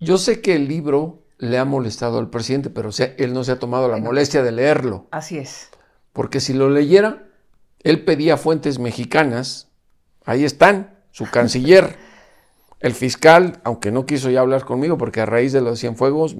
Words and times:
Yo 0.00 0.16
sé 0.18 0.40
que 0.40 0.54
el 0.54 0.66
libro 0.66 1.22
le 1.38 1.58
ha 1.58 1.64
molestado 1.64 2.18
al 2.18 2.30
presidente, 2.30 2.70
pero 2.70 2.90
él 3.18 3.32
no 3.34 3.44
se 3.44 3.52
ha 3.52 3.58
tomado 3.58 3.88
la 3.88 3.98
molestia 3.98 4.42
de 4.42 4.52
leerlo. 4.52 5.06
Así 5.10 5.38
es. 5.38 5.68
Porque 6.12 6.40
si 6.40 6.54
lo 6.54 6.70
leyera, 6.70 7.28
él 7.80 8.04
pedía 8.04 8.36
fuentes 8.36 8.78
mexicanas. 8.78 9.68
Ahí 10.24 10.44
están, 10.44 10.98
su 11.10 11.30
canciller, 11.30 11.96
el 12.80 12.94
fiscal, 12.94 13.60
aunque 13.62 13.90
no 13.90 14.06
quiso 14.06 14.30
ya 14.30 14.40
hablar 14.40 14.64
conmigo 14.64 14.96
porque 14.98 15.20
a 15.20 15.26
raíz 15.26 15.52
de 15.52 15.60
los 15.60 15.80
Cienfuegos 15.80 16.36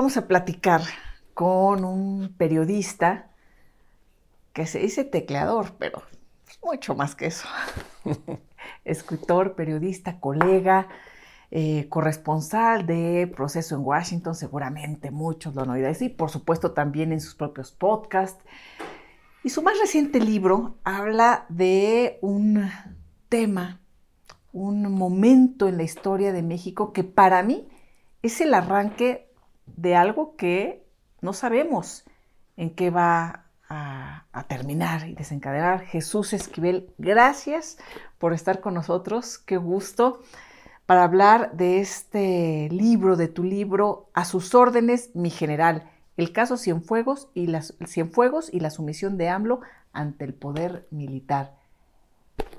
vamos 0.00 0.16
a 0.16 0.26
platicar 0.26 0.80
con 1.34 1.84
un 1.84 2.34
periodista 2.38 3.28
que 4.54 4.64
se 4.64 4.78
dice 4.78 5.04
tecleador, 5.04 5.74
pero 5.78 6.00
es 6.48 6.58
mucho 6.62 6.94
más 6.94 7.14
que 7.14 7.26
eso. 7.26 7.46
Escritor, 8.86 9.56
periodista, 9.56 10.18
colega, 10.18 10.88
eh, 11.50 11.86
corresponsal 11.90 12.86
de 12.86 13.30
Proceso 13.36 13.74
en 13.74 13.82
Washington, 13.82 14.34
seguramente 14.34 15.10
muchos 15.10 15.54
lo 15.54 15.64
han 15.64 15.68
oído 15.68 15.88
decir, 15.88 16.16
por 16.16 16.30
supuesto 16.30 16.72
también 16.72 17.12
en 17.12 17.20
sus 17.20 17.34
propios 17.34 17.70
podcasts. 17.70 18.42
Y 19.44 19.50
su 19.50 19.60
más 19.60 19.78
reciente 19.78 20.18
libro 20.18 20.78
habla 20.82 21.44
de 21.50 22.18
un 22.22 22.70
tema, 23.28 23.82
un 24.54 24.80
momento 24.94 25.68
en 25.68 25.76
la 25.76 25.82
historia 25.82 26.32
de 26.32 26.42
México 26.42 26.94
que 26.94 27.04
para 27.04 27.42
mí 27.42 27.68
es 28.22 28.40
el 28.40 28.54
arranque 28.54 29.29
de 29.76 29.96
algo 29.96 30.36
que 30.36 30.84
no 31.20 31.32
sabemos 31.32 32.04
en 32.56 32.70
qué 32.70 32.90
va 32.90 33.46
a, 33.68 34.24
terminar 34.48 35.08
y 35.08 35.14
desencadenar. 35.14 35.80
Jesús 35.86 36.32
Esquivel, 36.32 36.92
gracias 36.98 37.78
por 38.18 38.32
estar 38.32 38.60
con 38.60 38.74
nosotros, 38.74 39.38
qué 39.38 39.56
gusto, 39.56 40.22
para 40.86 41.04
hablar 41.04 41.52
de 41.52 41.78
este 41.78 42.68
libro, 42.70 43.16
de 43.16 43.28
tu 43.28 43.44
libro, 43.44 44.08
A 44.12 44.24
sus 44.24 44.54
órdenes, 44.54 45.10
mi 45.14 45.30
general, 45.30 45.88
el 46.16 46.32
caso 46.32 46.56
Cienfuegos 46.56 47.28
y, 47.32 47.46
las, 47.46 47.74
Cienfuegos 47.86 48.52
y 48.52 48.60
la 48.60 48.70
sumisión 48.70 49.16
de 49.16 49.28
AMLO 49.28 49.60
ante 49.92 50.24
el 50.24 50.34
poder 50.34 50.88
militar. 50.90 51.54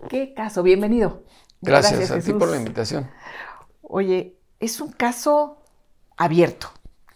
¿Qué 0.08 0.34
caso? 0.34 0.64
Bienvenido. 0.64 1.24
Gracias, 1.62 2.10
a 2.10 2.20
ti 2.20 2.34
por 2.34 2.50
la 2.50 2.58
invitación. 2.58 3.10
Oye, 3.82 4.38
es 4.60 4.80
un 4.80 4.92
caso 4.92 5.62
abierto. 6.18 6.70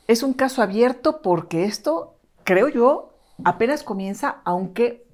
Es 0.08 0.22
un 0.22 0.34
caso 0.34 0.62
abierto 0.62 1.22
porque 1.22 1.66
esto, 1.66 2.20
creo 2.44 2.70
yo, 2.70 3.18
apenas 3.44 3.82
comienza, 3.82 4.42
aunque 4.44 5.08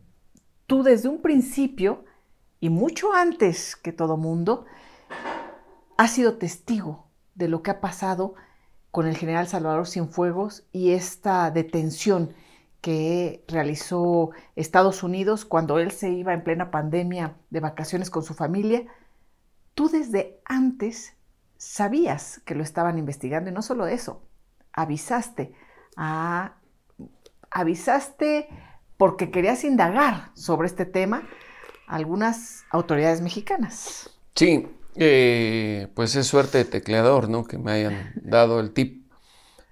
tú 0.68 0.84
desde 0.84 1.08
un 1.08 1.22
principio 1.22 2.04
y 2.60 2.70
mucho 2.70 3.14
antes 3.14 3.76
que 3.78 3.94
todo 3.94 4.18
mundo, 4.18 4.66
has 5.98 6.12
sido 6.12 6.38
testigo 6.38 7.06
de 7.36 7.48
lo 7.48 7.64
que 7.64 7.72
ha 7.72 7.80
pasado 7.80 8.36
con 8.92 9.08
el 9.08 9.16
general 9.16 9.48
Salvador 9.48 9.88
Cienfuegos 9.88 10.66
y 10.74 10.92
esta 10.92 11.50
detención 11.52 12.34
que 12.82 13.46
realizó 13.48 14.32
Estados 14.56 15.04
Unidos 15.04 15.46
cuando 15.46 15.80
él 15.80 15.92
se 15.92 16.10
iba 16.10 16.34
en 16.34 16.44
plena 16.44 16.70
pandemia 16.70 17.38
de 17.50 17.60
vacaciones 17.62 18.10
con 18.10 18.24
su 18.24 18.34
familia. 18.34 18.86
Tú 19.74 19.88
desde 19.88 20.42
antes 20.44 21.14
sabías 21.58 22.42
que 22.44 22.56
lo 22.56 22.64
estaban 22.64 22.98
investigando 22.98 23.50
y 23.50 23.54
no 23.54 23.62
solo 23.62 23.88
eso, 23.88 24.24
avisaste, 24.74 25.54
avisaste 27.50 28.48
porque 28.98 29.32
querías 29.32 29.64
indagar 29.64 30.32
sobre 30.36 30.68
este 30.68 30.86
tema 30.86 31.24
algunas 31.88 32.64
autoridades 32.70 33.22
mexicanas. 33.22 34.10
Sí, 34.36 34.68
eh, 34.96 35.88
pues 35.94 36.16
es 36.16 36.28
suerte 36.28 36.60
de 36.60 36.66
tecleador, 36.66 37.30
¿no? 37.30 37.44
Que 37.44 37.58
me 37.58 37.72
hayan 37.72 38.14
dado 38.16 38.60
el 38.60 38.72
tip 38.72 39.02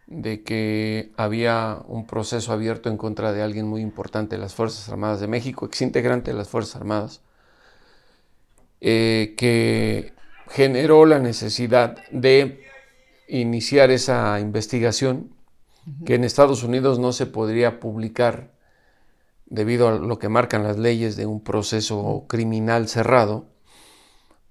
de 0.08 0.44
que 0.44 1.12
había 1.18 1.82
un 1.88 2.08
proceso 2.08 2.52
abierto 2.52 2.90
en 2.90 2.98
contra 2.98 3.32
de 3.32 3.44
alguien 3.44 3.68
muy 3.68 3.82
importante 3.82 4.36
de 4.36 4.42
las 4.42 4.56
Fuerzas 4.56 4.90
Armadas 4.90 5.20
de 5.20 5.28
México, 5.28 5.68
ex 5.68 5.82
integrante 5.82 6.32
de 6.32 6.38
las 6.38 6.50
Fuerzas 6.50 6.78
Armadas, 6.78 7.22
eh, 8.82 9.36
que 9.38 10.14
generó 10.50 11.06
la 11.06 11.20
necesidad 11.20 11.98
de 12.12 12.66
iniciar 13.30 13.92
esa 13.92 14.40
investigación 14.40 15.32
que 16.06 16.16
en 16.16 16.24
Estados 16.24 16.64
Unidos 16.64 17.00
no 17.00 17.14
se 17.14 17.26
podría 17.26 17.80
publicar 17.80 18.52
debido 19.46 19.88
a 19.88 19.92
lo 19.98 20.20
que 20.20 20.30
marcan 20.30 20.64
las 20.64 20.78
leyes 20.78 21.16
de 21.16 21.26
un 21.26 21.44
proceso 21.44 22.26
criminal 22.28 22.88
cerrado, 22.88 23.48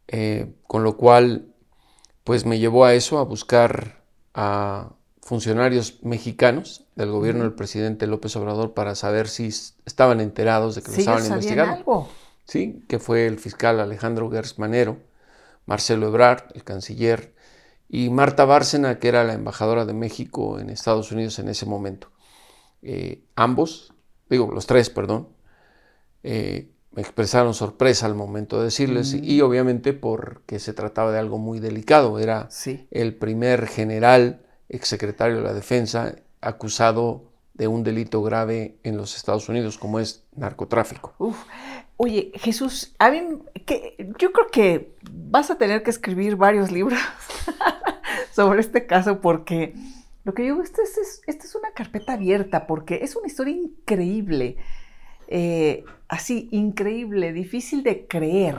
eh, 0.08 0.54
con 0.66 0.82
lo 0.82 0.96
cual 0.96 1.54
pues 2.24 2.44
me 2.46 2.58
llevó 2.58 2.84
a 2.84 2.94
eso, 2.94 3.18
a 3.18 3.24
buscar 3.24 4.02
a 4.34 4.90
funcionarios 5.22 6.02
mexicanos 6.02 6.84
del 6.96 7.10
gobierno 7.10 7.42
del 7.42 7.52
presidente 7.52 8.06
López 8.06 8.34
Obrador 8.36 8.74
para 8.74 8.94
saber 8.94 9.28
si 9.28 9.48
estaban 9.84 10.20
enterados 10.20 10.74
de 10.74 10.82
que 10.82 10.90
lo 10.90 10.96
estaban 10.96 11.26
investigando. 11.26 11.74
Algo? 11.74 12.08
Sí, 12.44 12.82
que 12.88 12.98
fue 12.98 13.26
el 13.26 13.38
fiscal 13.38 13.78
Alejandro 13.78 14.30
Gersmanero, 14.30 14.98
Marcelo 15.66 16.08
Ebrard, 16.08 16.44
el 16.54 16.64
canciller, 16.64 17.34
y 17.88 18.10
Marta 18.10 18.44
Bárcena, 18.44 18.98
que 18.98 19.08
era 19.08 19.24
la 19.24 19.32
embajadora 19.32 19.84
de 19.84 19.94
México 19.94 20.58
en 20.58 20.70
Estados 20.70 21.10
Unidos 21.10 21.38
en 21.38 21.48
ese 21.48 21.66
momento. 21.66 22.10
Eh, 22.82 23.24
ambos, 23.34 23.94
digo, 24.28 24.50
los 24.52 24.66
tres, 24.66 24.90
perdón, 24.90 25.28
eh, 26.22 26.70
me 26.92 27.02
expresaron 27.02 27.54
sorpresa 27.54 28.06
al 28.06 28.14
momento 28.14 28.58
de 28.58 28.64
decirles 28.64 29.14
mm. 29.14 29.24
y 29.24 29.40
obviamente 29.40 29.92
porque 29.92 30.58
se 30.58 30.72
trataba 30.72 31.12
de 31.12 31.18
algo 31.18 31.38
muy 31.38 31.60
delicado. 31.60 32.18
Era 32.18 32.48
el 32.90 33.14
primer 33.14 33.66
general, 33.66 34.42
exsecretario 34.68 35.36
de 35.36 35.42
la 35.42 35.54
Defensa, 35.54 36.16
acusado 36.40 37.24
de 37.54 37.68
un 37.68 37.82
delito 37.82 38.22
grave 38.22 38.78
en 38.84 38.96
los 38.96 39.16
Estados 39.16 39.48
Unidos 39.48 39.78
como 39.78 39.98
es 39.98 40.24
narcotráfico. 40.36 41.14
Oye, 41.96 42.30
Jesús, 42.36 42.94
a 43.00 43.10
mí, 43.10 43.20
que, 43.66 43.96
yo 44.18 44.30
creo 44.32 44.46
que 44.52 44.94
vas 45.10 45.50
a 45.50 45.58
tener 45.58 45.82
que 45.82 45.90
escribir 45.90 46.36
varios 46.36 46.70
libros 46.70 47.00
sobre 48.38 48.60
este 48.60 48.86
caso 48.86 49.20
porque 49.20 49.74
lo 50.22 50.32
que 50.32 50.46
yo 50.46 50.52
digo, 50.52 50.62
esta 50.62 50.80
es, 50.80 51.22
es 51.26 51.54
una 51.56 51.72
carpeta 51.72 52.12
abierta 52.12 52.68
porque 52.68 53.00
es 53.02 53.16
una 53.16 53.26
historia 53.26 53.56
increíble, 53.56 54.58
eh, 55.26 55.84
así, 56.06 56.48
increíble, 56.52 57.32
difícil 57.32 57.82
de 57.82 58.06
creer, 58.06 58.58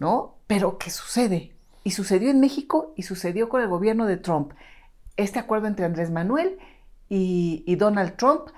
¿no? 0.00 0.38
Pero 0.48 0.76
que 0.76 0.90
sucede. 0.90 1.52
Y 1.84 1.92
sucedió 1.92 2.30
en 2.30 2.40
México 2.40 2.94
y 2.96 3.04
sucedió 3.04 3.48
con 3.48 3.62
el 3.62 3.68
gobierno 3.68 4.06
de 4.06 4.16
Trump. 4.16 4.54
Este 5.16 5.38
acuerdo 5.38 5.68
entre 5.68 5.84
Andrés 5.84 6.10
Manuel 6.10 6.58
y, 7.08 7.62
y 7.64 7.76
Donald 7.76 8.16
Trump 8.16 8.48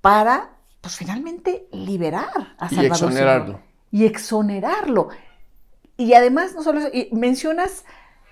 para 0.00 0.56
pues 0.80 0.96
finalmente 0.96 1.68
liberar 1.70 2.54
a 2.56 2.70
Salvador. 2.70 2.82
Y 2.82 2.86
exonerarlo. 2.86 3.60
Y 3.90 4.04
exonerarlo. 4.06 5.08
Y 5.98 6.14
además, 6.14 6.54
no 6.54 6.62
solo 6.62 6.78
eso, 6.78 6.88
y 6.94 7.10
mencionas 7.12 7.84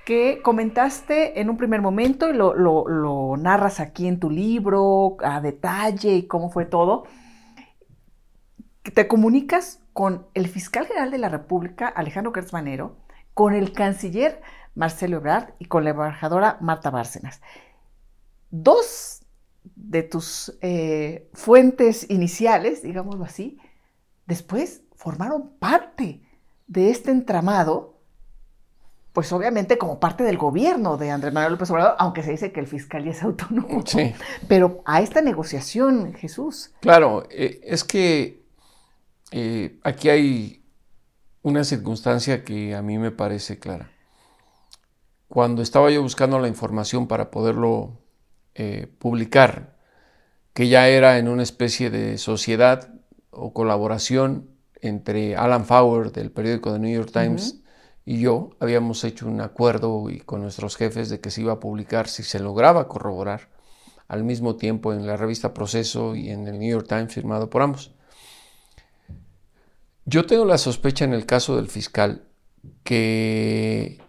que 0.07 0.41
comentaste 0.41 1.41
en 1.41 1.51
un 1.51 1.57
primer 1.57 1.83
momento 1.83 2.31
y 2.31 2.33
lo, 2.33 3.35
narras 3.37 3.81
aquí 3.81 4.07
en 4.07 4.21
tu 4.21 4.31
libro 4.31 5.17
a 5.19 5.41
detalle 5.41 6.15
y 6.15 6.29
cómo 6.29 6.49
fue 6.49 6.65
todo, 6.65 7.07
te 8.95 9.09
comunicas 9.09 9.83
con 9.93 10.29
el 10.35 10.47
fiscal 10.47 10.87
general 10.87 11.11
de 11.11 11.19
la 11.19 11.29
República, 11.29 11.89
Alejandro 11.89 12.33
Gertz 12.33 12.53
con 13.35 13.53
el 13.53 13.73
canciller 13.73 14.41
Marcelo 14.77 15.17
Ebrard 15.17 15.55
y 15.59 15.65
con 15.65 15.83
la 15.83 15.91
embajadora 15.91 16.57
Marta 16.61 16.91
Bárcenas. 16.91 17.43
Dos 18.53 19.27
de 19.75 20.05
tus 20.05 20.57
eh, 20.61 21.29
fuentes 21.35 22.09
iniciales, 22.09 22.85
digámoslo 22.85 23.25
así, 23.25 23.59
después 24.27 24.85
formaron 24.95 25.57
parte 25.59 26.23
de 26.69 26.91
este 26.91 27.11
entramado, 27.11 27.96
pues 29.17 29.33
obviamente 29.33 29.79
como 29.79 29.99
parte 29.99 30.25
del 30.25 30.37
gobierno 30.37 30.99
de 30.99 31.11
Andrés 31.11 31.33
Manuel 31.33 31.53
López 31.53 31.71
Obrador, 31.71 31.95
aunque 31.99 32.23
se 32.23 32.33
dice 32.33 32.53
que 32.53 32.61
el 32.61 32.67
fiscal 32.67 33.03
ya 33.03 33.13
es 33.13 33.23
autónomo. 33.23 33.83
Sí. 33.87 34.13
Pero 34.47 34.83
a 34.85 35.01
esta 35.01 35.23
negociación, 35.23 36.13
Jesús. 36.13 36.73
Claro, 36.81 37.27
eh, 37.31 37.63
es 37.65 37.83
que 37.83 38.45
eh, 39.31 39.79
aquí 39.85 40.11
hay 40.11 40.67
una 41.41 41.65
circunstancia 41.65 42.45
que 42.45 42.75
a 42.75 42.83
mí 42.83 42.99
me 42.99 43.11
parece 43.11 43.59
clara. 43.59 43.91
Cuando 45.29 45.63
estaba 45.63 45.91
yo 45.91 46.03
buscando 46.03 46.39
la 46.39 46.49
información 46.49 47.09
para 47.09 47.31
poderlo 47.31 47.99
eh, 48.55 48.87
publicar 48.99 49.79
que 50.53 50.69
ya 50.69 50.89
era 50.89 51.17
en 51.17 51.29
una 51.29 51.43
especie 51.43 51.89
de 51.89 52.19
sociedad 52.19 52.93
o 53.31 53.55
colaboración 53.55 54.51
entre 54.83 55.37
Alan 55.37 55.65
Fowler 55.65 56.13
del 56.13 56.31
periódico 56.31 56.71
The 56.71 56.81
New 56.81 56.95
York 56.95 57.13
Times 57.13 57.63
y 58.09 58.21
yo 58.21 58.51
habíamos 58.61 59.03
hecho 59.03 59.27
un 59.27 59.41
acuerdo 59.41 60.09
y 60.09 60.21
con 60.21 60.41
nuestros 60.41 60.77
jefes 60.77 61.09
de 61.11 61.19
que 61.19 61.33
se 61.33 61.41
iba 61.41 61.55
a 61.55 61.61
publicar 61.61 62.07
si 62.07 62.23
se 62.23 62.39
lograba 62.39 62.87
corroborar 62.87 63.49
al 64.07 64.23
mismo 64.23 64.55
tiempo 64.55 64.93
en 64.93 65.09
la 65.09 65.17
revista 65.17 65.53
Proceso 65.53 66.15
y 66.15 66.31
en 66.31 66.47
el 66.47 66.61
New 66.61 66.71
York 66.71 66.87
Times 66.89 67.13
firmado 67.13 67.51
por 67.51 67.63
ambos. 67.63 67.91
Yo 70.05 70.25
tengo 70.25 70.45
la 70.45 70.57
sospecha 70.57 71.05
en 71.05 71.15
el 71.15 71.27
caso 71.27 71.57
del 71.57 71.67
fiscal 71.67 72.23
que 72.85 74.01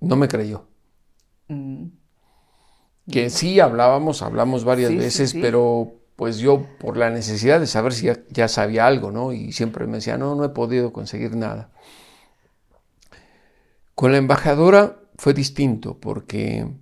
no 0.00 0.16
me 0.16 0.26
creyó. 0.26 0.64
Mm. 1.48 1.88
Que 3.10 3.28
sí 3.28 3.60
hablábamos, 3.60 4.22
hablamos 4.22 4.64
varias 4.64 4.94
veces, 4.94 5.34
pero 5.34 5.92
pues 6.16 6.38
yo 6.38 6.66
por 6.80 6.96
la 6.96 7.10
necesidad 7.10 7.60
de 7.60 7.66
saber 7.66 7.92
si 7.92 8.06
ya, 8.06 8.18
ya, 8.30 8.48
sabía 8.48 8.86
algo, 8.86 9.10
¿no? 9.10 9.34
Y 9.34 9.52
siempre 9.52 9.86
me 9.86 9.96
decía, 9.98 10.16
no, 10.16 10.34
no 10.34 10.44
he 10.44 10.48
podido 10.48 10.94
conseguir 10.94 11.36
nada. 11.36 11.70
Con 13.98 14.12
la 14.12 14.18
embajadora 14.18 15.00
fue 15.16 15.34
distinto 15.34 15.98
porque 15.98 16.72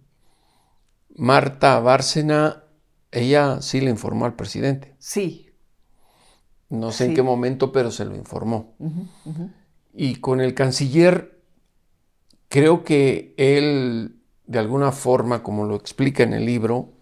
Marta 1.15 1.81
Bárcena, 1.81 2.65
ella 3.11 3.63
sí 3.63 3.81
le 3.81 3.89
informó 3.89 4.27
al 4.27 4.37
presidente. 4.37 4.95
Sí. 4.99 5.49
No 6.69 6.93
sé 6.93 7.07
en 7.07 7.15
qué 7.15 7.23
momento, 7.23 7.73
pero 7.73 7.91
se 7.91 8.05
lo 8.05 8.15
informó. 8.15 8.75
Y 9.95 10.17
con 10.17 10.43
el 10.43 10.53
canciller, 10.53 11.41
creo 12.51 12.85
que 12.85 13.33
él, 13.39 14.21
de 14.45 14.59
alguna 14.59 14.93
forma, 14.93 15.43
como 15.43 15.65
lo 15.65 15.75
explica 15.75 16.23
en 16.23 16.35
el 16.35 16.45
libro, 16.45 16.93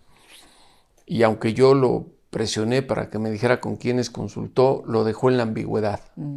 y 1.06 1.24
aunque 1.24 1.54
yo 1.54 1.74
lo 1.74 2.06
presioné 2.30 2.82
para 2.82 3.10
que 3.10 3.18
me 3.18 3.32
dijera 3.32 3.60
con 3.60 3.74
quiénes 3.74 4.10
consultó, 4.10 4.84
lo 4.86 5.02
dejó 5.02 5.28
en 5.28 5.38
la 5.38 5.42
ambigüedad. 5.42 6.02
Mm. 6.14 6.36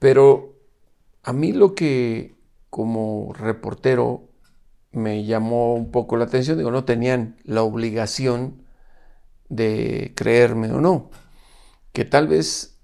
Pero 0.00 0.53
a 1.24 1.32
mí 1.32 1.52
lo 1.52 1.74
que 1.74 2.34
como 2.70 3.32
reportero 3.32 4.28
me 4.92 5.24
llamó 5.24 5.74
un 5.74 5.90
poco 5.90 6.16
la 6.16 6.24
atención, 6.24 6.58
digo, 6.58 6.70
no 6.70 6.84
tenían 6.84 7.36
la 7.44 7.62
obligación 7.62 8.62
de 9.48 10.12
creerme 10.16 10.70
o 10.70 10.80
no, 10.80 11.10
que 11.92 12.04
tal 12.04 12.28
vez, 12.28 12.78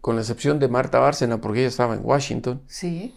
con 0.00 0.16
la 0.16 0.22
excepción 0.22 0.58
de 0.58 0.68
Marta 0.68 0.98
Bárcena, 0.98 1.40
porque 1.40 1.60
ella 1.60 1.68
estaba 1.68 1.94
en 1.94 2.04
Washington, 2.04 2.62
sí. 2.66 3.14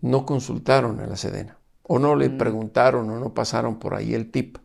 no 0.00 0.26
consultaron 0.26 1.00
a 1.00 1.06
la 1.06 1.16
Sedena, 1.16 1.58
o 1.82 1.98
no 1.98 2.16
le 2.16 2.30
mm. 2.30 2.38
preguntaron 2.38 3.10
o 3.10 3.18
no 3.18 3.34
pasaron 3.34 3.78
por 3.78 3.94
ahí 3.94 4.14
el 4.14 4.30
tip, 4.30 4.58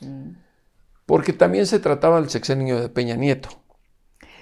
mm. 0.00 0.30
porque 1.06 1.32
también 1.32 1.66
se 1.66 1.80
trataba 1.80 2.20
del 2.20 2.30
sexenio 2.30 2.80
de 2.80 2.88
Peña 2.88 3.16
Nieto. 3.16 3.63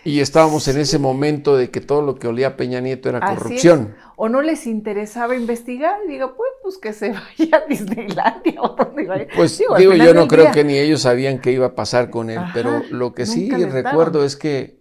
Y 0.05 0.21
estábamos 0.21 0.67
en 0.69 0.79
ese 0.79 0.99
momento 0.99 1.57
de 1.57 1.71
que 1.71 1.81
todo 1.81 2.03
lo 2.03 2.17
que 2.17 2.27
olía 2.27 2.57
Peña 2.57 2.81
Nieto 2.81 3.09
era 3.09 3.21
corrupción. 3.21 3.95
O 4.17 4.29
no 4.29 4.43
les 4.43 4.67
interesaba 4.67 5.37
investigar, 5.37 5.97
digo, 6.09 6.35
pues, 6.37 6.51
pues 6.63 6.79
que 6.79 6.93
se 6.93 7.11
vaya 7.39 7.59
a 7.59 7.69
Disneylandia 7.69 8.61
o 8.61 8.75
donde 8.75 9.07
vaya. 9.07 9.29
Pues 9.35 9.59
digo, 9.59 9.77
yo 9.79 10.15
no 10.15 10.27
creo 10.27 10.51
que 10.51 10.65
ni 10.65 10.77
ellos 10.77 11.03
sabían 11.03 11.39
qué 11.39 11.53
iba 11.53 11.67
a 11.67 11.75
pasar 11.75 12.11
con 12.11 12.31
él, 12.31 12.41
pero 12.53 12.83
lo 12.91 13.15
que 13.15 13.27
sí 13.27 13.51
recuerdo 13.51 14.25
es 14.25 14.37
que 14.37 14.81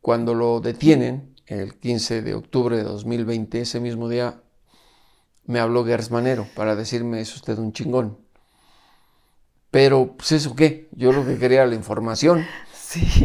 cuando 0.00 0.34
lo 0.34 0.60
detienen, 0.60 1.34
el 1.46 1.78
15 1.78 2.22
de 2.22 2.34
octubre 2.34 2.76
de 2.76 2.84
2020, 2.84 3.60
ese 3.60 3.80
mismo 3.80 4.08
día, 4.08 4.42
me 5.44 5.60
habló 5.60 5.84
Gers 5.84 6.10
Manero 6.10 6.46
para 6.54 6.76
decirme, 6.76 7.20
es 7.20 7.34
usted 7.34 7.58
un 7.58 7.72
chingón. 7.72 8.18
Pero, 9.70 10.14
pues 10.16 10.32
eso 10.32 10.54
qué, 10.54 10.88
yo 10.92 11.12
lo 11.12 11.24
que 11.24 11.38
quería 11.38 11.62
era 11.62 11.66
la 11.66 11.74
información. 11.74 12.44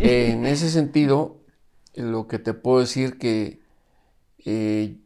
En 0.02 0.46
ese 0.46 0.70
sentido, 0.70 1.42
lo 1.94 2.28
que 2.28 2.40
te 2.40 2.54
puedo 2.54 2.80
decir 2.80 3.18
que 3.18 3.62
eh, 4.46 4.98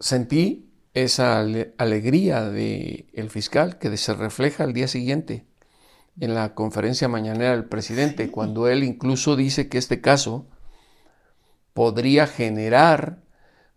sentí 0.00 0.70
esa 0.94 1.38
alegría 1.38 2.50
del 2.50 3.06
el 3.12 3.30
fiscal 3.30 3.78
que 3.78 3.96
se 3.96 4.14
refleja 4.14 4.64
al 4.64 4.72
día 4.72 4.88
siguiente 4.88 5.46
en 6.20 6.34
la 6.34 6.54
conferencia 6.54 7.08
mañanera 7.08 7.52
del 7.52 7.64
presidente, 7.64 8.30
cuando 8.30 8.68
él 8.68 8.84
incluso 8.84 9.36
dice 9.36 9.68
que 9.68 9.78
este 9.78 10.00
caso 10.00 10.46
podría 11.72 12.26
generar 12.26 13.22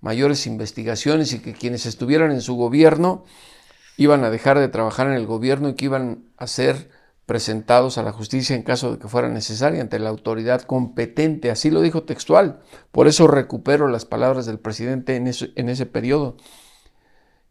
mayores 0.02 0.46
investigaciones 0.46 1.32
y 1.34 1.40
que 1.40 1.54
quienes 1.54 1.86
estuvieran 1.86 2.32
en 2.32 2.42
su 2.42 2.56
gobierno 2.56 3.24
iban 3.98 4.26
a 4.26 4.30
dejar 4.30 4.60
de 4.60 4.68
trabajar 4.68 5.08
en 5.08 5.14
el 5.14 5.26
gobierno 5.26 5.70
y 5.70 5.76
que 5.76 5.86
iban 5.86 6.26
a 6.36 6.48
ser 6.48 6.90
presentados 7.26 7.98
a 7.98 8.04
la 8.04 8.12
justicia 8.12 8.56
en 8.56 8.64
caso 8.64 8.92
de 8.92 9.00
que 9.00 9.08
fuera 9.08 9.30
necesaria 9.30 9.82
ante 9.82 10.00
la 10.00 10.10
autoridad 10.10 10.62
competente. 10.62 11.50
Así 11.50 11.72
lo 11.72 11.82
dijo 11.82 12.04
textual. 12.04 12.62
Por 12.92 13.08
eso 13.08 13.28
recupero 13.28 13.88
las 13.88 14.06
palabras 14.06 14.46
del 14.46 14.60
presidente 14.60 15.16
en 15.16 15.28
ese, 15.28 15.52
en 15.56 15.70
ese 15.70 15.86
periodo. 15.86 16.38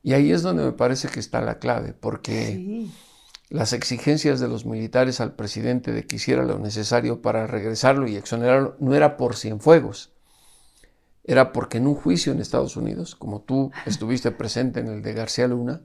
Y 0.03 0.13
ahí 0.13 0.33
es 0.33 0.43
donde 0.43 0.65
me 0.65 0.73
parece 0.73 1.09
que 1.09 1.19
está 1.19 1.41
la 1.41 1.59
clave, 1.59 1.95
porque 1.95 2.87
las 3.49 3.73
exigencias 3.73 4.39
de 4.39 4.49
los 4.49 4.67
militares 4.67 5.21
al 5.21 5.35
presidente 5.35 5.93
de 5.93 6.07
que 6.07 6.17
hiciera 6.17 6.45
lo 6.45 6.59
necesario 6.59 7.23
para 7.23 7.47
regresarlo 7.47 8.07
y 8.07 8.17
exonerarlo 8.17 8.77
no 8.81 8.95
era 8.95 9.17
por 9.17 9.35
Cienfuegos, 9.35 10.13
era 11.25 11.53
porque 11.53 11.79
en 11.79 11.87
un 11.87 11.95
juicio 11.95 12.33
en 12.33 12.41
Estados 12.41 12.77
Unidos, 12.77 13.15
como 13.15 13.41
tú 13.41 13.73
estuviste 13.87 14.31
presente 14.31 14.81
en 14.81 14.89
el 14.89 15.03
de 15.03 15.15
García 15.15 15.49
Luna, 15.49 15.81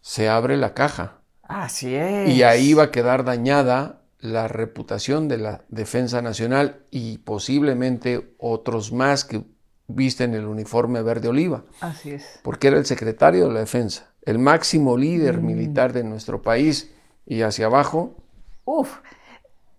se 0.00 0.30
abre 0.30 0.56
la 0.56 0.72
caja 0.72 1.23
Así 1.48 1.94
es. 1.94 2.30
Y 2.30 2.42
ahí 2.42 2.74
va 2.74 2.84
a 2.84 2.90
quedar 2.90 3.24
dañada 3.24 4.00
la 4.20 4.48
reputación 4.48 5.28
de 5.28 5.38
la 5.38 5.64
defensa 5.68 6.22
nacional 6.22 6.80
y 6.90 7.18
posiblemente 7.18 8.34
otros 8.38 8.92
más 8.92 9.24
que 9.24 9.44
visten 9.86 10.34
el 10.34 10.46
uniforme 10.46 11.02
verde 11.02 11.28
oliva. 11.28 11.64
Así 11.80 12.12
es. 12.12 12.40
Porque 12.42 12.68
era 12.68 12.78
el 12.78 12.86
secretario 12.86 13.48
de 13.48 13.54
la 13.54 13.60
defensa, 13.60 14.12
el 14.22 14.38
máximo 14.38 14.96
líder 14.96 15.40
mm. 15.40 15.46
militar 15.46 15.92
de 15.92 16.04
nuestro 16.04 16.42
país 16.42 16.94
y 17.26 17.42
hacia 17.42 17.66
abajo. 17.66 18.16
Uf, 18.64 18.98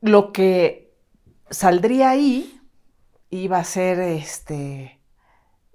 lo 0.02 0.32
que 0.32 0.94
saldría 1.50 2.12
ahí 2.12 2.62
iba 3.30 3.58
a 3.58 3.64
ser 3.64 4.00
este. 4.00 5.00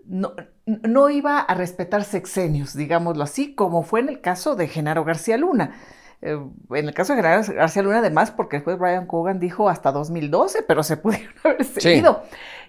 No, 0.04 0.32
no 0.82 1.10
iba 1.10 1.38
a 1.38 1.54
respetar 1.54 2.04
sexenios, 2.04 2.74
digámoslo 2.74 3.24
así, 3.24 3.54
como 3.54 3.82
fue 3.82 4.00
en 4.00 4.08
el 4.08 4.20
caso 4.20 4.56
de 4.56 4.68
Genaro 4.68 5.04
García 5.04 5.36
Luna. 5.36 5.74
Eh, 6.22 6.38
en 6.70 6.88
el 6.88 6.94
caso 6.94 7.14
de 7.14 7.22
Genaro 7.22 7.42
García 7.54 7.82
Luna, 7.82 7.98
además, 7.98 8.30
porque 8.30 8.56
después 8.56 8.78
Brian 8.78 9.06
Cogan 9.06 9.40
dijo 9.40 9.68
hasta 9.68 9.92
2012, 9.92 10.62
pero 10.62 10.82
se 10.82 10.96
pudieron 10.96 11.34
haber 11.44 11.64
seguido. 11.64 12.22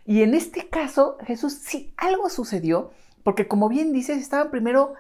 Y 0.05 0.23
en 0.23 0.33
este 0.33 0.69
caso, 0.69 1.17
Jesús, 1.25 1.53
sí, 1.53 1.93
algo 1.97 2.29
sucedió, 2.29 2.91
porque 3.23 3.47
como 3.47 3.69
bien 3.69 3.93
dices, 3.93 4.17
estaban 4.17 4.49
primero 4.49 4.93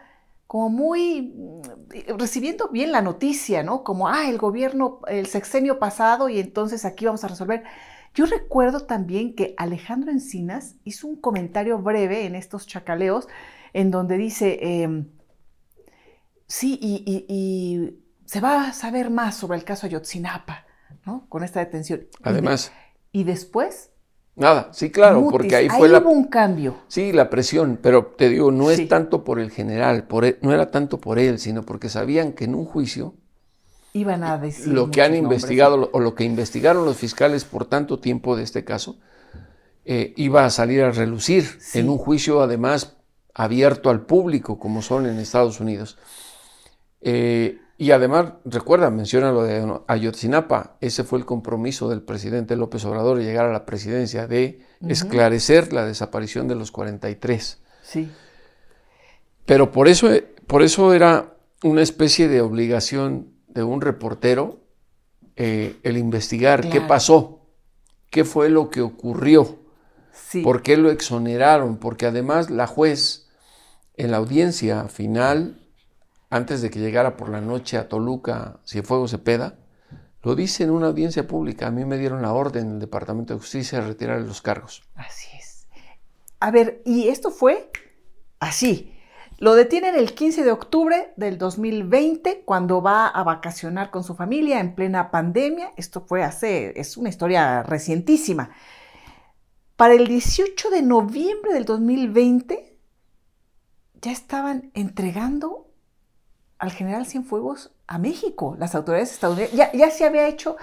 como 0.51 0.69
muy 0.69 1.33
mm, 1.33 2.17
recibiendo 2.19 2.67
bien 2.67 2.91
la 2.91 3.01
noticia, 3.01 3.63
¿no? 3.63 3.85
Como, 3.85 4.09
ah, 4.09 4.29
el 4.29 4.37
gobierno, 4.37 4.99
el 5.07 5.25
sexenio 5.27 5.79
pasado 5.79 6.27
y 6.27 6.39
entonces 6.39 6.83
aquí 6.83 7.05
vamos 7.05 7.23
a 7.23 7.29
resolver. 7.29 7.63
Yo 8.13 8.25
recuerdo 8.25 8.81
también 8.81 9.35
que 9.35 9.53
Alejandro 9.57 10.11
Encinas 10.11 10.75
hizo 10.83 11.07
un 11.07 11.15
comentario 11.15 11.77
breve 11.79 12.25
en 12.25 12.35
estos 12.35 12.67
chacaleos 12.67 13.27
en 13.73 13.89
donde 13.89 14.17
dice, 14.17 14.59
em, 14.61 15.07
sí, 16.47 16.77
y, 16.81 17.97
se 18.25 18.39
va 18.39 18.67
a 18.67 18.73
saber 18.73 19.09
más 19.09 19.35
sobre 19.35 19.57
el 19.57 19.65
caso 19.65 19.85
Ayotzinapa, 19.85 20.65
¿no? 21.05 21.25
Con 21.27 21.43
esta 21.43 21.59
detención. 21.59 22.07
Además. 22.23 22.71
Y, 23.11 23.25
después... 23.25 23.91
Nada, 24.35 24.69
sí, 24.71 24.89
claro, 24.89 25.27
porque 25.29 25.55
ahí 25.57 25.69
fue 25.69 25.89
la... 25.89 25.99
hubo 25.99 26.11
un 26.11 26.27
cambio. 26.27 26.77
Sí, 26.87 27.11
la 27.11 27.29
presión, 27.29 27.77
pero 27.81 28.05
te 28.17 28.29
digo, 28.29 28.49
no 28.51 28.71
es 28.71 28.87
tanto 28.87 29.25
por 29.25 29.39
el 29.39 29.51
general, 29.51 30.07
por 30.07 30.23
no 30.41 30.53
era 30.53 30.71
tanto 30.71 31.01
por 31.01 31.19
él, 31.19 31.39
sino 31.39 31.63
porque 31.63 31.89
sabían 31.89 32.31
que 32.31 32.45
en 32.45 32.55
un 32.55 32.63
juicio 32.63 33.15
iban 33.93 34.23
a 34.23 34.37
decir. 34.37 34.73
Lo 34.73 34.91
que 34.91 35.01
han 35.01 35.15
investigado 35.15 35.89
o 35.91 35.99
lo 35.99 36.15
que 36.15 36.23
investigaron 36.23 36.85
los 36.85 36.97
fiscales 36.97 37.43
por 37.43 37.65
tanto 37.65 37.99
tiempo 37.99 38.35
de 38.35 38.43
este 38.43 38.63
caso, 38.63 38.97
eh, 39.85 40.13
iba 40.15 40.45
a 40.45 40.49
salir 40.49 40.83
a 40.83 40.91
relucir 40.91 41.57
en 41.73 41.89
un 41.89 41.97
juicio 41.97 42.41
además 42.41 42.97
abierto 43.33 43.89
al 43.89 44.01
público 44.01 44.59
como 44.59 44.81
son 44.81 45.05
en 45.05 45.17
Estados 45.19 45.59
Unidos. 45.59 45.97
Eh, 47.01 47.57
y 47.77 47.91
además, 47.91 48.33
recuerda, 48.45 48.91
menciona 48.91 49.31
lo 49.31 49.41
de 49.41 49.79
Ayotzinapa, 49.87 50.77
ese 50.81 51.03
fue 51.03 51.17
el 51.17 51.25
compromiso 51.25 51.89
del 51.89 52.03
presidente 52.03 52.55
López 52.55 52.85
Obrador 52.85 53.17
de 53.17 53.23
llegar 53.23 53.47
a 53.47 53.51
la 53.51 53.65
presidencia, 53.65 54.27
de 54.27 54.61
esclarecer 54.87 55.73
la 55.73 55.83
desaparición 55.87 56.47
de 56.47 56.53
los 56.53 56.71
43. 56.71 57.59
Sí. 57.81 58.11
Pero 59.47 59.71
por 59.71 59.87
eso, 59.87 60.09
por 60.45 60.61
eso 60.61 60.93
era 60.93 61.33
una 61.63 61.81
especie 61.81 62.27
de 62.27 62.41
obligación 62.41 63.30
de 63.53 63.63
un 63.63 63.81
reportero 63.81 64.59
eh, 65.35 65.79
el 65.83 65.97
investigar 65.97 66.69
qué 66.69 66.81
pasó, 66.81 67.47
qué 68.09 68.25
fue 68.25 68.49
lo 68.49 68.69
que 68.69 68.81
ocurrió, 68.81 69.59
por 70.43 70.61
qué 70.61 70.77
lo 70.77 70.91
exoneraron, 70.91 71.77
porque 71.77 72.05
además 72.05 72.49
la 72.49 72.67
juez 72.67 73.29
en 73.95 74.11
la 74.11 74.17
audiencia 74.17 74.87
final 74.87 75.61
antes 76.29 76.61
de 76.61 76.69
que 76.69 76.79
llegara 76.79 77.17
por 77.17 77.29
la 77.29 77.41
noche 77.41 77.77
a 77.77 77.89
Toluca 77.89 78.59
Cienfuegos 78.65 79.11
Cepeda, 79.11 79.59
lo 80.23 80.35
dice 80.35 80.63
en 80.63 80.71
una 80.71 80.87
audiencia 80.87 81.27
pública. 81.27 81.67
A 81.67 81.71
mí 81.71 81.83
me 81.83 81.97
dieron 81.97 82.21
la 82.21 82.33
orden 82.33 82.67
en 82.67 82.73
el 82.73 82.79
Departamento 82.79 83.33
de 83.33 83.39
Justicia 83.39 83.79
de 83.79 83.87
retirar 83.87 84.21
los 84.21 84.41
cargos. 84.41 84.83
Así 84.95 85.27
es. 85.37 85.67
A 86.39 86.51
ver, 86.51 86.81
y 86.85 87.09
esto 87.09 87.31
fue 87.31 87.69
así. 88.39 88.90
Lo 89.41 89.55
detienen 89.55 89.95
el 89.95 90.13
15 90.13 90.43
de 90.43 90.51
octubre 90.51 91.13
del 91.15 91.39
2020 91.39 92.43
cuando 92.45 92.83
va 92.83 93.07
a 93.07 93.23
vacacionar 93.23 93.89
con 93.89 94.03
su 94.03 94.13
familia 94.13 94.59
en 94.59 94.75
plena 94.75 95.09
pandemia. 95.09 95.71
Esto 95.77 96.01
fue 96.01 96.21
hace, 96.21 96.79
es 96.79 96.95
una 96.95 97.09
historia 97.09 97.63
recientísima. 97.63 98.51
Para 99.77 99.95
el 99.95 100.05
18 100.05 100.69
de 100.69 100.83
noviembre 100.83 101.53
del 101.53 101.65
2020 101.65 102.77
ya 103.99 104.11
estaban 104.11 104.69
entregando 104.75 105.71
al 106.59 106.71
general 106.71 107.07
Cienfuegos 107.07 107.71
a 107.87 107.97
México, 107.97 108.55
las 108.59 108.75
autoridades 108.75 109.11
estadounidenses. 109.11 109.57
Ya, 109.57 109.71
ya 109.73 109.89
se 109.89 110.05
había 110.05 110.27
hecho 110.27 110.55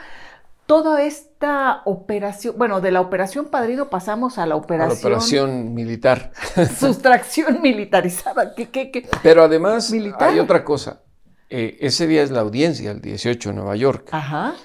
toda 0.68 1.02
esta 1.02 1.80
operación, 1.86 2.54
bueno, 2.58 2.82
de 2.82 2.92
la 2.92 3.00
operación 3.00 3.46
Padrino 3.46 3.88
pasamos 3.88 4.36
a 4.36 4.44
la 4.44 4.54
operación... 4.54 4.90
A 4.90 4.94
la 4.94 5.00
operación 5.00 5.72
militar. 5.72 6.30
sustracción 6.78 7.62
militarizada. 7.62 8.54
¿Qué, 8.54 8.68
qué, 8.68 8.90
qué? 8.90 9.08
Pero 9.22 9.42
además 9.42 9.90
hay 10.20 10.38
otra 10.38 10.66
cosa. 10.66 11.00
Eh, 11.48 11.78
ese 11.80 12.06
día 12.06 12.22
es 12.22 12.30
la 12.30 12.40
audiencia, 12.40 12.90
el 12.90 13.00
18 13.00 13.48
en 13.48 13.56
Nueva 13.56 13.76
York. 13.76 14.10
Ajá. 14.12 14.56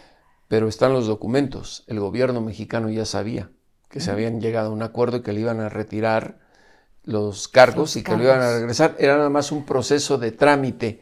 Pero 0.49 0.67
están 0.67 0.91
los 0.91 1.07
documentos. 1.07 1.85
El 1.87 2.01
gobierno 2.01 2.41
mexicano 2.41 2.89
ya 2.89 3.05
sabía 3.05 3.49
que 3.89 4.01
se 4.01 4.11
habían 4.11 4.41
llegado 4.41 4.71
a 4.71 4.73
un 4.73 4.83
acuerdo 4.83 5.17
y 5.17 5.21
que 5.21 5.31
le 5.31 5.39
iban 5.39 5.61
a 5.61 5.69
retirar 5.69 6.37
los 7.05 7.47
cargos 7.47 7.95
y 7.95 8.03
que 8.03 8.17
lo 8.17 8.23
iban 8.23 8.41
a 8.41 8.55
regresar. 8.55 8.97
Era 8.99 9.15
nada 9.15 9.29
más 9.29 9.53
un 9.53 9.65
proceso 9.65 10.17
de 10.17 10.33
trámite, 10.33 11.01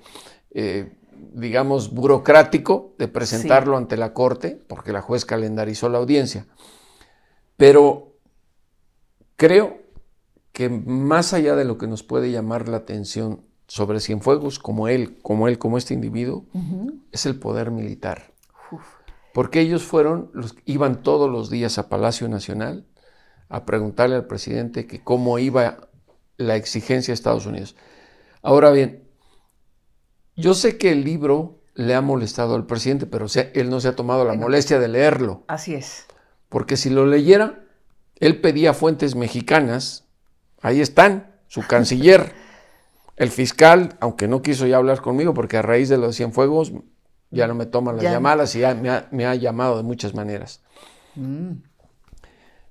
eh, 0.51 0.93
digamos, 1.31 1.93
burocrático 1.93 2.93
de 2.97 3.07
presentarlo 3.07 3.77
ante 3.77 3.97
la 3.97 4.13
Corte, 4.13 4.59
porque 4.67 4.91
la 4.91 5.01
juez 5.01 5.25
calendarizó 5.25 5.89
la 5.89 5.97
audiencia. 5.97 6.47
Pero 7.57 8.13
creo 9.35 9.81
que 10.51 10.69
más 10.69 11.33
allá 11.33 11.55
de 11.55 11.65
lo 11.65 11.77
que 11.77 11.87
nos 11.87 12.03
puede 12.03 12.31
llamar 12.31 12.67
la 12.67 12.77
atención 12.77 13.41
sobre 13.67 13.99
Cienfuegos, 13.99 14.59
como 14.59 14.87
él, 14.87 15.19
como 15.21 15.47
él, 15.47 15.57
como 15.57 15.77
este 15.77 15.93
individuo, 15.93 16.45
es 17.11 17.25
el 17.25 17.39
poder 17.39 17.71
militar 17.71 18.31
porque 19.33 19.61
ellos 19.61 19.83
fueron, 19.83 20.29
los, 20.33 20.55
iban 20.65 21.03
todos 21.03 21.29
los 21.29 21.49
días 21.49 21.77
a 21.77 21.89
Palacio 21.89 22.27
Nacional 22.27 22.85
a 23.49 23.65
preguntarle 23.65 24.15
al 24.15 24.25
presidente 24.25 24.87
que 24.87 25.03
cómo 25.03 25.39
iba 25.39 25.89
la 26.37 26.55
exigencia 26.55 27.11
de 27.11 27.15
Estados 27.15 27.45
Unidos. 27.45 27.75
Ahora 28.41 28.71
bien, 28.71 29.03
yo 30.35 30.53
sé 30.53 30.77
que 30.77 30.91
el 30.91 31.03
libro 31.03 31.59
le 31.73 31.95
ha 31.95 32.01
molestado 32.01 32.55
al 32.55 32.65
presidente, 32.65 33.05
pero 33.05 33.27
él 33.53 33.69
no 33.69 33.79
se 33.79 33.87
ha 33.87 33.95
tomado 33.95 34.25
la 34.25 34.33
molestia 34.33 34.79
de 34.79 34.87
leerlo. 34.87 35.43
Así 35.47 35.73
es. 35.73 36.05
Porque 36.49 36.77
si 36.77 36.89
lo 36.89 37.05
leyera, 37.05 37.63
él 38.19 38.41
pedía 38.41 38.73
fuentes 38.73 39.15
mexicanas, 39.15 40.05
ahí 40.61 40.81
están, 40.81 41.31
su 41.47 41.61
canciller, 41.67 42.33
el 43.17 43.29
fiscal, 43.29 43.97
aunque 43.99 44.27
no 44.27 44.41
quiso 44.41 44.65
ya 44.65 44.77
hablar 44.77 45.01
conmigo, 45.01 45.33
porque 45.33 45.57
a 45.57 45.61
raíz 45.61 45.89
de 45.89 45.97
los 45.97 46.15
Cienfuegos 46.15 46.73
ya 47.29 47.47
no 47.47 47.55
me 47.55 47.65
toma 47.65 47.93
las 47.93 48.03
llamadas 48.03 48.55
y 48.55 48.59
ya 48.59 48.73
me 49.11 49.25
ha, 49.25 49.35
llamado 49.35 49.77
de 49.77 49.83
muchas 49.83 50.13
maneras. 50.13 50.61
Mm. 51.15 51.53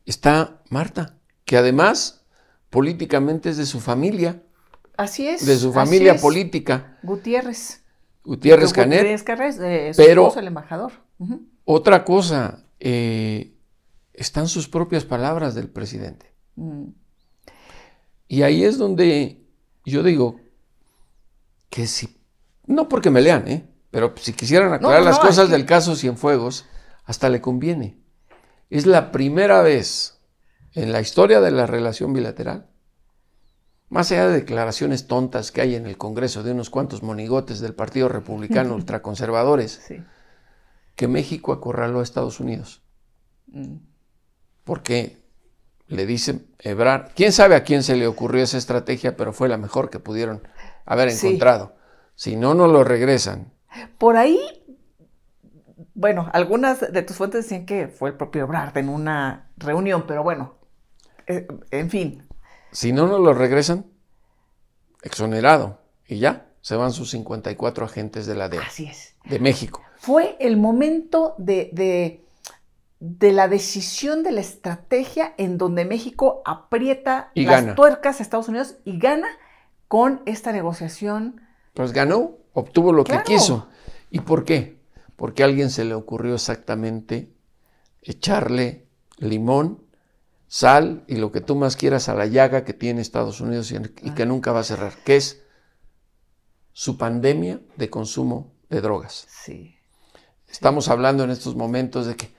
Está 0.07 0.61
Marta, 0.69 1.15
que 1.45 1.57
además 1.57 2.27
políticamente 2.69 3.51
es 3.51 3.57
de 3.57 3.67
su 3.67 3.81
familia. 3.81 4.43
Así 5.01 5.27
es. 5.27 5.47
De 5.47 5.57
su 5.57 5.73
familia 5.73 6.17
política. 6.17 6.99
Gutiérrez. 7.03 7.83
Gutiérrez 8.23 8.71
Canet. 8.71 8.99
Gutiérrez 8.99 9.23
Canet, 9.23 9.57
eh, 9.63 9.93
pero 9.97 10.37
el 10.37 10.47
embajador. 10.47 10.93
Otra 11.65 12.05
cosa, 12.05 12.67
eh, 12.79 13.57
están 14.13 14.47
sus 14.47 14.69
propias 14.69 15.07
palabras 15.07 15.55
del 15.55 15.71
presidente. 15.71 16.35
Mm. 16.57 16.89
Y 18.29 18.43
ahí 18.43 18.63
es 18.63 18.77
donde 18.77 19.43
yo 19.87 20.03
digo 20.03 20.39
que 21.71 21.87
si, 21.87 22.21
no 22.67 22.91
porque 22.91 23.09
me 23.09 23.23
lean, 23.23 23.49
¿eh? 23.49 23.67
Pero 23.91 24.13
si 24.19 24.35
quisieran 24.35 24.71
aclarar 24.75 25.03
las 25.03 25.19
cosas 25.19 25.49
del 25.49 25.65
caso 25.65 25.97
Cienfuegos, 25.97 26.67
hasta 27.07 27.31
le 27.31 27.41
conviene. 27.41 27.99
Es 28.69 28.85
la 28.85 29.13
primera 29.13 29.63
vez 29.63 30.21
en 30.75 30.93
la 30.93 31.01
historia 31.01 31.41
de 31.41 31.53
la 31.53 31.67
relación 31.67 32.13
bilateral, 32.13 32.70
más 33.91 34.11
allá 34.13 34.29
de 34.29 34.35
declaraciones 34.35 35.09
tontas 35.09 35.51
que 35.51 35.61
hay 35.61 35.75
en 35.75 35.87
el 35.87 35.99
Congreso 35.99 36.43
de 36.45 36.53
unos 36.53 36.71
cuantos 36.71 37.03
monigotes 37.03 37.61
del 37.61 37.75
Partido 37.75 38.09
Republicano 38.09 38.75
ultraconservadores, 38.77 39.83
que 40.95 41.09
México 41.09 41.53
acorraló 41.53 42.01
a 42.01 42.05
Estados 42.05 42.41
Unidos. 42.41 42.83
Mm. 43.49 43.79
Porque 44.63 45.21
le 45.89 46.07
dice 46.07 46.47
Ebrard, 46.61 47.11
quién 47.17 47.33
sabe 47.33 47.57
a 47.57 47.65
quién 47.65 47.83
se 47.83 47.97
le 47.97 48.07
ocurrió 48.07 48.45
esa 48.45 48.59
estrategia, 48.59 49.17
pero 49.17 49.33
fue 49.33 49.49
la 49.49 49.57
mejor 49.57 49.91
que 49.91 49.99
pudieron 49.99 50.47
haber 50.87 51.09
encontrado. 51.09 51.75
Si 52.15 52.37
no, 52.37 52.55
no 52.55 52.69
lo 52.69 52.85
regresan. 52.85 53.53
Por 53.99 54.17
ahí, 54.17 54.39
bueno, 55.95 56.31
algunas 56.33 56.93
de 56.93 57.03
tus 57.03 57.17
fuentes 57.17 57.45
decían 57.45 57.67
que 57.67 57.89
fue 57.89 58.11
el 58.11 58.17
propio 58.17 58.43
Ebrard 58.43 58.79
en 58.79 58.89
una 58.89 59.51
reunión, 59.57 60.05
pero 60.07 60.23
bueno, 60.23 60.59
eh, 61.27 61.49
en 61.73 61.91
fin. 61.91 62.30
Si 62.73 62.93
no 62.93 63.07
nos 63.07 63.21
lo 63.21 63.35
regresan, 63.35 63.87
exonerado, 65.03 65.81
y 66.07 66.19
ya, 66.19 66.47
se 66.61 66.77
van 66.77 66.93
sus 66.93 67.11
54 67.11 67.85
agentes 67.85 68.27
de 68.27 68.35
la 68.35 68.49
DEA. 68.49 68.63
Así 68.63 68.87
es. 68.87 69.15
De 69.25 69.39
México. 69.39 69.83
Fue 69.97 70.37
el 70.41 70.57
momento 70.57 71.35
de, 71.39 71.71
de, 71.73 72.25
de 73.01 73.33
la 73.33 73.49
decisión 73.49 74.23
de 74.23 74.33
la 74.33 74.41
estrategia 74.41 75.35
en 75.37 75.59
donde 75.59 75.85
México 75.85 76.43
aprieta 76.45 77.31
las 77.35 77.75
tuercas 77.75 78.21
a 78.21 78.23
Estados 78.23 78.49
Unidos 78.49 78.77
y 78.85 78.99
gana 78.99 79.29
con 79.89 80.23
esta 80.27 80.53
negociación. 80.53 81.41
Pues 81.75 81.93
ganó 81.93 82.39
obtuvo 82.53 82.93
lo 82.93 83.05
que 83.05 83.21
quiso. 83.25 83.69
¿Y 84.11 84.21
por 84.21 84.45
qué? 84.45 84.81
Porque 85.17 85.43
a 85.43 85.47
alguien 85.47 85.71
se 85.71 85.85
le 85.85 85.95
ocurrió 85.95 86.35
exactamente 86.35 87.33
echarle 88.03 88.87
limón, 89.19 89.83
sal 90.51 91.05
y 91.07 91.15
lo 91.15 91.31
que 91.31 91.41
tú 91.41 91.55
más 91.55 91.77
quieras 91.77 92.09
a 92.09 92.15
la 92.15 92.27
llaga 92.27 92.65
que 92.65 92.75
tiene 92.75 93.01
Estados 93.01 93.41
Unidos 93.41 93.71
y, 93.71 94.11
que 94.11 94.27
nunca 94.27 94.51
va 94.51 94.61
a 94.61 94.65
cerrar, 94.65 94.95
que 95.05 95.15
es 95.15 95.45
su 96.73 96.99
pandemia 96.99 97.61
de 97.77 97.89
consumo 97.89 98.53
de 98.69 98.81
drogas. 98.81 99.29
Sí. 99.29 99.77
Estamos 100.51 100.89
hablando 100.89 101.23
en 101.23 101.31
estos 101.31 101.55
momentos 101.55 102.07
de 102.07 102.17
que 102.17 102.35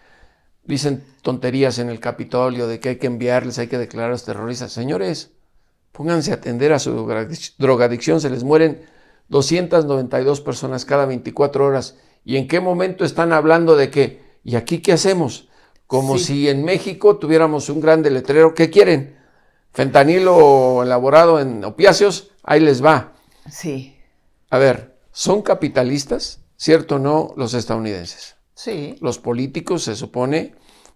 dicen 0.66 1.06
tonterías 1.22 1.80
en 1.80 1.90
el 1.90 2.02
Capitolio, 2.02 2.68
de 2.68 2.82
que 2.82 2.90
hay 2.90 2.96
que 2.98 3.08
enviarles, 3.08 3.60
hay 3.60 3.68
que 3.68 3.78
declarar 3.78 4.10
a 4.10 4.14
los 4.14 4.26
terroristas. 4.26 4.74
Señores, 4.74 5.32
pónganse 5.94 6.32
a 6.32 6.36
atender 6.36 6.74
a 6.74 6.80
su 6.80 6.92
drogadicción, 7.58 8.20
se 8.20 8.30
les 8.30 8.44
mueren 8.44 8.86
292 9.30 10.42
personas 10.42 10.84
cada 10.84 11.06
24 11.06 11.66
horas. 11.66 11.96
¿Y 12.26 12.36
en 12.36 12.50
qué 12.50 12.60
momento 12.60 13.06
están 13.06 13.32
hablando 13.32 13.78
de 13.78 13.90
qué? 13.90 14.22
¿Y 14.44 14.58
aquí 14.58 14.82
qué 14.82 14.92
hacemos? 14.92 15.48
Como 15.92 16.18
si 16.18 16.48
en 16.48 16.64
México 16.64 17.18
tuviéramos 17.18 17.68
un 17.68 17.82
gran 17.82 18.02
letrero. 18.02 18.56
¿Qué 18.56 18.70
quieren? 18.70 19.18
Fentanilo 19.74 20.84
elaborado 20.84 21.38
en 21.42 21.66
opiáceos, 21.66 22.32
ahí 22.44 22.62
les 22.62 22.82
va. 22.82 23.12
Sí. 23.50 23.98
A 24.50 24.58
ver, 24.58 24.96
¿son 25.12 25.42
capitalistas? 25.42 26.40
¿Cierto 26.56 26.96
o 26.96 27.00
no 27.00 27.34
los 27.36 27.54
estadounidenses? 27.54 28.38
Sí. 28.54 28.96
Los 29.02 29.20
políticos 29.20 29.84
se 29.84 29.98
supone 29.98 30.56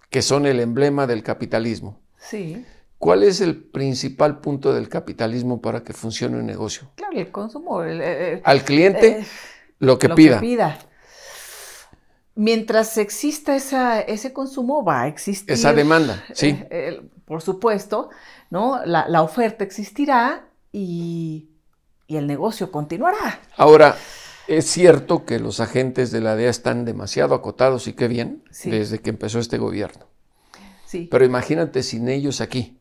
que 0.09 0.21
son 0.21 0.45
el 0.45 0.61
emblema 0.61 1.07
del 1.07 1.23
capitalismo. 1.23 1.99
Sí. 2.17 2.65
¿Cuál 2.97 3.23
es 3.23 3.41
el 3.41 3.57
principal 3.65 4.39
punto 4.39 4.73
del 4.73 4.87
capitalismo 4.87 5.59
para 5.59 5.83
que 5.83 5.91
funcione 5.91 6.37
un 6.37 6.45
negocio? 6.45 6.89
Claro, 6.95 7.19
el 7.19 7.31
consumo. 7.31 7.83
Eh, 7.83 8.39
Al 8.45 8.63
cliente 8.63 9.07
eh, 9.07 9.25
lo, 9.79 9.99
que, 9.99 10.07
pida. 10.07 10.39
pida. 10.39 10.79
Mientras 12.35 12.97
exista 12.97 13.55
esa, 13.55 14.01
ese 14.01 14.33
consumo, 14.33 14.83
va 14.83 15.03
a 15.03 15.07
existir. 15.07 15.53
Esa 15.53 15.73
demanda, 15.73 16.23
sí. 16.33 16.59
Eh, 16.69 17.01
por 17.23 17.41
supuesto, 17.41 18.09
¿no? 18.49 18.85
La, 18.85 19.21
oferta 19.21 19.63
existirá 19.63 20.47
y, 20.71 21.49
el 22.07 22.27
negocio 22.27 22.71
continuará. 22.71 23.39
Ahora, 23.57 23.95
es 24.47 24.65
cierto 24.65 25.25
que 25.25 25.39
los 25.39 25.59
agentes 25.59 26.11
de 26.11 26.21
la 26.21 26.35
DEA 26.35 26.49
están 26.49 26.85
demasiado 26.85 27.33
acotados 27.33 27.87
y 27.87 27.93
qué 27.93 28.07
bien 28.07 28.43
desde 28.63 28.99
que 28.99 29.09
empezó 29.09 29.39
este 29.39 29.57
gobierno. 29.57 30.05
Sí. 30.85 31.07
Pero 31.09 31.25
imagínate 31.25 31.83
sin 31.83 32.09
ellos 32.09 32.41
aquí 32.41 32.77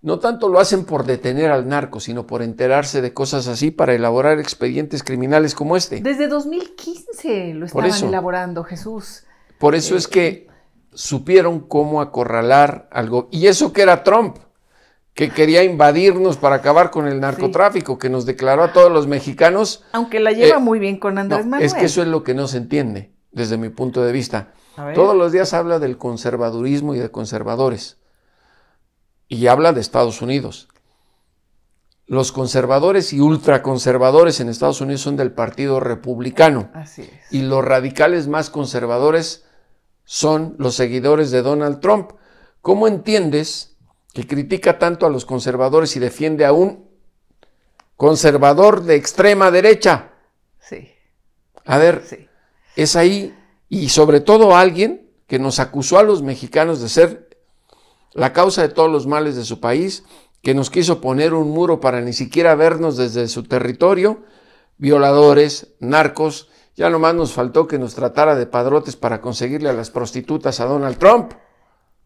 no 0.00 0.20
tanto 0.20 0.48
lo 0.48 0.60
hacen 0.60 0.84
por 0.84 1.04
detener 1.04 1.50
al 1.50 1.68
narco, 1.68 2.00
sino 2.00 2.26
por 2.26 2.42
enterarse 2.42 3.00
de 3.00 3.12
cosas 3.12 3.48
así 3.48 3.70
para 3.70 3.94
elaborar 3.94 4.38
expedientes 4.38 5.02
criminales 5.02 5.54
como 5.54 5.76
este. 5.76 6.00
Desde 6.00 6.28
2015 6.28 7.54
lo 7.54 7.66
estaban 7.66 8.04
elaborando, 8.04 8.62
Jesús. 8.64 9.24
Por 9.58 9.74
eso 9.74 9.96
es 9.96 10.06
que 10.06 10.46
supieron 10.92 11.60
cómo 11.60 12.00
acorralar 12.00 12.88
algo. 12.92 13.28
Y 13.32 13.48
eso 13.48 13.72
que 13.72 13.82
era 13.82 14.04
Trump, 14.04 14.36
que 15.14 15.30
quería 15.30 15.64
invadirnos 15.64 16.36
para 16.36 16.56
acabar 16.56 16.92
con 16.92 17.08
el 17.08 17.18
narcotráfico, 17.18 17.98
que 17.98 18.08
nos 18.08 18.24
declaró 18.24 18.62
a 18.62 18.72
todos 18.72 18.92
los 18.92 19.08
mexicanos. 19.08 19.84
Aunque 19.90 20.20
la 20.20 20.30
lleva 20.30 20.58
eh, 20.58 20.60
muy 20.60 20.78
bien 20.78 20.98
con 20.98 21.18
Andrés 21.18 21.44
Manuel. 21.44 21.66
Es 21.66 21.74
que 21.74 21.86
eso 21.86 22.02
es 22.02 22.08
lo 22.08 22.22
que 22.22 22.34
no 22.34 22.46
se 22.46 22.58
entiende, 22.58 23.12
desde 23.32 23.58
mi 23.58 23.68
punto 23.68 24.04
de 24.04 24.12
vista. 24.12 24.52
Todos 24.94 25.16
los 25.16 25.32
días 25.32 25.54
habla 25.54 25.80
del 25.80 25.98
conservadurismo 25.98 26.94
y 26.94 26.98
de 27.00 27.10
conservadores. 27.10 27.97
Y 29.28 29.46
habla 29.46 29.72
de 29.72 29.80
Estados 29.80 30.22
Unidos. 30.22 30.68
Los 32.06 32.32
conservadores 32.32 33.12
y 33.12 33.20
ultraconservadores 33.20 34.40
en 34.40 34.48
Estados 34.48 34.80
Unidos 34.80 35.02
son 35.02 35.16
del 35.16 35.32
Partido 35.32 35.78
Republicano. 35.78 36.70
Así 36.72 37.02
es. 37.02 37.32
Y 37.32 37.42
los 37.42 37.62
radicales 37.62 38.28
más 38.28 38.48
conservadores 38.48 39.44
son 40.04 40.56
los 40.58 40.74
seguidores 40.74 41.30
de 41.30 41.42
Donald 41.42 41.80
Trump. 41.80 42.12
¿Cómo 42.62 42.88
entiendes 42.88 43.76
que 44.14 44.26
critica 44.26 44.78
tanto 44.78 45.06
a 45.06 45.10
los 45.10 45.24
conservadores 45.24 45.94
y 45.96 46.00
defiende 46.00 46.44
a 46.44 46.52
un 46.52 46.88
conservador 47.98 48.84
de 48.84 48.94
extrema 48.94 49.50
derecha. 49.50 50.12
Sí. 50.60 50.88
A 51.66 51.78
ver, 51.78 52.28
es 52.76 52.96
ahí, 52.96 53.36
y 53.68 53.90
sobre 53.90 54.20
todo 54.20 54.56
alguien 54.56 55.10
que 55.26 55.38
nos 55.38 55.58
acusó 55.58 55.98
a 55.98 56.04
los 56.04 56.22
mexicanos 56.22 56.80
de 56.80 56.88
ser 56.88 57.27
la 58.12 58.32
causa 58.32 58.62
de 58.62 58.68
todos 58.68 58.90
los 58.90 59.06
males 59.06 59.36
de 59.36 59.44
su 59.44 59.60
país, 59.60 60.04
que 60.42 60.54
nos 60.54 60.70
quiso 60.70 61.00
poner 61.00 61.34
un 61.34 61.50
muro 61.50 61.80
para 61.80 62.00
ni 62.00 62.12
siquiera 62.12 62.54
vernos 62.54 62.96
desde 62.96 63.28
su 63.28 63.42
territorio, 63.44 64.22
violadores, 64.78 65.74
narcos, 65.80 66.48
ya 66.76 66.90
nomás 66.90 67.14
nos 67.14 67.32
faltó 67.32 67.66
que 67.66 67.78
nos 67.78 67.94
tratara 67.94 68.36
de 68.36 68.46
padrotes 68.46 68.94
para 68.94 69.20
conseguirle 69.20 69.68
a 69.68 69.72
las 69.72 69.90
prostitutas 69.90 70.60
a 70.60 70.66
Donald 70.66 70.96
Trump, 70.98 71.32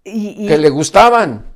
que 0.02 0.58
le 0.58 0.70
gustaban. 0.70 1.51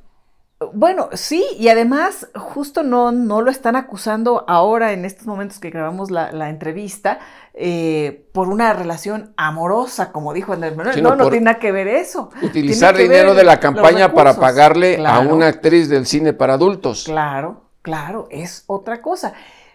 Bueno, 0.73 1.09
sí, 1.13 1.45
y 1.59 1.67
además 1.67 2.29
justo 2.33 2.81
no, 2.81 3.11
no 3.11 3.41
lo 3.41 3.51
están 3.51 3.75
acusando 3.75 4.43
ahora 4.47 4.91
en 4.91 5.05
estos 5.05 5.27
momentos 5.27 5.59
que 5.59 5.69
grabamos 5.69 6.09
la, 6.09 6.49
entrevista 6.49 7.19
eh, 7.53 8.27
por 8.31 8.47
una 8.47 8.73
relación 8.73 9.33
amorosa, 9.37 10.11
como 10.11 10.33
dijo 10.33 10.53
Andrés 10.53 10.75
Manuel. 10.75 11.03
no, 11.03 11.15
no 11.15 11.29
tiene 11.29 11.45
nada 11.45 11.59
que 11.59 11.71
ver 11.71 11.87
eso. 11.87 12.31
Utilizar 12.41 12.97
dinero 12.97 13.35
de 13.35 13.43
la 13.43 13.59
campaña 13.59 14.13
para 14.13 14.35
pagarle 14.35 15.05
a 15.05 15.19
una 15.19 15.45
actriz 15.45 15.89
del 15.89 16.07
cine 16.07 16.33
para 16.33 16.55
adultos. 16.55 17.03
Claro, 17.03 17.69
claro, 17.83 18.27
es 18.31 18.63
otra 18.65 19.03
cosa. 19.03 19.33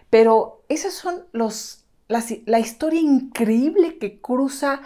Pero 0.09 0.65
esas 0.67 0.93
son 0.93 1.23
los, 1.31 1.85
la 2.09 2.59
historia 2.59 2.99
increíble 2.99 3.97
que 3.99 4.19
cruza 4.19 4.81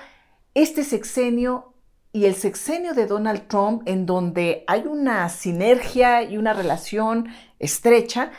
este 0.54 0.84
sexenio 0.84 1.74
y 2.17 2.25
el 2.25 2.33
sexenio 2.33 2.95
de 2.95 3.05
Donald 3.05 3.47
Trump, 3.47 3.83
en 3.86 4.07
donde 4.07 4.63
hay 4.65 4.88
una 4.88 5.29
sinergia 5.29 6.24
y 6.24 6.39
una 6.39 6.51
relación 6.51 7.27
estrecha, 7.59 8.31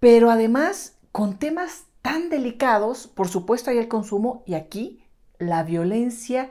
pero 0.00 0.30
además 0.30 0.96
con 1.12 1.38
temas 1.38 1.84
tan 2.00 2.30
delicados, 2.30 3.06
por 3.06 3.28
supuesto 3.28 3.68
hay 3.68 3.76
el 3.76 3.86
consumo 3.86 4.44
y 4.46 4.54
aquí 4.54 5.04
la 5.38 5.62
violencia, 5.62 6.50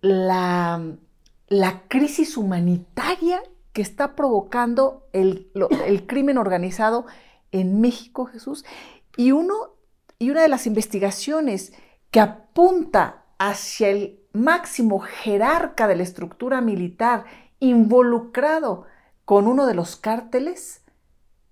la, 0.00 0.82
la 1.48 1.82
crisis 1.88 2.38
humanitaria 2.38 3.42
que 3.74 3.82
está 3.82 4.16
provocando 4.16 5.06
el, 5.12 5.52
el, 5.84 6.06
crimen 6.06 6.38
organizado 6.38 7.04
en 7.52 7.82
México, 7.82 8.24
Jesús. 8.24 8.64
Y, 9.18 9.32
uno, 9.32 9.74
y 10.18 10.30
una 10.30 10.40
de 10.40 10.48
las 10.48 10.66
investigaciones 10.66 11.74
que 12.10 12.20
apunta 12.20 13.26
hacia 13.38 13.90
el 13.90 14.25
máximo 14.36 15.00
jerarca 15.00 15.88
de 15.88 15.96
la 15.96 16.02
estructura 16.02 16.60
militar 16.60 17.24
involucrado 17.58 18.84
con 19.24 19.46
uno 19.46 19.66
de 19.66 19.74
los 19.74 19.96
cárteles 19.96 20.82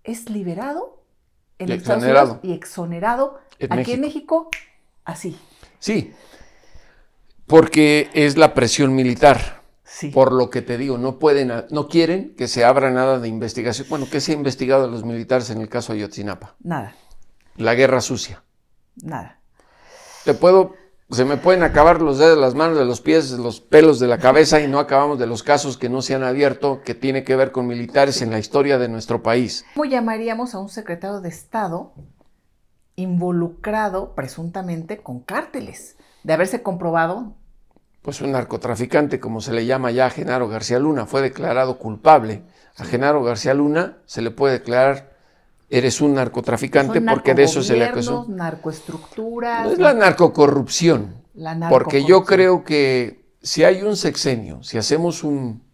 es 0.04 0.30
liberado 0.30 1.02
en 1.58 1.70
y 1.70 1.72
Estados 1.72 2.02
Unidos 2.04 2.38
y 2.42 2.52
exonerado 2.52 3.40
aquí 3.70 3.92
en 3.92 4.00
México 4.02 4.50
así. 5.04 5.38
Sí, 5.78 6.12
porque 7.46 8.10
es 8.14 8.36
la 8.36 8.54
presión 8.54 8.94
militar. 8.94 9.62
Sí. 9.82 10.08
Por 10.08 10.32
lo 10.32 10.50
que 10.50 10.60
te 10.60 10.76
digo, 10.76 10.99
no 10.99 11.20
pueden, 11.20 11.52
no 11.70 11.88
quieren 11.88 12.34
que 12.36 12.49
se 12.49 12.64
abra 12.64 12.90
nada 12.90 13.20
de 13.20 13.28
investigación. 13.28 13.86
Bueno, 13.88 14.08
¿qué 14.10 14.20
se 14.20 14.32
ha 14.32 14.34
investigado 14.34 14.84
a 14.84 14.88
los 14.88 15.04
militares 15.04 15.50
en 15.50 15.60
el 15.60 15.68
caso 15.68 15.92
de 15.92 16.00
Ayotzinapa? 16.00 16.56
Nada. 16.60 16.97
La 17.56 17.75
guerra 17.75 18.00
sucia. 18.00 18.42
Nada. 18.97 19.38
Te 20.25 20.34
puedo 20.34 20.75
se 21.14 21.24
me 21.24 21.36
pueden 21.36 21.62
acabar 21.62 22.02
los 22.02 22.18
dedos, 22.18 22.36
las 22.36 22.54
manos, 22.54 22.76
de 22.76 22.84
los 22.84 23.00
pies, 23.00 23.30
los 23.30 23.60
pelos 23.60 24.00
de 24.00 24.08
la 24.08 24.18
cabeza 24.18 24.60
y 24.60 24.68
no 24.68 24.78
acabamos 24.78 25.18
de 25.18 25.26
los 25.26 25.42
casos 25.42 25.76
que 25.76 25.88
no 25.88 26.02
se 26.02 26.14
han 26.14 26.24
abierto 26.24 26.82
que 26.84 26.94
tiene 26.94 27.24
que 27.24 27.36
ver 27.36 27.52
con 27.52 27.66
militares 27.66 28.20
en 28.20 28.30
la 28.30 28.38
historia 28.38 28.78
de 28.78 28.88
nuestro 28.88 29.22
país. 29.22 29.64
¿Cómo 29.74 29.84
llamaríamos 29.84 30.54
a 30.54 30.58
un 30.58 30.68
secretario 30.68 31.20
de 31.20 31.28
Estado 31.28 31.92
involucrado 32.96 34.14
presuntamente 34.14 34.98
con 34.98 35.20
cárteles? 35.20 35.96
De 36.24 36.32
haberse 36.32 36.62
comprobado. 36.62 37.34
Pues 38.02 38.20
un 38.20 38.32
narcotraficante, 38.32 39.20
como 39.20 39.40
se 39.40 39.52
le 39.52 39.66
llama 39.66 39.90
ya 39.90 40.06
a 40.06 40.10
Genaro 40.10 40.48
García 40.48 40.78
Luna, 40.78 41.06
fue 41.06 41.22
declarado 41.22 41.78
culpable. 41.78 42.42
A 42.76 42.84
Genaro 42.84 43.22
García 43.22 43.54
Luna 43.54 43.98
se 44.04 44.20
le 44.20 44.30
puede 44.30 44.54
declarar 44.54 45.13
eres 45.76 46.00
un 46.00 46.15
narcotraficante 46.15 47.00
porque 47.00 47.34
de 47.34 47.43
eso 47.43 47.63
se 47.63 47.76
le 47.76 47.84
acusó. 47.84 48.26
narcoestructuras. 48.28 49.67
No 49.67 49.73
es 49.73 49.78
la 49.78 49.93
narcocorrupción. 49.93 51.23
porque 51.69 52.04
yo 52.04 52.25
creo 52.25 52.63
que 52.63 53.25
si 53.43 53.65
hay 53.65 53.82
un 53.82 53.97
sexenio, 53.97 54.63
si 54.63 54.78
hacemos 54.78 55.25
un 55.25 55.65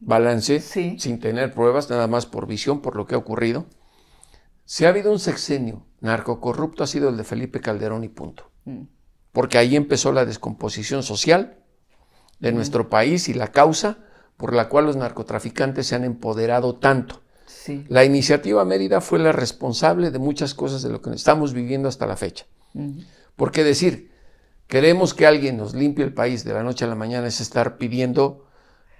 balance 0.00 0.60
sin 0.60 1.20
tener 1.20 1.52
pruebas, 1.52 1.90
nada 1.90 2.06
más 2.06 2.24
por 2.24 2.46
visión, 2.46 2.80
por 2.80 2.96
lo 2.96 3.06
que 3.06 3.14
ha 3.14 3.18
ocurrido, 3.18 3.66
si 4.64 4.86
ha 4.86 4.88
habido 4.88 5.12
un 5.12 5.18
sexenio 5.18 5.86
narcocorrupto 6.00 6.84
ha 6.84 6.86
sido 6.86 7.08
el 7.08 7.16
de 7.16 7.24
Felipe 7.24 7.60
Calderón 7.60 8.04
y 8.04 8.08
punto. 8.08 8.50
Mm. 8.64 8.82
Porque 9.32 9.58
ahí 9.58 9.76
empezó 9.76 10.12
la 10.12 10.24
descomposición 10.24 11.02
social 11.02 11.58
de 12.38 12.52
mm. 12.52 12.54
nuestro 12.54 12.88
país 12.88 13.28
y 13.28 13.34
la 13.34 13.48
causa 13.48 13.98
por 14.36 14.54
la 14.54 14.68
cual 14.68 14.86
los 14.86 14.96
narcotraficantes 14.96 15.86
se 15.86 15.96
han 15.96 16.04
empoderado 16.04 16.76
tanto 16.76 17.22
la 17.88 18.04
iniciativa 18.04 18.64
Mérida 18.64 19.00
fue 19.00 19.18
la 19.18 19.32
responsable 19.32 20.10
de 20.10 20.18
muchas 20.18 20.54
cosas 20.54 20.82
de 20.82 20.90
lo 20.90 21.00
que 21.00 21.10
estamos 21.10 21.52
viviendo 21.52 21.88
hasta 21.88 22.06
la 22.06 22.16
fecha. 22.16 22.46
Porque 23.36 23.64
decir, 23.64 24.10
queremos 24.66 25.14
que 25.14 25.26
alguien 25.26 25.56
nos 25.56 25.74
limpie 25.74 26.04
el 26.04 26.12
país 26.12 26.44
de 26.44 26.52
la 26.52 26.62
noche 26.62 26.84
a 26.84 26.88
la 26.88 26.94
mañana 26.94 27.26
es 27.26 27.40
estar 27.40 27.78
pidiendo 27.78 28.46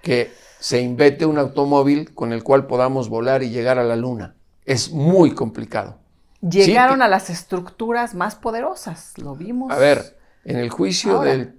que 0.03 0.31
se 0.61 0.81
invente 0.81 1.27
un 1.27 1.39
automóvil 1.39 2.15
con 2.15 2.33
el 2.33 2.43
cual 2.43 2.67
podamos 2.67 3.09
volar 3.09 3.43
y 3.43 3.51
llegar 3.51 3.79
a 3.79 3.85
la 3.85 3.97
luna. 3.97 4.35
Es 4.65 4.91
muy 4.91 5.33
complicado. 5.33 5.99
Llegaron 6.41 7.03
a 7.03 7.09
las 7.09 7.31
estructuras 7.31 8.15
más 8.15 8.37
poderosas, 8.37 9.15
lo 9.19 9.35
vimos. 9.35 9.73
A 9.73 9.77
ver, 9.77 10.19
en 10.45 10.57
el 10.57 10.71
juicio 10.71 11.21
del 11.21 11.55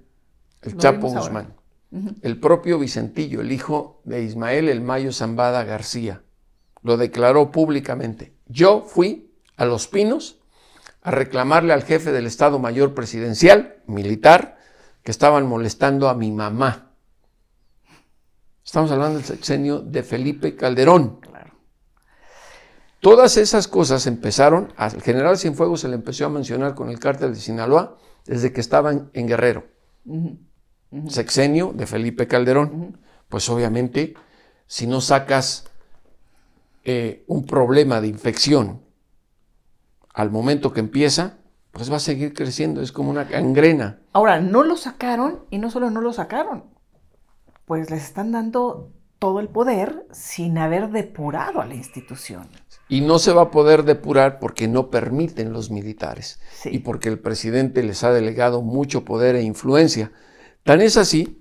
Chapo 0.78 1.08
Guzmán, 1.08 1.54
el 2.22 2.40
propio 2.40 2.78
Vicentillo, 2.78 3.40
el 3.40 3.52
hijo 3.52 4.00
de 4.04 4.22
Ismael 4.22 4.68
El 4.68 4.80
Mayo 4.80 5.12
Zambada 5.12 5.64
García, 5.64 6.22
lo 6.82 6.96
declaró 6.96 7.50
públicamente. 7.50 8.34
Yo 8.46 8.82
fui 8.86 9.32
a 9.56 9.64
Los 9.64 9.88
Pinos 9.88 10.40
a 11.02 11.10
reclamarle 11.10 11.72
al 11.72 11.84
jefe 11.84 12.12
del 12.12 12.26
Estado 12.26 12.58
Mayor 12.58 12.94
Presidencial, 12.94 13.82
militar, 13.86 14.58
que 15.02 15.10
estaban 15.10 15.46
molestando 15.46 16.08
a 16.08 16.14
mi 16.14 16.30
mamá. 16.30 16.92
Estamos 18.64 18.90
hablando 18.90 19.16
del 19.16 19.26
sexenio 19.26 19.80
de 19.80 20.02
Felipe 20.02 20.56
Calderón. 20.56 21.20
Todas 23.00 23.38
esas 23.38 23.66
cosas 23.66 24.06
empezaron, 24.06 24.74
al 24.76 25.00
general 25.00 25.38
Cienfuegos 25.38 25.80
se 25.80 25.88
le 25.88 25.94
empezó 25.94 26.26
a 26.26 26.28
mencionar 26.28 26.74
con 26.74 26.90
el 26.90 26.98
cártel 26.98 27.32
de 27.32 27.40
Sinaloa 27.40 27.96
desde 28.26 28.52
que 28.52 28.60
estaban 28.60 29.10
en 29.14 29.26
Guerrero. 29.26 29.64
Sexenio 31.08 31.72
de 31.74 31.86
Felipe 31.86 32.26
Calderón. 32.28 33.00
Pues 33.30 33.48
obviamente, 33.48 34.14
si 34.66 34.86
no 34.86 35.00
sacas 35.00 35.69
eh, 36.92 37.24
un 37.28 37.46
problema 37.46 38.00
de 38.00 38.08
infección 38.08 38.82
al 40.12 40.32
momento 40.32 40.72
que 40.72 40.80
empieza, 40.80 41.38
pues 41.70 41.90
va 41.90 41.96
a 41.96 42.00
seguir 42.00 42.34
creciendo, 42.34 42.82
es 42.82 42.90
como 42.90 43.10
una 43.10 43.22
gangrena. 43.22 44.00
Ahora, 44.12 44.40
no 44.40 44.64
lo 44.64 44.76
sacaron 44.76 45.44
y 45.50 45.58
no 45.58 45.70
solo 45.70 45.88
no 45.90 46.00
lo 46.00 46.12
sacaron, 46.12 46.64
pues 47.64 47.90
les 47.90 48.02
están 48.02 48.32
dando 48.32 48.90
todo 49.20 49.38
el 49.38 49.46
poder 49.48 50.04
sin 50.10 50.58
haber 50.58 50.90
depurado 50.90 51.60
a 51.60 51.66
la 51.66 51.74
institución. 51.74 52.48
Y 52.88 53.02
no 53.02 53.20
se 53.20 53.32
va 53.32 53.42
a 53.42 53.50
poder 53.52 53.84
depurar 53.84 54.40
porque 54.40 54.66
no 54.66 54.90
permiten 54.90 55.52
los 55.52 55.70
militares 55.70 56.40
y 56.64 56.80
porque 56.80 57.08
el 57.08 57.20
presidente 57.20 57.84
les 57.84 58.02
ha 58.02 58.10
delegado 58.10 58.62
mucho 58.62 59.04
poder 59.04 59.36
e 59.36 59.42
influencia. 59.42 60.10
Tan 60.64 60.80
es 60.80 60.96
así 60.96 61.39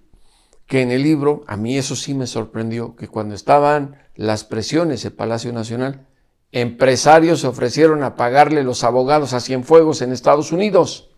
que 0.70 0.84
en 0.84 0.92
el 0.92 1.02
libro, 1.02 1.44
a 1.48 1.58
mí 1.58 1.80
eso 1.80 1.96
sí 1.96 2.14
me 2.14 2.28
sorprendió, 2.28 2.96
que 2.96 3.08
cuando 3.08 3.34
estaban 3.34 3.98
las 4.16 4.44
presiones 4.44 5.04
en 5.04 5.16
Palacio 5.16 5.52
Nacional, 5.52 6.06
empresarios 6.52 7.42
se 7.42 7.48
ofrecieron 7.48 8.04
a 8.04 8.16
pagarle 8.16 8.64
los 8.64 8.84
abogados 8.84 9.34
a 9.34 9.40
Cienfuegos 9.40 10.04
en 10.04 10.12
Estados 10.12 10.52
Unidos. 10.52 11.10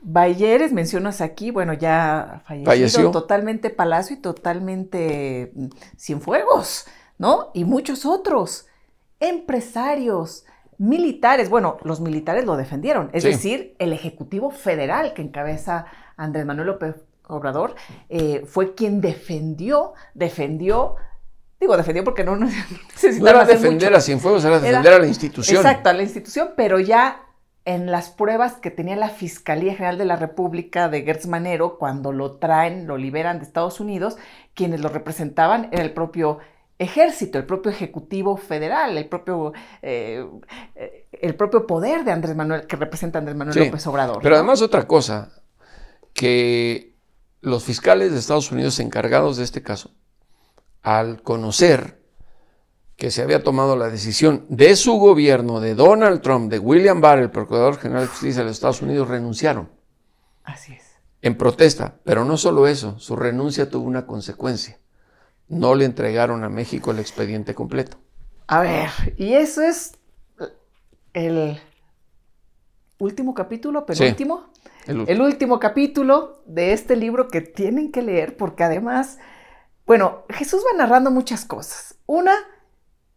Bayeres, 0.00 0.72
mencionas 0.72 1.20
aquí, 1.20 1.50
bueno, 1.50 1.72
ya 1.74 2.44
falleció, 2.64 3.10
totalmente 3.10 3.70
Palacio 3.70 4.14
y 4.14 4.20
totalmente 4.20 5.50
mm, 5.56 5.66
Cienfuegos. 5.98 6.86
¿no? 7.18 7.50
Y 7.52 7.64
muchos 7.64 8.06
otros, 8.06 8.68
empresarios, 9.18 10.46
militares. 10.78 11.50
Bueno, 11.50 11.78
los 11.82 12.00
militares 12.00 12.44
lo 12.44 12.56
defendieron, 12.56 13.10
es 13.12 13.24
decir, 13.24 13.74
el 13.80 13.92
Ejecutivo 13.92 14.52
Federal 14.52 15.14
que 15.14 15.22
encabeza 15.22 15.86
Andrés 16.16 16.46
Manuel 16.46 16.68
López 16.68 16.94
Obrador 17.30 17.74
eh, 18.08 18.44
fue 18.46 18.74
quien 18.74 19.00
defendió, 19.00 19.94
defendió 20.14 20.96
Digo, 21.60 21.76
defendió 21.76 22.02
porque 22.04 22.24
no, 22.24 22.36
necesitaba. 22.36 23.18
No 23.20 23.28
era 23.28 23.44
defender 23.44 23.94
a 23.94 24.00
Cienfuegos, 24.00 24.44
era 24.46 24.58
defender 24.58 24.94
a 24.94 24.98
la 24.98 25.06
institución. 25.06 25.58
Exacto, 25.58 25.90
a 25.90 25.92
la 25.92 26.02
institución, 26.02 26.52
pero 26.56 26.80
ya 26.80 27.26
en 27.66 27.90
las 27.90 28.08
pruebas 28.08 28.54
que 28.54 28.70
tenía 28.70 28.96
la 28.96 29.10
Fiscalía 29.10 29.74
General 29.74 29.98
de 29.98 30.06
la 30.06 30.16
República 30.16 30.88
de 30.88 31.02
Gertz 31.02 31.26
Manero, 31.26 31.78
cuando 31.78 32.12
lo 32.12 32.38
traen, 32.38 32.86
lo 32.86 32.96
liberan 32.96 33.38
de 33.38 33.44
Estados 33.44 33.78
Unidos, 33.78 34.16
quienes 34.54 34.80
lo 34.80 34.88
representaban 34.88 35.68
era 35.70 35.82
el 35.82 35.92
propio 35.92 36.38
ejército, 36.78 37.36
el 37.36 37.44
propio 37.44 37.70
ejecutivo 37.70 38.38
federal, 38.38 38.96
el 38.96 39.06
propio, 39.06 39.52
eh, 39.82 40.26
el 41.12 41.34
propio 41.34 41.66
poder 41.66 42.04
de 42.04 42.12
Andrés 42.12 42.34
Manuel, 42.34 42.66
que 42.66 42.76
representa 42.76 43.18
Andrés 43.18 43.36
Manuel 43.36 43.66
López 43.66 43.86
Obrador. 43.86 44.20
Pero 44.22 44.36
además 44.36 44.62
otra 44.62 44.86
cosa, 44.86 45.30
que 46.14 46.89
los 47.40 47.64
fiscales 47.64 48.12
de 48.12 48.18
Estados 48.18 48.52
Unidos 48.52 48.78
encargados 48.80 49.36
de 49.36 49.44
este 49.44 49.62
caso 49.62 49.92
al 50.82 51.22
conocer 51.22 52.00
que 52.96 53.10
se 53.10 53.22
había 53.22 53.42
tomado 53.42 53.76
la 53.76 53.88
decisión 53.88 54.44
de 54.50 54.76
su 54.76 54.98
gobierno, 54.98 55.60
de 55.60 55.74
Donald 55.74 56.20
Trump, 56.20 56.50
de 56.50 56.58
William 56.58 57.00
Barr, 57.00 57.20
el 57.20 57.30
Procurador 57.30 57.78
General 57.78 58.02
de 58.02 58.08
Justicia 58.08 58.40
de 58.40 58.48
los 58.48 58.56
Estados 58.56 58.82
Unidos, 58.82 59.08
renunciaron. 59.08 59.70
Así 60.44 60.74
es. 60.74 60.84
En 61.22 61.36
protesta. 61.36 61.94
Pero 62.04 62.26
no 62.26 62.36
solo 62.36 62.66
eso, 62.66 62.98
su 62.98 63.16
renuncia 63.16 63.70
tuvo 63.70 63.86
una 63.86 64.06
consecuencia. 64.06 64.78
No 65.48 65.74
le 65.74 65.86
entregaron 65.86 66.44
a 66.44 66.50
México 66.50 66.90
el 66.90 66.98
expediente 66.98 67.54
completo. 67.54 67.96
A 68.46 68.60
ver, 68.60 68.90
y 69.16 69.32
eso 69.32 69.62
es 69.62 69.92
el 71.14 71.58
último 72.98 73.32
capítulo, 73.32 73.86
penúltimo. 73.86 74.49
El, 74.86 75.20
último 75.20 75.58
capítulo 75.58 76.42
de 76.46 76.72
este 76.72 76.96
libro 76.96 77.28
que 77.28 77.40
tienen 77.40 77.92
que 77.92 78.02
leer 78.02 78.36
porque 78.36 78.64
además 78.64 79.18
bueno, 79.90 80.22
Jesús 80.28 80.62
va 80.64 80.78
narrando 80.78 81.10
muchas 81.10 81.44
cosas. 81.44 81.96
Una, 82.06 82.32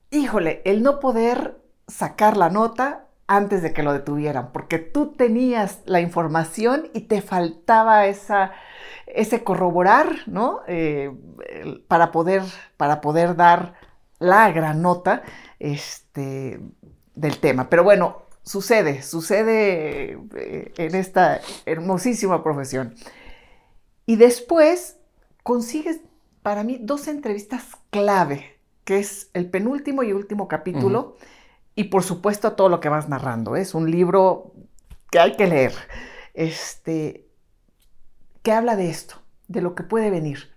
híjole, 0.10 0.64
el 0.66 0.82
no 0.82 1.00
poder 1.00 1.62
sacar 1.88 2.36
la 2.36 2.50
nota 2.50 3.10
antes 3.28 3.62
de 3.62 3.74
que 3.74 3.84
lo 3.84 3.94
detuvieran, 3.94 4.52
porque 4.52 4.80
tú 4.80 5.12
tenías 5.12 5.82
la 5.86 6.02
información 6.02 6.90
y 6.96 7.02
te 7.02 7.22
faltaba 7.22 8.08
esa, 8.08 8.54
ese 9.06 9.44
corroborar, 9.44 10.16
¿no? 10.26 10.62
Eh, 10.66 11.16
para, 11.88 12.12
poder, 12.12 12.42
para 12.76 13.02
poder 13.02 13.36
dar 13.36 13.76
la 14.18 14.52
gran 14.52 14.82
nota 14.82 15.22
este, 15.60 16.60
del 17.14 17.38
tema. 17.38 17.70
Pero 17.70 17.84
bueno, 17.84 18.24
sucede, 18.44 19.02
sucede 19.02 20.20
eh, 20.36 20.74
en 20.78 20.96
esta 20.96 21.42
hermosísima 21.66 22.44
profesión. 22.44 22.96
Y 24.06 24.18
después 24.18 24.98
consigues 25.44 26.02
para 26.42 26.64
mí 26.64 26.78
dos 26.80 27.08
entrevistas 27.08 27.64
clave, 27.90 28.60
que 28.84 29.00
es 29.00 29.30
el 29.34 29.50
penúltimo 29.50 30.04
y 30.04 30.12
último 30.12 30.48
capítulo, 30.48 31.16
y 31.76 31.86
por 31.86 32.04
supuesto 32.04 32.54
todo 32.54 32.70
lo 32.70 32.80
que 32.80 32.90
vas 32.90 33.08
narrando. 33.08 33.56
Es 33.56 33.74
un 33.74 33.90
libro 33.90 34.52
que 35.10 35.20
hay 35.20 35.36
que 35.36 35.48
leer, 35.48 35.74
este, 36.34 37.28
que 38.42 38.52
habla 38.52 38.76
de 38.76 38.90
esto, 38.90 39.16
de 39.48 39.62
lo 39.62 39.74
que 39.74 39.84
puede 39.84 40.10
venir. 40.10 40.52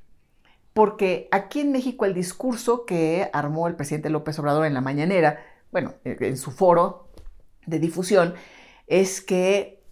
Porque 0.75 1.29
aquí 1.31 1.61
en 1.61 1.73
México 1.73 2.05
el 2.05 2.13
discurso 2.13 2.85
que 2.85 3.31
armó 3.33 3.69
el 3.69 3.77
presidente 3.77 4.11
López 4.11 4.39
Obrador 4.39 4.67
en 4.67 4.75
la 4.75 4.81
mañanera, 4.81 5.41
bueno, 5.71 5.95
en 6.05 6.37
su 6.37 6.51
foro 6.51 7.06
de 7.67 7.79
difusión, 7.79 8.35
es 8.87 9.21
que 9.21 9.83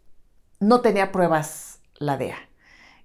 no 0.60 0.80
tenía 0.80 1.12
pruebas 1.12 1.80
la 1.98 2.16
DEA 2.16 2.36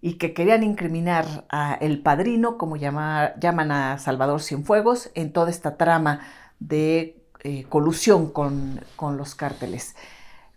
y 0.01 0.13
que 0.13 0.33
querían 0.33 0.63
incriminar 0.63 1.45
a 1.49 1.73
el 1.73 2.01
padrino, 2.01 2.57
como 2.57 2.77
llaman 2.77 3.71
a 3.71 3.97
Salvador 3.97 4.41
Cienfuegos, 4.41 5.11
en 5.13 5.33
toda 5.33 5.49
esta 5.49 5.75
trama 5.75 6.21
de 6.59 7.21
eh, 7.41 7.65
colusión 7.67 8.31
con, 8.31 8.81
los 9.17 9.35
cárteles, 9.35 9.95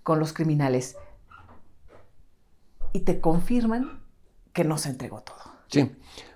con 0.03 0.21
los 0.21 0.33
criminales. 0.33 0.97
Y 2.93 3.01
te 3.01 3.21
confirman 3.21 4.03
que 4.53 4.65
no 4.65 4.79
se 4.79 4.91
entregó 4.91 5.23
todo. 5.23 5.39
Sí, 5.69 5.91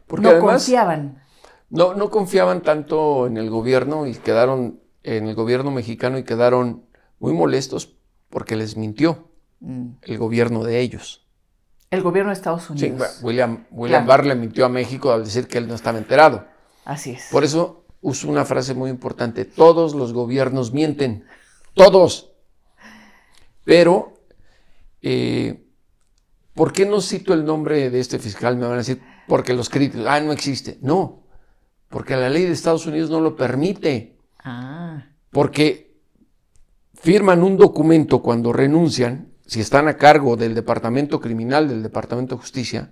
porque 0.06 0.32
no 0.32 0.40
confiaban. 0.40 1.22
No, 1.68 1.94
no 1.94 2.10
confiaban 2.10 2.62
tanto 2.62 3.26
en 3.26 3.36
el 3.36 3.50
gobierno 3.50 4.06
y 4.06 4.14
quedaron 4.14 4.80
en 5.02 5.28
el 5.28 5.34
gobierno 5.34 5.70
mexicano 5.70 6.18
y 6.18 6.24
quedaron 6.24 6.85
muy 7.18 7.32
molestos 7.32 7.96
porque 8.30 8.56
les 8.56 8.76
mintió 8.76 9.30
mm. 9.60 9.88
el 10.02 10.18
gobierno 10.18 10.64
de 10.64 10.80
ellos. 10.80 11.26
El 11.90 12.02
gobierno 12.02 12.30
de 12.30 12.34
Estados 12.34 12.68
Unidos. 12.68 13.16
Sí, 13.18 13.24
William, 13.24 13.66
William 13.70 14.06
Barr 14.06 14.26
le 14.26 14.34
mintió 14.34 14.66
a 14.66 14.68
México 14.68 15.12
al 15.12 15.24
decir 15.24 15.46
que 15.46 15.58
él 15.58 15.68
no 15.68 15.74
estaba 15.74 15.98
enterado. 15.98 16.46
Así 16.84 17.12
es. 17.12 17.28
Por 17.30 17.44
eso 17.44 17.84
uso 18.00 18.28
una 18.28 18.44
frase 18.44 18.74
muy 18.74 18.90
importante. 18.90 19.44
Todos 19.44 19.94
los 19.94 20.12
gobiernos 20.12 20.72
mienten. 20.72 21.24
Todos. 21.74 22.32
Pero, 23.64 24.14
eh, 25.02 25.64
¿por 26.54 26.72
qué 26.72 26.86
no 26.86 27.00
cito 27.00 27.34
el 27.34 27.44
nombre 27.44 27.90
de 27.90 28.00
este 28.00 28.18
fiscal? 28.18 28.56
Me 28.56 28.62
van 28.62 28.74
a 28.74 28.78
decir, 28.78 29.00
porque 29.28 29.54
los 29.54 29.68
críticos, 29.68 30.06
ah, 30.08 30.20
no 30.20 30.32
existe. 30.32 30.78
No, 30.82 31.24
porque 31.88 32.16
la 32.16 32.28
ley 32.28 32.44
de 32.44 32.52
Estados 32.52 32.86
Unidos 32.86 33.10
no 33.10 33.20
lo 33.20 33.36
permite. 33.36 34.18
Ah. 34.42 35.06
Porque 35.30 35.85
firman 37.00 37.42
un 37.42 37.56
documento 37.56 38.22
cuando 38.22 38.52
renuncian 38.52 39.28
si 39.46 39.60
están 39.60 39.88
a 39.88 39.96
cargo 39.96 40.36
del 40.36 40.54
departamento 40.54 41.20
criminal, 41.20 41.68
del 41.68 41.82
departamento 41.82 42.34
de 42.34 42.40
justicia, 42.40 42.90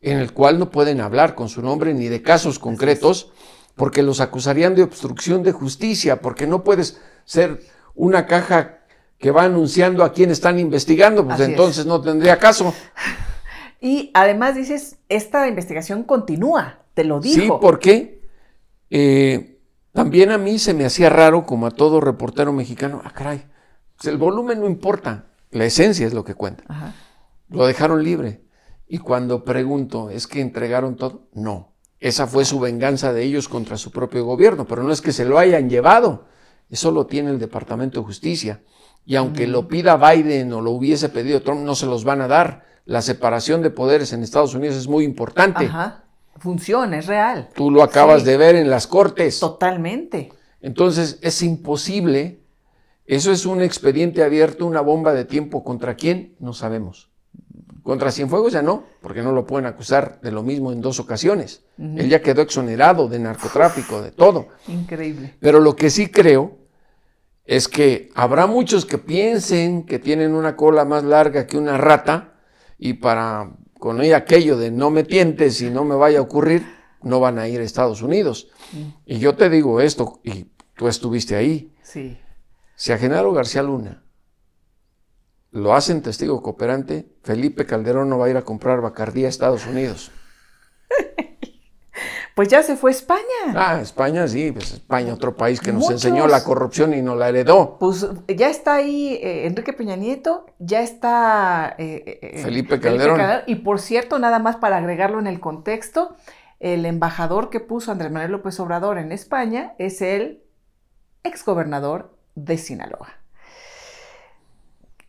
en 0.00 0.18
el 0.18 0.32
cual 0.32 0.58
no 0.58 0.70
pueden 0.70 1.00
hablar 1.00 1.34
con 1.34 1.48
su 1.48 1.62
nombre 1.62 1.92
ni 1.94 2.08
de 2.08 2.22
casos 2.22 2.58
concretos, 2.58 3.32
porque 3.74 4.02
los 4.02 4.20
acusarían 4.20 4.74
de 4.74 4.82
obstrucción 4.82 5.42
de 5.42 5.52
justicia, 5.52 6.20
porque 6.20 6.46
no 6.46 6.62
puedes 6.62 7.00
ser 7.24 7.60
una 7.94 8.26
caja 8.26 8.78
que 9.18 9.30
va 9.30 9.44
anunciando 9.44 10.04
a 10.04 10.12
quién 10.12 10.30
están 10.30 10.58
investigando, 10.58 11.26
pues 11.26 11.40
entonces 11.40 11.86
no 11.86 12.00
tendría 12.00 12.38
caso. 12.38 12.72
Y 13.82 14.10
además 14.12 14.56
dices, 14.56 14.98
esta 15.08 15.48
investigación 15.48 16.02
continúa, 16.02 16.80
te 16.92 17.02
lo 17.02 17.18
digo. 17.18 17.40
Sí, 17.40 17.50
porque 17.62 18.20
eh, 18.90 19.49
también 19.92 20.30
a 20.30 20.38
mí 20.38 20.58
se 20.58 20.74
me 20.74 20.84
hacía 20.84 21.10
raro, 21.10 21.44
como 21.44 21.66
a 21.66 21.70
todo 21.70 22.00
reportero 22.00 22.52
mexicano, 22.52 23.02
ah, 23.04 23.12
caray, 23.12 23.44
pues 23.96 24.06
el 24.08 24.18
volumen 24.18 24.60
no 24.60 24.66
importa, 24.66 25.26
la 25.50 25.64
esencia 25.64 26.06
es 26.06 26.14
lo 26.14 26.24
que 26.24 26.34
cuenta. 26.34 26.64
Lo 27.48 27.66
dejaron 27.66 28.04
libre. 28.04 28.44
Y 28.86 28.98
cuando 28.98 29.44
pregunto, 29.44 30.10
¿es 30.10 30.26
que 30.26 30.40
entregaron 30.40 30.96
todo? 30.96 31.28
No. 31.32 31.74
Esa 31.98 32.26
fue 32.26 32.44
su 32.44 32.60
venganza 32.60 33.12
de 33.12 33.22
ellos 33.22 33.48
contra 33.48 33.76
su 33.76 33.90
propio 33.90 34.24
gobierno, 34.24 34.66
pero 34.66 34.82
no 34.82 34.92
es 34.92 35.00
que 35.00 35.12
se 35.12 35.24
lo 35.24 35.38
hayan 35.38 35.68
llevado. 35.68 36.26
Eso 36.70 36.90
lo 36.92 37.06
tiene 37.06 37.30
el 37.30 37.38
Departamento 37.38 38.00
de 38.00 38.06
Justicia. 38.06 38.62
Y 39.04 39.16
aunque 39.16 39.46
lo 39.46 39.66
pida 39.68 39.96
Biden 39.96 40.52
o 40.52 40.60
lo 40.60 40.70
hubiese 40.70 41.08
pedido 41.08 41.42
Trump, 41.42 41.62
no 41.62 41.74
se 41.74 41.86
los 41.86 42.04
van 42.04 42.20
a 42.20 42.28
dar. 42.28 42.64
La 42.84 43.02
separación 43.02 43.60
de 43.62 43.70
poderes 43.70 44.12
en 44.12 44.22
Estados 44.22 44.54
Unidos 44.54 44.76
es 44.76 44.88
muy 44.88 45.04
importante. 45.04 45.66
Ajá. 45.66 46.04
Funciona, 46.40 46.98
es 46.98 47.06
real. 47.06 47.48
Tú 47.54 47.70
lo 47.70 47.84
acabas 47.84 48.24
de 48.24 48.36
ver 48.36 48.56
en 48.56 48.68
las 48.68 48.88
cortes. 48.88 49.38
Totalmente. 49.38 50.32
Entonces 50.60 51.18
es 51.22 51.42
imposible 51.42 52.40
eso 53.10 53.32
es 53.32 53.44
un 53.44 53.60
expediente 53.60 54.22
abierto, 54.22 54.64
una 54.64 54.82
bomba 54.82 55.12
de 55.12 55.24
tiempo. 55.24 55.64
¿Contra 55.64 55.96
quién? 55.96 56.36
No 56.38 56.52
sabemos. 56.52 57.10
Contra 57.82 58.12
Cienfuegos 58.12 58.52
ya 58.52 58.62
no, 58.62 58.84
porque 59.00 59.20
no 59.20 59.32
lo 59.32 59.48
pueden 59.48 59.66
acusar 59.66 60.20
de 60.20 60.30
lo 60.30 60.44
mismo 60.44 60.70
en 60.70 60.80
dos 60.80 61.00
ocasiones. 61.00 61.64
Él 61.76 62.08
ya 62.08 62.22
quedó 62.22 62.40
exonerado 62.40 63.08
de 63.08 63.18
narcotráfico, 63.18 64.00
de 64.00 64.12
todo. 64.12 64.46
Increíble. 64.68 65.34
Pero 65.40 65.58
lo 65.58 65.74
que 65.74 65.90
sí 65.90 66.06
creo 66.06 66.58
es 67.44 67.66
que 67.66 68.10
habrá 68.14 68.46
muchos 68.46 68.86
que 68.86 68.98
piensen 68.98 69.86
que 69.86 69.98
tienen 69.98 70.32
una 70.32 70.54
cola 70.54 70.84
más 70.84 71.02
larga 71.02 71.48
que 71.48 71.58
una 71.58 71.78
rata 71.78 72.34
y 72.78 72.92
para 72.92 73.50
con 73.80 74.00
ella 74.00 74.18
aquello 74.18 74.56
de 74.56 74.70
no 74.70 74.90
me 74.90 75.02
tientes 75.02 75.60
y 75.62 75.70
no 75.70 75.84
me 75.84 75.96
vaya 75.96 76.20
a 76.20 76.22
ocurrir, 76.22 76.64
no 77.02 77.18
van 77.18 77.38
a 77.38 77.48
ir 77.48 77.60
a 77.60 77.64
Estados 77.64 78.02
Unidos. 78.02 78.48
Y 79.06 79.18
yo 79.18 79.34
te 79.34 79.50
digo 79.50 79.80
esto, 79.80 80.20
y 80.22 80.46
tú 80.76 80.86
estuviste 80.86 81.34
ahí. 81.34 81.74
Sí. 81.82 82.20
Si 82.76 82.92
a 82.92 82.98
Genaro 82.98 83.32
García 83.32 83.62
Luna 83.62 84.04
lo 85.50 85.74
hacen 85.74 86.02
testigo 86.02 86.42
cooperante, 86.42 87.10
Felipe 87.24 87.66
Calderón 87.66 88.08
no 88.08 88.18
va 88.18 88.26
a 88.26 88.30
ir 88.30 88.36
a 88.36 88.42
comprar 88.42 88.80
Bacardí 88.80 89.24
a 89.24 89.28
Estados 89.28 89.66
Unidos. 89.66 90.12
Pues 92.34 92.48
ya 92.48 92.62
se 92.62 92.76
fue 92.76 92.90
a 92.90 92.94
España. 92.94 93.20
Ah, 93.54 93.80
España 93.80 94.26
sí, 94.28 94.52
pues 94.52 94.72
España, 94.72 95.12
otro 95.12 95.36
país 95.36 95.60
que 95.60 95.72
nos 95.72 95.90
enseñó 95.90 96.26
la 96.26 96.44
corrupción 96.44 96.94
y 96.94 97.02
nos 97.02 97.18
la 97.18 97.28
heredó. 97.28 97.76
Pues 97.78 98.06
ya 98.28 98.48
está 98.48 98.74
ahí 98.74 99.14
eh, 99.22 99.46
Enrique 99.46 99.72
Peña 99.72 99.96
Nieto, 99.96 100.46
ya 100.58 100.80
está 100.80 101.74
eh, 101.78 102.20
eh, 102.22 102.42
Felipe, 102.42 102.80
Calderón. 102.80 103.20
Y 103.46 103.56
por 103.56 103.80
cierto, 103.80 104.18
nada 104.18 104.38
más 104.38 104.56
para 104.56 104.78
agregarlo 104.78 105.18
en 105.18 105.26
el 105.26 105.40
contexto, 105.40 106.16
el 106.60 106.86
embajador 106.86 107.50
que 107.50 107.60
puso 107.60 107.90
Andrés 107.90 108.12
Manuel 108.12 108.32
López 108.32 108.58
Obrador 108.60 108.98
en 108.98 109.12
España 109.12 109.74
es 109.78 110.00
el 110.00 110.42
exgobernador 111.24 112.16
de 112.34 112.58
Sinaloa. 112.58 113.08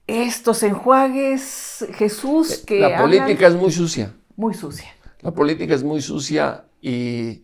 Estos 0.08 0.64
enjuagues, 0.64 1.86
Jesús, 1.94 2.52
Eh, 2.52 2.66
que... 2.66 2.80
La 2.80 3.02
política 3.02 3.48
es 3.48 3.56
muy 3.56 3.72
sucia. 3.72 4.14
Muy 4.36 4.54
sucia. 4.54 4.94
La 5.22 5.32
política 5.32 5.74
es 5.76 5.84
muy 5.84 6.02
sucia 6.02 6.66
y 6.82 7.44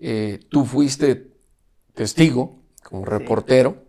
eh, 0.00 0.40
tú 0.50 0.64
fuiste 0.64 1.28
testigo, 1.94 2.58
como 2.82 3.04
reportero, 3.04 3.84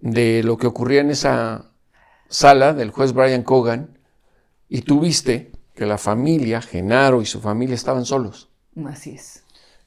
de 0.00 0.42
lo 0.44 0.56
que 0.56 0.66
ocurría 0.66 1.00
en 1.00 1.10
esa 1.10 1.72
sala 2.28 2.72
del 2.72 2.90
juez 2.90 3.12
Brian 3.12 3.42
Cogan 3.42 3.98
y 4.68 4.82
tú 4.82 5.00
viste 5.00 5.52
que 5.74 5.86
la 5.86 5.98
familia, 5.98 6.60
Genaro 6.62 7.20
y 7.20 7.26
su 7.26 7.40
familia 7.40 7.74
estaban 7.74 8.04
solos. 8.04 8.48
Así 8.86 9.10
es. 9.12 9.42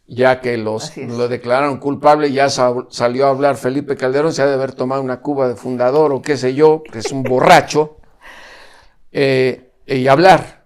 Ya 0.09 0.39
que 0.41 0.57
los, 0.57 0.95
lo 0.97 1.27
declararon 1.27 1.79
culpable, 1.79 2.31
ya 2.31 2.49
sa- 2.49 2.87
salió 2.89 3.27
a 3.27 3.29
hablar 3.29 3.57
Felipe 3.57 3.95
Calderón, 3.97 4.31
se 4.33 4.41
ha 4.41 4.45
de 4.47 4.53
haber 4.53 4.73
tomado 4.73 5.01
una 5.01 5.19
cuba 5.21 5.47
de 5.49 5.55
fundador 5.55 6.13
o 6.13 6.21
qué 6.21 6.37
sé 6.37 6.55
yo, 6.55 6.81
que 6.83 6.99
es 6.99 7.11
un 7.11 7.23
borracho, 7.23 7.97
eh, 9.11 9.71
y 9.85 10.07
hablar. 10.07 10.56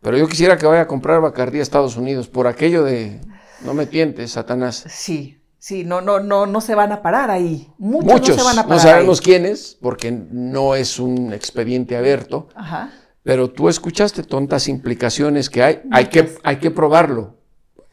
Pero 0.00 0.16
yo 0.16 0.26
quisiera 0.28 0.56
que 0.56 0.66
vaya 0.66 0.82
a 0.82 0.86
comprar 0.86 1.20
Bacardí 1.20 1.58
a 1.58 1.62
Estados 1.62 1.96
Unidos 1.96 2.28
por 2.28 2.46
aquello 2.46 2.84
de 2.84 3.20
no 3.64 3.74
me 3.74 3.86
tientes, 3.86 4.32
Satanás. 4.32 4.84
Sí, 4.88 5.38
sí, 5.58 5.84
no, 5.84 6.00
no, 6.00 6.20
no, 6.20 6.46
no 6.46 6.60
se 6.62 6.74
van 6.74 6.92
a 6.92 7.02
parar 7.02 7.30
ahí. 7.30 7.68
Muchos, 7.78 8.10
Muchos, 8.12 8.36
no 8.36 8.42
se 8.42 8.48
van 8.48 8.58
a 8.58 8.62
no 8.62 8.68
parar 8.68 8.82
sabemos 8.82 9.18
ahí. 9.20 9.24
quiénes, 9.24 9.76
porque 9.80 10.10
no 10.10 10.74
es 10.74 10.98
un 10.98 11.32
expediente 11.34 11.96
abierto, 11.98 12.48
Ajá. 12.54 12.90
pero 13.22 13.50
tú 13.50 13.68
escuchaste 13.68 14.22
tontas 14.22 14.68
implicaciones 14.68 15.50
que 15.50 15.62
hay, 15.62 15.82
hay 15.92 16.06
que, 16.06 16.34
hay 16.44 16.56
que 16.56 16.70
probarlo, 16.70 17.36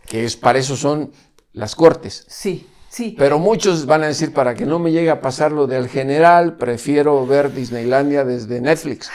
que 0.06 0.24
es 0.24 0.38
para 0.38 0.60
eso 0.60 0.78
son 0.78 1.12
las 1.52 1.76
cortes. 1.76 2.26
Sí, 2.30 2.66
sí. 2.88 3.16
Pero 3.18 3.38
muchos 3.38 3.86
van 3.86 4.04
a 4.04 4.08
decir, 4.08 4.32
para 4.34 4.56
que 4.56 4.66
no 4.66 4.80
me 4.80 4.94
llegue 4.94 5.10
a 5.10 5.20
pasar 5.20 5.52
lo 5.52 5.68
del 5.68 5.90
general, 5.90 6.56
prefiero 6.56 7.28
ver 7.28 7.54
Disneylandia 7.54 8.24
desde 8.24 8.62
Netflix. 8.62 9.10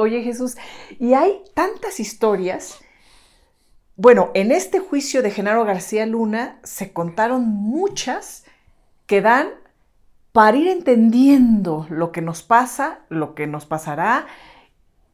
Oye 0.00 0.22
Jesús, 0.22 0.56
y 1.00 1.14
hay 1.14 1.42
tantas 1.54 1.98
historias. 1.98 2.78
Bueno, 3.96 4.30
en 4.34 4.52
este 4.52 4.78
juicio 4.78 5.22
de 5.22 5.32
Genaro 5.32 5.64
García 5.64 6.06
Luna 6.06 6.60
se 6.62 6.92
contaron 6.92 7.48
muchas 7.48 8.44
que 9.06 9.20
dan 9.20 9.48
para 10.30 10.56
ir 10.56 10.68
entendiendo 10.68 11.84
lo 11.90 12.12
que 12.12 12.20
nos 12.20 12.44
pasa, 12.44 13.00
lo 13.08 13.34
que 13.34 13.48
nos 13.48 13.66
pasará. 13.66 14.28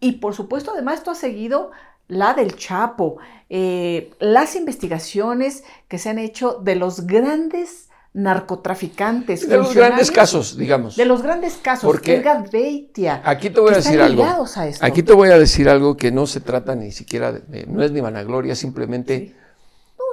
Y 0.00 0.18
por 0.18 0.34
supuesto, 0.34 0.72
además, 0.72 1.02
tú 1.02 1.12
has 1.12 1.18
seguido 1.18 1.70
la 2.06 2.34
del 2.34 2.54
Chapo, 2.54 3.16
eh, 3.48 4.12
las 4.18 4.54
investigaciones 4.54 5.64
que 5.88 5.96
se 5.96 6.10
han 6.10 6.18
hecho 6.18 6.60
de 6.62 6.74
los 6.74 7.06
grandes 7.06 7.88
narcotraficantes. 8.14 9.46
De 9.48 9.57
los 9.57 9.74
grandes 9.74 10.11
casos, 10.11 10.57
digamos. 10.57 10.96
De 10.96 11.05
los 11.05 11.20
grandes 11.20 11.55
casos. 11.55 11.85
Porque 11.85 12.24
Beitia. 12.50 13.20
Aquí 13.24 13.50
te 13.50 13.61
voy 13.61 13.72
a 13.72 13.77
decir 13.77 14.00
algo. 14.00 14.24
a. 14.24 14.46
Aquí 14.81 15.03
te 15.03 15.12
voy 15.12 15.31
a 15.31 15.38
decir 15.38 15.68
algo 15.68 15.96
que 15.96 16.12
no 16.12 16.27
se 16.27 16.40
trata 16.40 16.74
ni 16.77 16.92
siquiera 16.92 17.33
de, 17.33 17.66
no 17.66 17.83
es 17.83 17.90
ni 17.90 18.00
vanagloria, 18.00 18.55
simplemente 18.55 19.18
Sí. 19.18 19.35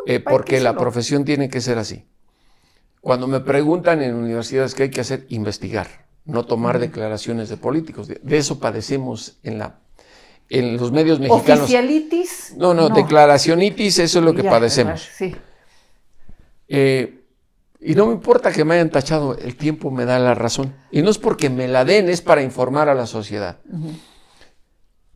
eh, 0.07 0.19
porque 0.19 0.55
que 0.57 0.61
la 0.61 0.75
profesión 0.75 1.23
tiene 1.25 1.47
que 1.47 1.61
ser 1.61 1.77
así. 1.77 2.05
Cuando 3.01 3.27
me 3.27 3.39
preguntan 3.39 4.01
en 4.01 4.15
universidades 4.15 4.73
qué 4.73 4.83
hay 4.83 4.89
que 4.91 5.01
hacer, 5.01 5.25
investigar, 5.29 5.87
no 6.25 6.43
tomar 6.45 6.79
declaraciones 6.79 7.49
de 7.49 7.57
políticos. 7.57 8.07
De, 8.07 8.19
de 8.21 8.37
eso 8.37 8.59
padecemos 8.59 9.37
en 9.43 9.59
la 9.59 9.79
en 10.49 10.75
los 10.75 10.91
medios 10.91 11.19
mexicanos. 11.19 11.61
Oficialitis. 11.63 12.55
No, 12.57 12.73
no, 12.73 12.89
declaracionitis, 12.89 13.99
eso 13.99 14.19
es 14.19 14.25
lo 14.25 14.33
que 14.33 14.43
Ya, 14.43 14.49
padecemos. 14.49 15.07
Sí. 15.15 15.33
Eh, 16.67 17.20
y 17.83 17.95
no 17.95 18.05
me 18.05 18.13
importa 18.13 18.51
que 18.51 18.63
me 18.63 18.75
hayan 18.75 18.91
tachado, 18.91 19.35
el 19.35 19.55
tiempo 19.57 19.89
me 19.89 20.05
da 20.05 20.19
la 20.19 20.35
razón. 20.35 20.75
Y 20.91 21.01
no 21.01 21.09
es 21.09 21.17
porque 21.17 21.49
me 21.49 21.67
la 21.67 21.83
den, 21.83 22.09
es 22.09 22.21
para 22.21 22.43
informar 22.43 22.89
a 22.89 22.93
la 22.93 23.07
sociedad. 23.07 23.57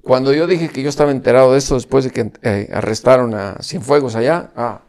Cuando 0.01 0.33
yo 0.33 0.47
dije 0.47 0.69
que 0.69 0.81
yo 0.81 0.89
estaba 0.89 1.11
enterado 1.11 1.51
de 1.51 1.59
esto 1.59 1.75
después 1.75 2.05
de 2.05 2.11
que 2.11 2.31
eh, 2.41 2.69
arrestaron 2.73 3.35
a 3.35 3.57
Cienfuegos 3.61 4.15
allá, 4.15 4.51
ah, 4.55 4.81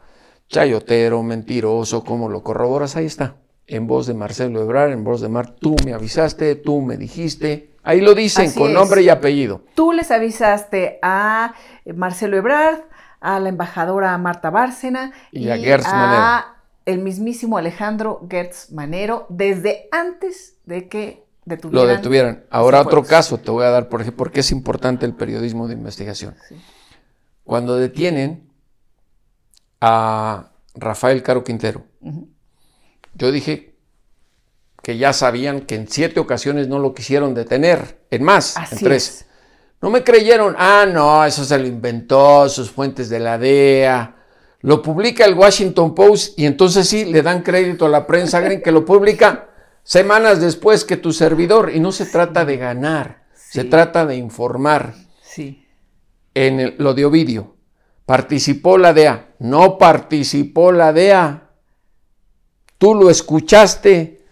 chayotero, 0.49 1.21
mentiroso, 1.21 2.03
¿cómo 2.03 2.29
lo 2.29 2.41
corroboras? 2.41 2.95
Ahí 2.95 3.05
está. 3.05 3.35
En 3.67 3.85
voz 3.85 4.07
de 4.07 4.15
Marcelo 4.15 4.59
Ebrard, 4.61 4.91
en 4.91 5.03
voz 5.03 5.21
de 5.21 5.29
Mar, 5.29 5.51
tú 5.51 5.75
me 5.85 5.93
avisaste, 5.93 6.55
tú 6.55 6.81
me 6.81 6.97
dijiste. 6.97 7.75
Ahí 7.83 8.01
lo 8.01 8.15
dicen 8.15 8.47
Así 8.47 8.57
con 8.57 8.69
es. 8.69 8.73
nombre 8.73 9.03
y 9.03 9.09
apellido. 9.09 9.61
Tú 9.75 9.91
les 9.91 10.09
avisaste 10.09 10.97
a 11.03 11.53
Marcelo 11.93 12.37
Ebrard, 12.37 12.79
a 13.19 13.39
la 13.39 13.49
embajadora 13.49 14.17
Marta 14.17 14.49
Bárcena 14.49 15.11
Y 15.31 15.49
a 15.49 15.57
Gertz 15.57 15.85
Manero. 15.91 16.56
El 16.87 16.99
mismísimo 16.99 17.57
Alejandro 17.57 18.25
Gertz 18.29 18.71
Manero 18.71 19.25
desde 19.29 19.87
antes 19.91 20.55
de 20.65 20.87
que 20.87 21.25
Lo 21.45 21.55
detuvieran. 21.55 21.95
detuvieran. 21.97 22.43
Ahora 22.49 22.79
otro 22.79 23.01
Cienfuegos. 23.01 23.09
caso 23.09 23.37
te 23.37 23.51
voy 23.51 23.65
a 23.65 23.69
dar, 23.69 23.89
por 23.89 24.01
ejemplo, 24.01 24.17
porque 24.17 24.39
es 24.39 24.51
importante 24.51 25.05
el 25.05 25.13
periodismo 25.13 25.67
de 25.67 25.73
investigación. 25.73 26.35
Sí. 26.47 26.55
Cuando 27.43 27.75
detienen 27.75 28.49
a 29.81 30.51
Rafael 30.75 31.21
Caro 31.23 31.43
Quintero, 31.43 31.83
yo 33.13 33.31
dije 33.31 33.75
que 34.81 34.97
ya 34.97 35.11
sabían 35.13 35.61
que 35.61 35.75
en 35.75 35.87
siete 35.89 36.19
ocasiones 36.19 36.67
no 36.67 36.79
lo 36.79 36.93
quisieron 36.93 37.33
detener, 37.33 38.01
en 38.11 38.23
más, 38.23 38.55
Así 38.57 38.75
en 38.75 38.83
tres. 38.83 39.07
es. 39.07 39.25
No 39.81 39.89
me 39.89 40.03
creyeron, 40.03 40.55
ah, 40.57 40.85
no, 40.91 41.23
eso 41.25 41.43
se 41.45 41.57
lo 41.59 41.67
inventó, 41.67 42.47
sus 42.49 42.71
fuentes 42.71 43.09
de 43.09 43.19
la 43.19 43.37
DEA. 43.37 44.15
Lo 44.67 44.81
publica 44.81 45.23
el 45.23 45.33
Washington 45.33 45.95
Post 45.95 46.37
y 46.37 46.45
entonces 46.45 46.89
sí 46.89 47.05
le 47.05 47.21
dan 47.21 47.41
crédito 47.41 47.85
a 47.85 47.89
la 47.89 48.05
prensa, 48.05 48.43
que 48.59 48.71
lo 48.73 48.83
publica 48.83 49.47
semanas 49.81 50.41
después 50.41 50.83
que 50.83 50.97
tu 50.97 51.13
servidor. 51.13 51.71
Y 51.73 51.79
no 51.79 51.93
se 51.93 52.05
trata 52.05 52.43
de 52.43 52.57
ganar, 52.57 53.23
se 53.33 53.63
trata 53.63 54.05
de 54.05 54.17
informar. 54.17 54.93
Sí. 55.21 55.63
En 56.33 56.59
el- 56.59 56.75
lo 56.79 56.93
de 56.93 57.05
Ovidio, 57.05 57.55
participó 58.05 58.77
la 58.77 58.91
DEA, 58.91 59.35
no 59.39 59.77
participó 59.77 60.73
la 60.73 60.91
DEA. 60.91 61.43
Tú 62.77 62.93
lo 62.93 63.09
escuchaste. 63.09 64.25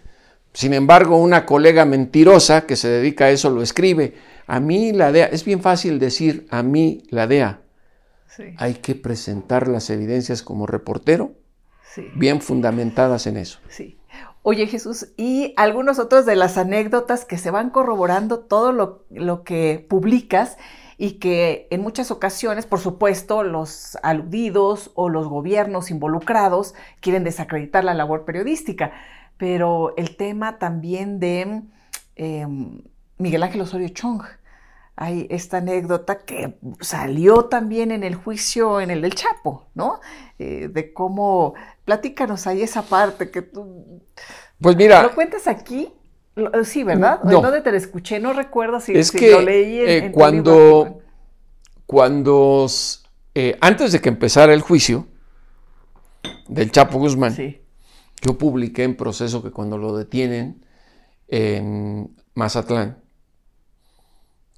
Sin 0.51 0.73
embargo, 0.73 1.15
una 1.15 1.45
colega 1.45 1.85
mentirosa 1.85 2.65
que 2.65 2.75
se 2.75 2.89
dedica 2.89 3.25
a 3.25 3.29
eso 3.29 3.49
lo 3.49 3.61
escribe. 3.61 4.15
A 4.47 4.59
mí 4.59 4.91
la 4.91 5.13
DEA, 5.13 5.27
es 5.27 5.45
bien 5.45 5.61
fácil 5.61 5.97
decir 5.97 6.45
a 6.49 6.61
mí 6.61 7.03
la 7.09 7.25
DEA. 7.25 7.61
Sí. 8.35 8.55
Hay 8.57 8.75
que 8.75 8.95
presentar 8.95 9.67
las 9.67 9.89
evidencias 9.89 10.41
como 10.41 10.65
reportero, 10.67 11.33
Sí. 11.93 12.07
bien 12.15 12.41
fundamentadas 12.41 13.25
en 13.27 13.37
eso. 13.37 13.59
Sí. 13.69 13.97
Oye 14.41 14.67
Jesús, 14.67 15.07
y 15.17 15.53
algunos 15.57 15.97
otros 15.97 16.25
de 16.25 16.35
las 16.35 16.57
anécdotas 16.57 17.25
que 17.25 17.37
se 17.37 17.49
van 17.51 17.69
corroborando 17.69 18.39
todo 18.39 18.71
lo, 18.73 19.05
lo 19.09 19.43
que 19.43 19.85
publicas 19.89 20.57
y 20.97 21.13
que 21.13 21.67
en 21.71 21.81
muchas 21.81 22.11
ocasiones, 22.11 22.65
por 22.65 22.79
supuesto, 22.79 23.43
los 23.43 23.97
aludidos 24.03 24.91
o 24.95 25.09
los 25.09 25.27
gobiernos 25.27 25.89
involucrados 25.89 26.75
quieren 26.99 27.23
desacreditar 27.23 27.83
la 27.83 27.93
labor 27.93 28.23
periodística, 28.23 28.91
pero 29.37 29.93
el 29.97 30.15
tema 30.15 30.59
también 30.59 31.19
de 31.19 31.63
eh, 32.17 32.47
Miguel 33.17 33.43
Ángel 33.43 33.61
Osorio 33.61 33.89
Chong. 33.89 34.21
Hay 34.97 35.27
esta 35.29 35.57
anécdota 35.57 36.19
que 36.19 36.57
salió 36.79 37.45
también 37.45 37.91
en 37.91 38.03
el 38.03 38.15
juicio, 38.15 38.79
en 38.79 38.91
el 38.91 39.01
del 39.01 39.13
Chapo, 39.15 39.65
¿no? 39.73 39.99
Eh, 40.39 40.69
de 40.71 40.93
cómo, 40.93 41.53
platícanos 41.83 42.47
ahí 42.47 42.61
esa 42.61 42.81
parte 42.83 43.29
que 43.29 43.41
tú 43.41 44.01
Pues 44.61 44.75
mira, 44.77 45.03
¿Lo 45.03 45.13
cuentas 45.13 45.47
aquí? 45.47 45.91
Lo- 46.35 46.63
Sí, 46.63 46.83
¿verdad? 46.83 47.21
No. 47.23 47.37
¿En 47.37 47.41
dónde 47.41 47.61
te 47.61 47.71
lo 47.71 47.77
escuché? 47.77 48.19
No 48.21 48.31
recuerdo 48.33 48.79
si, 48.79 48.93
Es 48.97 49.09
si 49.09 49.17
que, 49.19 49.31
lo 49.31 49.41
leí 49.41 49.79
en, 49.81 49.87
eh, 49.89 49.97
en 50.05 50.11
cuando- 50.13 50.85
libro. 50.85 51.01
cuando, 51.85 52.65
eh, 53.35 53.57
antes 53.61 53.91
de 53.91 53.99
que 54.01 54.09
empezara 54.09 54.53
el 54.53 54.61
juicio 54.61 55.07
del 56.47 56.71
Chapo 56.71 56.99
Guzmán, 56.99 57.33
Sí. 57.33 57.61
Yo 58.21 58.37
publiqué 58.37 58.83
en 58.83 58.95
proceso 58.95 59.43
que 59.43 59.51
cuando 59.51 59.77
lo 59.77 59.95
detienen 59.95 60.65
en 61.27 62.15
Mazatlán, 62.33 62.97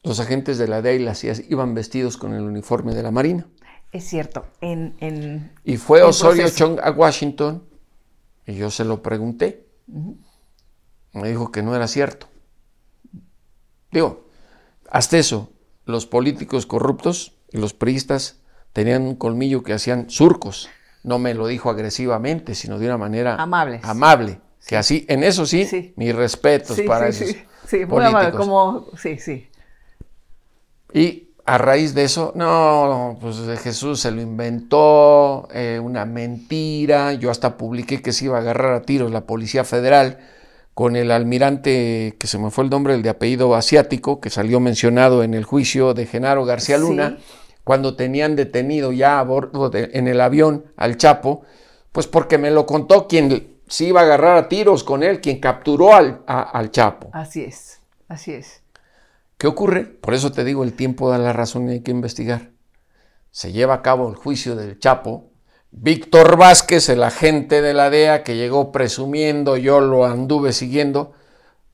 los 0.04 0.20
agentes 0.20 0.58
de 0.58 0.68
la 0.68 0.82
DEA 0.82 0.94
y 0.94 1.00
la 1.00 1.16
CIA 1.16 1.34
iban 1.50 1.74
vestidos 1.74 2.18
con 2.18 2.34
el 2.34 2.44
uniforme 2.44 2.94
de 2.96 3.04
la 3.04 3.12
Marina. 3.12 3.48
Es 3.92 4.06
cierto. 4.06 4.46
En, 4.62 4.96
en- 5.00 5.52
Y 5.64 5.78
fue 5.78 6.02
Osorio 6.04 6.44
proceso. 6.44 6.58
Chong 6.66 6.80
a 6.84 6.92
Washington 6.92 7.64
y 8.46 8.56
yo 8.56 8.70
se 8.72 8.86
lo 8.86 9.02
pregunté. 9.02 9.66
Me 11.14 11.30
dijo 11.30 11.52
que 11.52 11.62
no 11.64 11.76
era 11.76 11.88
cierto. 11.88 12.28
Digo, 13.92 14.28
hasta 14.90 15.18
eso, 15.18 15.52
los 15.86 16.06
políticos 16.06 16.66
corruptos 16.66 17.34
y 17.52 17.58
los 17.58 17.74
priistas 17.74 18.42
tenían 18.74 19.04
un 19.04 19.16
colmillo 19.16 19.64
que 19.64 19.74
hacían 19.74 20.10
surcos. 20.10 20.70
No 21.04 21.20
me 21.20 21.34
lo 21.34 21.48
dijo 21.48 21.70
agresivamente, 21.70 22.54
sino 22.56 22.78
de 22.80 22.86
una 22.88 22.98
manera 22.98 23.36
Amables. 23.36 23.84
amable. 23.84 24.42
Que 24.68 24.76
así, 24.76 25.06
en 25.08 25.24
eso 25.24 25.46
sí, 25.46 25.66
Sí. 25.66 25.94
mis 25.96 26.14
respetos 26.14 26.76
sí, 26.76 26.84
para 26.84 27.12
sí, 27.14 27.24
esos 27.24 27.36
sí, 27.38 27.44
sí, 27.68 27.86
muy 27.86 28.04
amable, 28.04 28.32
políticos. 28.32 28.40
como, 28.40 28.86
sí, 28.98 29.18
sí. 29.18 29.48
Y 30.94 31.28
a 31.46 31.58
raíz 31.58 31.94
de 31.94 32.04
eso, 32.04 32.34
no, 32.36 33.18
pues 33.22 33.38
Jesús 33.62 34.02
se 34.02 34.12
lo 34.12 34.22
inventó, 34.22 35.48
eh, 35.54 35.80
una 35.82 36.06
mentira. 36.06 37.14
Yo 37.14 37.32
hasta 37.32 37.58
publiqué 37.58 38.02
que 38.02 38.12
se 38.12 38.26
iba 38.26 38.38
a 38.38 38.42
agarrar 38.42 38.74
a 38.74 38.82
tiros 38.82 39.12
la 39.12 39.22
Policía 39.22 39.64
Federal 39.64 40.18
con 40.74 40.96
el 40.96 41.10
almirante, 41.10 42.18
que 42.20 42.28
se 42.28 42.38
me 42.38 42.52
fue 42.52 42.66
el 42.66 42.70
nombre, 42.70 42.94
el 42.94 43.02
de 43.02 43.10
apellido 43.10 43.56
asiático, 43.56 44.20
que 44.20 44.30
salió 44.30 44.60
mencionado 44.60 45.24
en 45.24 45.34
el 45.34 45.44
juicio 45.44 45.94
de 45.94 46.06
Genaro 46.06 46.46
García 46.46 46.78
Luna, 46.78 47.18
cuando 47.64 47.96
tenían 47.96 48.36
detenido 48.36 48.92
ya 48.92 49.20
a 49.20 49.24
bordo 49.24 49.72
en 49.74 50.08
el 50.08 50.22
avión 50.22 50.66
al 50.76 50.98
Chapo, 50.98 51.42
pues 51.92 52.08
porque 52.08 52.38
me 52.38 52.52
lo 52.52 52.66
contó 52.66 53.08
quien 53.08 53.58
se 53.68 53.86
iba 53.86 54.02
a 54.02 54.04
agarrar 54.04 54.38
a 54.38 54.50
tiros 54.50 54.84
con 54.84 55.02
él, 55.02 55.20
quien 55.20 55.40
capturó 55.40 55.96
al, 55.96 56.22
al 56.28 56.72
Chapo. 56.72 57.10
Así 57.12 57.44
es, 57.44 57.80
así 58.08 58.34
es. 58.34 58.62
¿Qué 59.38 59.48
ocurre? 59.48 59.86
Por 59.86 60.14
eso 60.14 60.32
te 60.32 60.44
digo, 60.44 60.64
el 60.64 60.74
tiempo 60.74 61.10
da 61.10 61.18
la 61.20 61.34
razón 61.34 61.70
y 61.70 61.74
hay 61.74 61.82
que 61.82 61.92
investigar. 61.92 62.52
Se 63.30 63.52
lleva 63.52 63.76
a 63.76 63.82
cabo 63.84 64.10
el 64.10 64.16
juicio 64.16 64.56
del 64.56 64.80
Chapo, 64.80 65.32
Víctor 65.70 66.38
Vázquez, 66.38 66.90
el 66.90 67.04
agente 67.04 67.62
de 67.62 67.74
la 67.74 67.90
DEA 67.92 68.24
que 68.24 68.36
llegó 68.36 68.72
presumiendo, 68.72 69.58
yo 69.58 69.80
lo 69.80 70.06
anduve 70.06 70.54
siguiendo, 70.54 71.14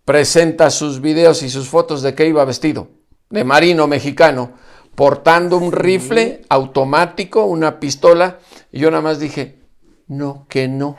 presenta 0.03 0.71
sus 0.71 0.99
videos 0.99 1.41
y 1.41 1.49
sus 1.49 1.69
fotos 1.69 2.01
de 2.01 2.15
que 2.15 2.27
iba 2.27 2.43
vestido, 2.43 2.89
de 3.29 3.45
marino 3.45 3.87
mexicano, 3.87 4.53
portando 4.95 5.57
un 5.57 5.71
rifle 5.71 6.41
automático, 6.49 7.45
una 7.45 7.79
pistola, 7.79 8.39
y 8.71 8.79
yo 8.79 8.91
nada 8.91 9.03
más 9.03 9.19
dije, 9.19 9.59
no, 10.07 10.47
que 10.49 10.67
no. 10.67 10.97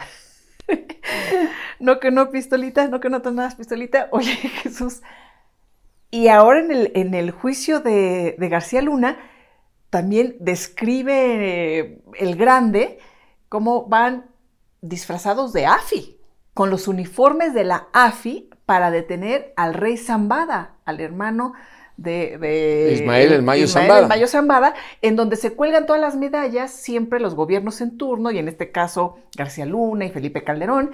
no, 1.79 2.01
que 2.01 2.11
no, 2.11 2.31
pistolita, 2.31 2.89
no, 2.89 3.01
que 3.01 3.11
no 3.11 3.21
tomas 3.21 3.57
pistolita. 3.57 4.09
Oye, 4.13 4.35
Jesús. 4.63 5.03
Y 6.15 6.29
ahora 6.29 6.61
en 6.61 6.71
el, 6.71 6.93
en 6.95 7.13
el 7.13 7.33
juicio 7.33 7.81
de, 7.81 8.37
de 8.39 8.49
García 8.49 8.81
Luna, 8.81 9.19
también 9.91 10.37
describe 10.39 11.81
eh, 11.81 12.03
el 12.21 12.37
grande 12.37 13.01
cómo 13.49 13.87
van 13.87 14.27
disfrazados 14.81 15.53
de 15.53 15.67
AFI, 15.67 16.21
con 16.55 16.71
los 16.71 16.87
uniformes 16.87 17.53
de 17.53 17.65
la 17.65 17.89
AFI 17.93 18.49
para 18.65 18.93
detener 18.93 19.53
al 19.57 19.75
rey 19.75 19.97
Zambada, 19.97 20.77
al 20.85 21.01
hermano 21.01 21.55
de, 21.97 22.93
Ismael 22.95 23.33
el 23.33 23.43
Mayo 23.43 23.67
Zambada. 23.67 24.03
El 24.03 24.07
Mayo 24.07 24.29
Zambada, 24.29 24.75
en 25.03 25.17
donde 25.17 25.35
se 25.35 25.55
cuelgan 25.55 25.85
todas 25.85 26.01
las 26.01 26.15
medallas, 26.15 26.71
siempre 26.71 27.19
los 27.19 27.35
gobiernos 27.35 27.81
en 27.81 27.99
turno, 27.99 28.31
y 28.31 28.39
en 28.39 28.47
este 28.47 28.71
caso 28.71 29.17
García 29.37 29.67
Luna 29.67 30.05
y 30.05 30.11
Felipe 30.11 30.45
Calderón, 30.45 30.93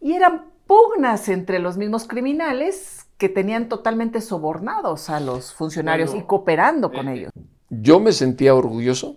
y 0.00 0.14
eran 0.14 0.46
pugnas 0.66 1.28
entre 1.28 1.60
los 1.60 1.76
mismos 1.76 2.08
criminales 2.08 3.07
que 3.18 3.28
tenían 3.28 3.68
totalmente 3.68 4.20
sobornados 4.20 5.10
a 5.10 5.18
los 5.18 5.52
funcionarios 5.52 6.14
y 6.14 6.22
cooperando 6.22 6.90
con 6.90 7.08
eh, 7.08 7.14
ellos. 7.14 7.32
Yo 7.68 7.98
me 7.98 8.12
sentía 8.12 8.54
orgulloso 8.54 9.16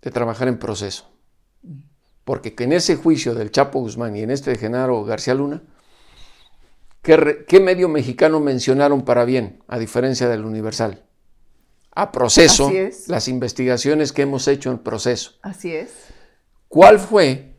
de 0.00 0.10
trabajar 0.10 0.48
en 0.48 0.58
proceso, 0.58 1.10
porque 2.24 2.54
en 2.58 2.72
ese 2.72 2.96
juicio 2.96 3.34
del 3.34 3.50
Chapo 3.50 3.80
Guzmán 3.80 4.16
y 4.16 4.22
en 4.22 4.30
este 4.30 4.50
de 4.50 4.58
Genaro 4.58 5.04
García 5.04 5.34
Luna, 5.34 5.62
¿qué, 7.02 7.60
medio 7.60 7.88
mexicano 7.88 8.40
mencionaron 8.40 9.02
para 9.02 9.26
bien, 9.26 9.62
a 9.68 9.78
diferencia 9.78 10.28
del 10.28 10.44
Universal? 10.44 11.04
A 11.94 12.10
proceso, 12.10 12.72
las 13.06 13.28
investigaciones 13.28 14.12
que 14.12 14.22
hemos 14.22 14.48
hecho 14.48 14.70
en 14.70 14.78
proceso. 14.78 15.32
Así 15.42 15.72
es. 15.72 15.92
¿Cuál 16.68 16.98
fue 16.98 17.54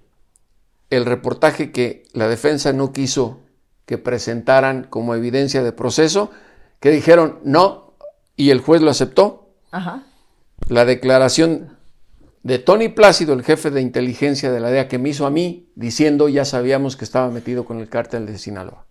el 0.89 1.05
reportaje 1.05 1.71
que 1.71 2.03
la 2.11 2.27
defensa 2.27 2.73
no 2.73 2.91
quiso 2.91 3.44
que 3.85 3.97
presentaran 3.97 4.83
como 4.83 5.15
evidencia 5.15 5.63
de 5.63 5.71
proceso? 5.71 6.31
Que 6.79 6.91
dijeron 6.91 7.39
no 7.43 7.93
y 8.35 8.49
el 8.49 8.59
juez 8.59 8.81
lo 8.81 8.91
aceptó. 8.91 9.49
Ajá 9.71 10.03
la 10.67 10.85
declaración 10.85 11.77
de 12.43 12.59
Tony 12.59 12.89
Plácido, 12.89 13.33
el 13.33 13.43
jefe 13.43 13.71
de 13.71 13.81
inteligencia 13.81 14.51
de 14.51 14.59
la 14.59 14.69
DEA, 14.69 14.87
que 14.87 14.99
me 14.99 15.09
hizo 15.09 15.25
a 15.25 15.31
mí, 15.31 15.71
diciendo 15.75 16.29
ya 16.29 16.45
sabíamos 16.45 16.95
que 16.95 17.05
estaba 17.05 17.29
metido 17.29 17.65
con 17.65 17.79
el 17.79 17.89
cártel 17.89 18.25
de 18.25 18.37
Sinaloa. 18.37 18.85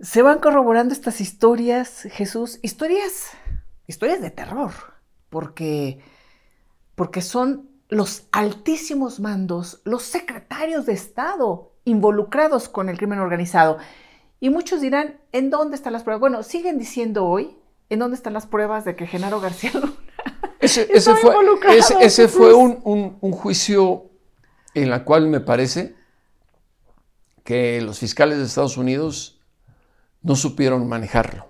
Se 0.00 0.22
van 0.22 0.38
corroborando 0.38 0.94
estas 0.94 1.20
historias, 1.20 2.02
Jesús, 2.10 2.58
historias, 2.62 3.30
historias 3.86 4.22
de 4.22 4.30
terror, 4.30 4.72
porque, 5.28 6.00
porque 6.94 7.20
son 7.20 7.68
los 7.88 8.24
altísimos 8.32 9.20
mandos, 9.20 9.82
los 9.84 10.04
secretarios 10.04 10.86
de 10.86 10.92
Estado 10.92 11.69
involucrados 11.84 12.68
con 12.68 12.88
el 12.88 12.98
crimen 12.98 13.18
organizado. 13.18 13.78
Y 14.40 14.50
muchos 14.50 14.80
dirán, 14.80 15.18
¿en 15.32 15.50
dónde 15.50 15.76
están 15.76 15.92
las 15.92 16.02
pruebas? 16.02 16.20
Bueno, 16.20 16.42
siguen 16.42 16.78
diciendo 16.78 17.26
hoy 17.26 17.56
¿en 17.90 17.98
dónde 17.98 18.16
están 18.16 18.32
las 18.32 18.46
pruebas 18.46 18.84
de 18.84 18.96
que 18.96 19.06
Genaro 19.06 19.40
García 19.40 19.72
Luna 19.74 19.92
ese, 20.60 20.86
fue, 21.16 21.34
ese, 22.00 22.28
fue 22.28 22.52
un, 22.52 23.32
juicio 23.32 24.10
en 24.74 24.90
la 24.90 25.04
cual 25.04 25.26
me 25.26 25.40
parece 25.40 25.94
que 27.44 27.80
los 27.80 27.98
fiscales 27.98 28.38
de 28.38 28.44
Estados 28.44 28.76
Unidos 28.76 29.40
no 30.22 30.36
supieron 30.36 30.86
manejarlo. 30.86 31.48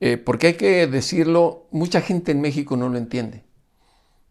Eh, 0.00 0.16
porque 0.16 0.48
hay 0.48 0.54
que 0.54 0.86
decirlo, 0.88 1.68
mucha 1.70 2.00
gente 2.00 2.32
en 2.32 2.40
México 2.40 2.76
no 2.76 2.88
lo 2.88 2.98
entiende. 2.98 3.44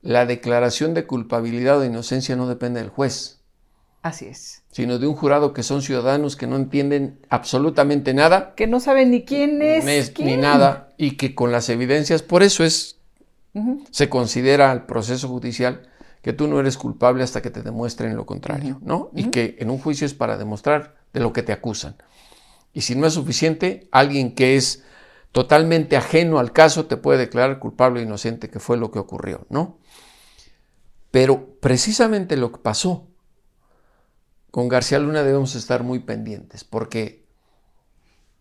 La 0.01 0.25
declaración 0.25 0.93
de 0.93 1.07
culpabilidad 1.07 1.77
o 1.77 1.79
de 1.79 1.87
inocencia 1.87 2.35
no 2.35 2.45
depende 2.45 2.81
del 2.81 2.89
juez. 2.89 3.38
Así 4.01 4.27
es. 4.27 4.63
Sino 4.71 4.97
de 4.97 5.07
un 5.07 5.15
jurado 5.15 5.53
que 5.53 5.63
son 5.63 5.81
ciudadanos 5.81 6.35
que 6.35 6.47
no 6.47 6.55
entienden 6.55 7.19
absolutamente 7.29 8.13
nada. 8.13 8.53
Que 8.55 8.67
no 8.67 8.79
saben 8.79 9.11
ni 9.11 9.25
quién 9.25 9.61
es. 9.61 10.13
Ni 10.19 10.37
nada. 10.37 10.93
Y 10.97 11.17
que 11.17 11.35
con 11.35 11.51
las 11.51 11.69
evidencias, 11.69 12.23
por 12.23 12.43
eso 12.43 12.63
es, 12.63 12.97
se 13.91 14.09
considera 14.09 14.71
al 14.71 14.85
proceso 14.85 15.27
judicial 15.27 15.89
que 16.21 16.33
tú 16.33 16.47
no 16.47 16.59
eres 16.59 16.77
culpable 16.77 17.23
hasta 17.23 17.41
que 17.41 17.49
te 17.49 17.61
demuestren 17.61 18.15
lo 18.15 18.25
contrario, 18.25 18.79
¿no? 18.81 19.09
Y 19.15 19.25
que 19.25 19.57
en 19.59 19.69
un 19.69 19.79
juicio 19.79 20.05
es 20.05 20.13
para 20.13 20.37
demostrar 20.37 20.95
de 21.13 21.19
lo 21.19 21.33
que 21.33 21.43
te 21.43 21.51
acusan. 21.51 21.95
Y 22.73 22.81
si 22.81 22.95
no 22.95 23.07
es 23.07 23.13
suficiente, 23.13 23.87
alguien 23.91 24.35
que 24.35 24.55
es 24.55 24.83
totalmente 25.31 25.97
ajeno 25.97 26.39
al 26.39 26.51
caso 26.53 26.85
te 26.85 26.97
puede 26.97 27.19
declarar 27.19 27.59
culpable 27.59 27.99
o 27.99 28.03
inocente, 28.03 28.49
que 28.49 28.59
fue 28.59 28.77
lo 28.77 28.91
que 28.91 28.99
ocurrió, 28.99 29.45
¿no? 29.49 29.77
Pero 31.11 31.55
precisamente 31.59 32.37
lo 32.37 32.51
que 32.51 32.59
pasó 32.59 33.07
con 34.51 34.67
García 34.67 34.99
Luna 34.99 35.23
debemos 35.23 35.55
estar 35.55 35.83
muy 35.83 35.99
pendientes 35.99 36.63
porque 36.63 37.27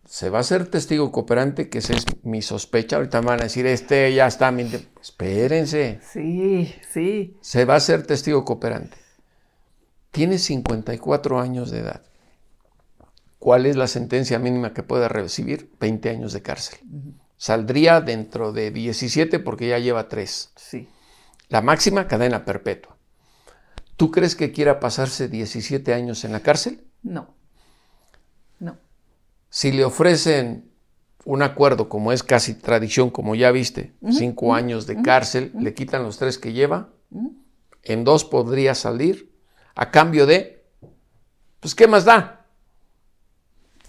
se 0.09 0.31
va 0.31 0.39
a 0.39 0.43
ser 0.43 0.67
testigo 0.67 1.11
cooperante, 1.11 1.69
que 1.69 1.77
esa 1.77 1.93
es 1.93 2.03
mi 2.23 2.41
sospecha. 2.41 2.95
Ahorita 2.95 3.21
van 3.21 3.41
a 3.41 3.43
decir, 3.43 3.67
este 3.67 4.11
ya 4.11 4.25
está. 4.25 4.51
Espérense. 4.99 5.99
Sí, 6.01 6.73
sí. 6.91 7.37
Se 7.41 7.65
va 7.65 7.75
a 7.75 7.79
ser 7.79 8.07
testigo 8.07 8.43
cooperante. 8.43 8.97
Tiene 10.09 10.39
54 10.39 11.39
años 11.39 11.69
de 11.69 11.79
edad. 11.79 12.01
¿Cuál 13.37 13.67
es 13.67 13.75
la 13.75 13.87
sentencia 13.87 14.39
mínima 14.39 14.73
que 14.73 14.81
puede 14.81 15.07
recibir? 15.07 15.71
20 15.79 16.09
años 16.09 16.33
de 16.33 16.41
cárcel. 16.41 16.79
Saldría 17.37 18.01
dentro 18.01 18.51
de 18.51 18.71
17 18.71 19.37
porque 19.39 19.69
ya 19.69 19.77
lleva 19.77 20.09
3. 20.09 20.53
Sí. 20.55 20.89
La 21.49 21.61
máxima, 21.61 22.07
cadena 22.07 22.45
perpetua. 22.45 22.97
¿Tú 23.99 24.11
crees 24.11 24.37
que 24.37 24.53
quiera 24.53 24.79
pasarse 24.79 25.27
17 25.27 25.93
años 25.93 26.23
en 26.23 26.31
la 26.31 26.39
cárcel? 26.39 26.85
No. 27.03 27.35
No. 28.57 28.77
Si 29.49 29.73
le 29.73 29.83
ofrecen 29.83 30.71
un 31.25 31.41
acuerdo, 31.41 31.89
como 31.89 32.13
es 32.13 32.23
casi 32.23 32.53
tradición, 32.53 33.09
como 33.09 33.35
ya 33.35 33.51
viste, 33.51 33.91
cinco 34.09 34.53
años 34.53 34.87
de 34.87 35.01
cárcel, 35.01 35.51
le 35.59 35.73
quitan 35.73 36.03
los 36.03 36.17
tres 36.17 36.37
que 36.37 36.53
lleva, 36.53 36.93
en 37.83 38.05
dos 38.05 38.23
podría 38.23 38.73
salir, 38.73 39.33
a 39.75 39.91
cambio 39.91 40.25
de, 40.25 40.63
pues, 41.59 41.75
¿qué 41.75 41.85
más 41.85 42.05
da? 42.05 42.45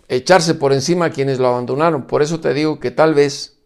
Echarse 0.09 0.57
por 0.57 0.73
encima 0.73 1.05
a 1.05 1.11
quienes 1.11 1.39
lo 1.39 1.47
abandonaron. 1.47 2.09
Por 2.09 2.23
eso 2.23 2.41
te 2.41 2.53
digo 2.53 2.81
que 2.81 2.91
tal 2.91 3.15
vez 3.15 3.60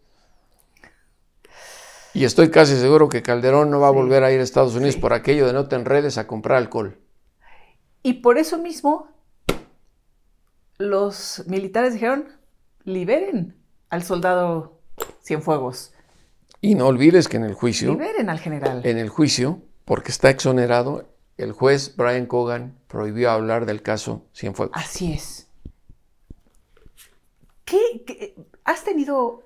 y 2.15 2.23
estoy 2.23 2.49
casi 2.49 2.77
seguro 2.77 3.09
que 3.09 3.21
Calderón 3.21 3.69
no 3.69 3.81
va 3.81 3.89
a 3.89 3.91
volver 3.91 4.23
a 4.23 4.31
ir 4.31 4.39
a 4.39 4.43
Estados 4.43 4.73
Unidos 4.73 4.95
por 4.95 5.11
aquello 5.11 5.45
de 5.45 5.51
no 5.51 5.67
te 5.67 5.75
enredes 5.75 6.17
a 6.17 6.25
comprar 6.25 6.57
alcohol. 6.57 6.97
Y 8.03 8.13
por 8.13 8.37
eso 8.37 8.57
mismo 8.57 9.09
los 10.77 11.43
militares 11.47 11.93
dijeron, 11.93 12.29
liberen 12.85 13.57
al 13.89 14.03
soldado 14.03 14.79
Cienfuegos. 15.21 15.91
Y 16.61 16.75
no 16.75 16.87
olvides 16.87 17.27
que 17.27 17.35
en 17.35 17.43
el 17.43 17.53
juicio... 17.53 17.91
Liberen 17.91 18.29
al 18.29 18.39
general. 18.39 18.81
En 18.85 18.97
el 18.97 19.09
juicio, 19.09 19.59
porque 19.83 20.11
está 20.11 20.29
exonerado, 20.29 21.09
el 21.35 21.51
juez 21.51 21.97
Brian 21.97 22.27
Cogan 22.27 22.77
prohibió 22.87 23.29
hablar 23.29 23.65
del 23.65 23.81
caso 23.81 24.25
Cienfuegos. 24.33 24.77
Así 24.77 25.11
es. 25.11 25.49
¿Qué, 27.65 28.35
has 28.63 28.85
tenido 28.85 29.43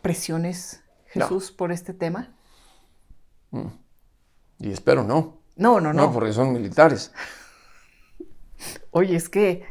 presiones 0.00 0.82
Jesús 1.12 1.52
por 1.52 1.72
este 1.72 1.92
tema? 1.92 2.32
Mm. 3.50 3.66
Y 4.60 4.72
espero 4.72 5.04
no. 5.04 5.38
No, 5.56 5.80
no, 5.80 5.92
no. 5.92 6.06
No, 6.06 6.12
porque 6.12 6.32
son 6.32 6.52
militares. 6.52 7.12
Oye, 8.90 9.16
es 9.16 9.28
que... 9.28 9.64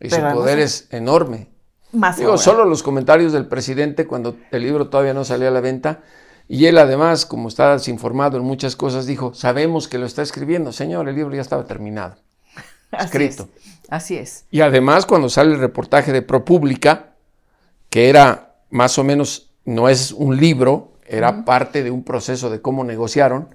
Y 0.00 0.10
su 0.10 0.20
poder 0.20 0.58
es 0.58 0.88
enorme. 0.90 1.50
Más 1.92 2.16
Digo, 2.16 2.30
ahora. 2.30 2.42
solo 2.42 2.64
los 2.64 2.82
comentarios 2.82 3.32
del 3.32 3.46
presidente 3.46 4.06
cuando 4.06 4.36
el 4.50 4.62
libro 4.62 4.88
todavía 4.88 5.12
no 5.12 5.24
salía 5.24 5.48
a 5.48 5.50
la 5.50 5.60
venta. 5.60 6.02
Y 6.48 6.66
él 6.66 6.78
además, 6.78 7.26
como 7.26 7.48
está 7.48 7.72
desinformado 7.72 8.36
en 8.36 8.44
muchas 8.44 8.76
cosas, 8.76 9.06
dijo, 9.06 9.34
sabemos 9.34 9.88
que 9.88 9.98
lo 9.98 10.06
está 10.06 10.22
escribiendo. 10.22 10.72
Señor, 10.72 11.08
el 11.08 11.16
libro 11.16 11.34
ya 11.34 11.42
estaba 11.42 11.64
terminado. 11.64 12.16
Así 12.90 13.04
escrito. 13.04 13.48
es, 13.56 13.80
Así 13.88 14.16
es. 14.16 14.46
Y 14.50 14.60
además, 14.62 15.04
cuando 15.06 15.28
sale 15.28 15.52
el 15.52 15.60
reportaje 15.60 16.12
de 16.12 16.22
ProPublica, 16.22 17.14
que 17.88 18.08
era 18.08 18.56
más 18.70 18.98
o 18.98 19.04
menos, 19.04 19.49
no 19.70 19.88
es 19.88 20.12
un 20.12 20.36
libro, 20.36 20.92
era 21.06 21.44
parte 21.44 21.82
de 21.82 21.90
un 21.90 22.04
proceso 22.04 22.50
de 22.50 22.60
cómo 22.60 22.84
negociaron, 22.84 23.48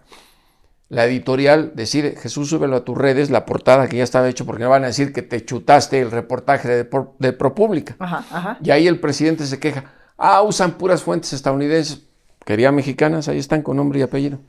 la 0.87 1.05
editorial 1.05 1.71
decide, 1.75 2.15
Jesús, 2.15 2.49
súbelo 2.49 2.75
a 2.75 2.85
tus 2.85 2.97
redes, 2.97 3.29
la 3.31 3.45
portada 3.45 3.87
que 3.87 3.97
ya 3.97 4.03
estaba 4.03 4.29
hecho, 4.29 4.45
porque 4.45 4.63
no 4.63 4.69
van 4.69 4.83
a 4.83 4.87
decir 4.87 5.13
que 5.13 5.23
te 5.23 5.43
chutaste 5.43 5.99
el 5.99 6.11
reportaje 6.11 6.67
de, 6.67 6.89
de 7.19 7.33
ProPublica. 7.33 7.95
Ajá, 7.99 8.23
ajá. 8.31 8.57
Y 8.63 8.69
ahí 8.69 8.87
el 8.87 8.99
presidente 8.99 9.45
se 9.45 9.59
queja, 9.59 9.85
ah, 10.17 10.41
usan 10.43 10.73
puras 10.73 11.01
fuentes 11.01 11.33
estadounidenses. 11.33 12.03
Quería 12.45 12.71
mexicanas, 12.71 13.27
ahí 13.27 13.39
están 13.39 13.63
con 13.63 13.77
nombre 13.77 13.99
y 13.99 14.03
apellido. 14.03 14.39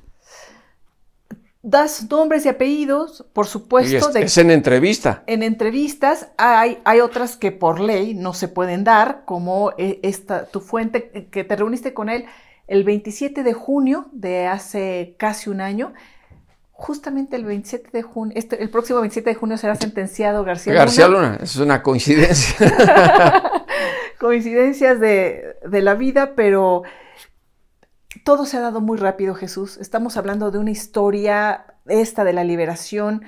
Das 1.68 2.08
nombres 2.08 2.46
y 2.46 2.48
apellidos, 2.48 3.26
por 3.32 3.48
supuesto, 3.48 3.96
es, 3.96 4.12
de 4.12 4.22
es 4.22 4.38
en 4.38 4.52
entrevista. 4.52 5.24
En 5.26 5.42
entrevistas 5.42 6.28
hay, 6.36 6.78
hay 6.84 7.00
otras 7.00 7.36
que 7.36 7.50
por 7.50 7.80
ley 7.80 8.14
no 8.14 8.34
se 8.34 8.46
pueden 8.46 8.84
dar, 8.84 9.22
como 9.24 9.72
eh, 9.76 9.98
esta, 10.04 10.46
tu 10.46 10.60
fuente, 10.60 11.10
eh, 11.12 11.26
que 11.28 11.42
te 11.42 11.56
reuniste 11.56 11.92
con 11.92 12.08
él 12.08 12.26
el 12.68 12.84
27 12.84 13.42
de 13.42 13.52
junio 13.52 14.06
de 14.12 14.46
hace 14.46 15.16
casi 15.18 15.50
un 15.50 15.60
año. 15.60 15.92
Justamente 16.70 17.34
el 17.34 17.44
27 17.44 17.88
de 17.92 18.02
junio, 18.02 18.32
este, 18.36 18.62
el 18.62 18.70
próximo 18.70 19.00
27 19.00 19.30
de 19.30 19.34
junio 19.34 19.58
será 19.58 19.74
sentenciado 19.74 20.44
García, 20.44 20.72
García 20.72 21.08
Luna. 21.08 21.30
Luna, 21.30 21.38
es 21.42 21.56
una 21.56 21.82
coincidencia. 21.82 22.54
Coincidencias 24.20 25.00
de, 25.00 25.56
de 25.68 25.82
la 25.82 25.94
vida, 25.94 26.34
pero 26.36 26.84
todo 28.24 28.46
se 28.46 28.56
ha 28.56 28.60
dado 28.60 28.80
muy 28.80 28.98
rápido, 28.98 29.34
Jesús. 29.34 29.76
Estamos 29.78 30.16
hablando 30.16 30.50
de 30.50 30.58
una 30.58 30.70
historia, 30.70 31.66
esta 31.86 32.24
de 32.24 32.32
la 32.32 32.44
liberación 32.44 33.22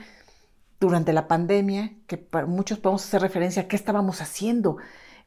durante 0.81 1.12
la 1.12 1.26
pandemia, 1.29 1.93
que 2.07 2.16
para 2.18 2.47
muchos 2.47 2.79
podemos 2.79 3.05
hacer 3.05 3.20
referencia 3.20 3.62
a 3.62 3.68
qué 3.68 3.76
estábamos 3.76 4.20
haciendo 4.20 4.76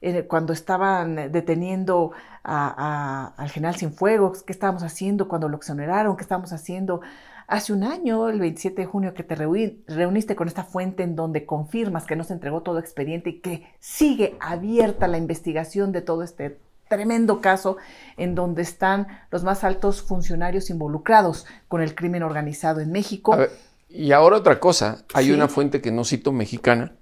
eh, 0.01 0.25
cuando 0.27 0.53
estaban 0.53 1.31
deteniendo 1.31 2.11
al 2.43 3.49
general 3.49 3.75
Cienfuegos, 3.75 4.43
qué 4.43 4.53
estábamos 4.53 4.83
haciendo 4.83 5.27
cuando 5.27 5.49
lo 5.49 5.57
exoneraron, 5.57 6.15
qué 6.15 6.23
estábamos 6.23 6.53
haciendo 6.53 7.01
hace 7.47 7.73
un 7.73 7.83
año, 7.83 8.29
el 8.29 8.39
27 8.39 8.81
de 8.81 8.87
junio, 8.87 9.13
que 9.13 9.23
te 9.23 9.35
reuni- 9.35 9.83
reuniste 9.87 10.35
con 10.35 10.47
esta 10.47 10.63
fuente 10.63 11.03
en 11.03 11.15
donde 11.17 11.45
confirmas 11.45 12.05
que 12.05 12.15
no 12.15 12.23
se 12.23 12.33
entregó 12.33 12.61
todo 12.61 12.79
expediente 12.79 13.29
y 13.29 13.41
que 13.41 13.67
sigue 13.79 14.37
abierta 14.39 15.07
la 15.07 15.17
investigación 15.17 15.91
de 15.91 16.01
todo 16.01 16.23
este 16.23 16.57
tremendo 16.91 17.39
caso 17.41 17.77
en 18.17 18.35
donde 18.35 18.61
están 18.61 19.07
los 19.31 19.43
más 19.43 19.63
altos 19.63 20.01
funcionarios 20.01 20.69
involucrados 20.69 21.45
con 21.69 21.81
el 21.81 21.95
crimen 21.95 22.21
organizado 22.21 22.81
en 22.81 22.91
México. 22.91 23.35
Ver, 23.37 23.49
y 23.89 24.11
ahora 24.11 24.35
otra 24.37 24.59
cosa, 24.59 25.05
hay 25.13 25.27
Sí. 25.27 25.31
una 25.31 25.47
fuente 25.47 25.81
que 25.81 25.91
no 25.91 26.03
cito 26.03 26.31
mexicana 26.33 26.93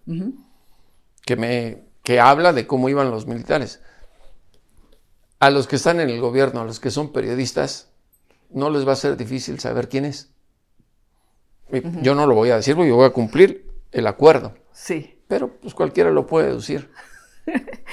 que 1.25 1.35
me 1.35 1.83
que 2.03 2.19
habla 2.19 2.53
de 2.53 2.65
cómo 2.65 2.87
iban 2.89 3.11
los 3.11 3.25
militares. 3.27 3.81
A 5.39 5.49
los 5.49 5.67
que 5.67 5.75
están 5.75 5.99
en 5.99 6.09
el 6.09 6.19
gobierno, 6.21 6.61
a 6.61 6.65
los 6.65 6.79
que 6.79 6.91
son 6.91 7.11
periodistas, 7.11 7.89
no 8.49 8.69
les 8.69 8.87
va 8.87 8.93
a 8.93 8.95
ser 8.95 9.15
difícil 9.17 9.59
saber 9.59 9.89
quién 9.89 10.05
es. 10.05 10.31
Yo 12.01 12.15
no 12.15 12.25
lo 12.27 12.33
voy 12.35 12.49
a 12.51 12.55
decir 12.55 12.75
porque 12.75 12.89
yo 12.89 12.95
voy 12.95 13.05
a 13.05 13.11
cumplir 13.13 13.69
el 13.91 14.07
acuerdo, 14.07 14.55
Sí. 14.71 15.19
pero 15.27 15.49
pues 15.59 15.73
cualquiera 15.75 16.09
lo 16.11 16.25
puede 16.25 16.47
deducir. 16.47 16.89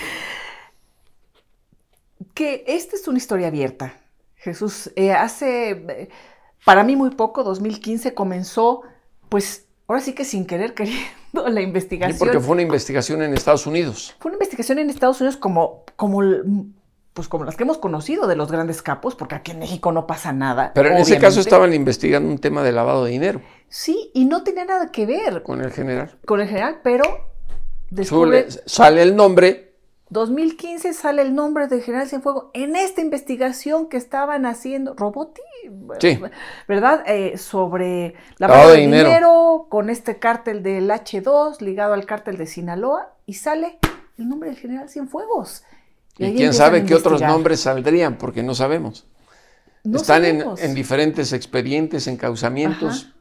que 2.36 2.62
esta 2.68 2.94
es 2.94 3.08
una 3.08 3.16
historia 3.18 3.48
abierta. 3.48 3.94
Jesús, 4.36 4.92
eh, 4.94 5.12
hace, 5.12 5.70
eh, 5.70 6.08
para 6.64 6.84
mí 6.84 6.94
muy 6.94 7.10
poco, 7.10 7.42
2015, 7.42 8.12
comenzó, 8.14 8.82
pues, 9.28 9.64
ahora 9.88 10.02
sí 10.02 10.12
que 10.14 10.24
sin 10.24 10.46
querer 10.46 10.74
queriendo, 10.74 11.02
la 11.48 11.60
Y 11.60 11.64
investigación. 11.64 12.18
porque 12.18 12.38
fue 12.38 12.52
una 12.52 12.62
investigación 12.62 13.22
en 13.22 13.32
Estados 13.34 13.66
Unidos. 13.66 14.14
Fue 14.20 14.28
una 14.28 14.36
investigación 14.36 14.78
en 14.78 14.90
Estados 14.90 15.20
Unidos 15.20 15.36
como, 15.38 15.84
como, 15.96 16.20
pues, 17.14 17.26
como 17.28 17.44
las 17.46 17.56
que 17.56 17.62
hemos 17.62 17.78
conocido 17.78 18.26
de 18.26 18.36
los 18.36 18.52
grandes 18.52 18.82
capos, 18.82 19.14
porque 19.14 19.34
aquí 19.34 19.52
en 19.52 19.58
México 19.58 19.90
no 19.90 20.06
pasa 20.06 20.32
nada. 20.34 20.72
Pero 20.74 20.90
en 20.90 20.98
ese 20.98 21.18
caso 21.18 21.40
estaban 21.40 21.72
investigando 21.72 22.30
un 22.30 22.38
tema 22.38 22.62
de 22.62 22.72
lavado 22.72 23.04
de 23.06 23.12
dinero 23.12 23.40
Sí, 23.70 24.10
y 24.14 24.26
no 24.26 24.42
tenía 24.44 24.64
nada 24.66 24.92
que 24.92 25.06
ver 25.06 25.42
con 25.42 25.62
el 25.62 25.72
general. 25.72 26.18
con 26.26 26.40
el 26.40 26.46
general, 26.48 26.80
pero 26.84 27.02
descubre, 27.90 28.46
Sule- 28.48 28.62
Sale 28.66 29.02
el 29.02 29.16
nombre 29.16 29.65
2015 30.10 30.92
sale 30.92 31.22
el 31.22 31.34
nombre 31.34 31.66
del 31.66 31.82
general 31.82 32.08
Cienfuegos 32.08 32.46
en 32.54 32.76
esta 32.76 33.00
investigación 33.00 33.88
que 33.88 33.96
estaban 33.96 34.46
haciendo 34.46 34.94
Roboti, 34.94 35.40
Sí. 36.00 36.20
¿verdad? 36.68 37.02
Eh, 37.06 37.36
sobre 37.38 38.14
Lavado 38.38 38.68
de 38.70 38.76
de 38.76 38.80
dinero. 38.82 39.08
dinero. 39.08 39.66
con 39.68 39.90
este 39.90 40.18
cártel 40.18 40.62
del 40.62 40.88
H2 40.90 41.60
ligado 41.60 41.92
al 41.92 42.06
cártel 42.06 42.36
de 42.36 42.46
Sinaloa 42.46 43.14
y 43.26 43.34
sale 43.34 43.78
el 44.16 44.28
nombre 44.28 44.50
del 44.50 44.58
general 44.58 44.88
Cienfuegos. 44.88 45.64
y 46.18 46.24
ahí 46.24 46.34
quién 46.36 46.54
sabe 46.54 46.84
qué 46.84 46.94
otros 46.94 47.20
nombres 47.20 47.60
saldrían, 47.60 48.16
porque 48.16 48.42
no 48.42 48.54
sabemos. 48.54 49.06
No 49.84 49.98
Están 49.98 50.24
en, 50.24 50.38
sabemos. 50.38 50.62
en 50.62 50.74
diferentes 50.74 51.32
expedientes, 51.32 52.06
encauzamientos. 52.06 53.12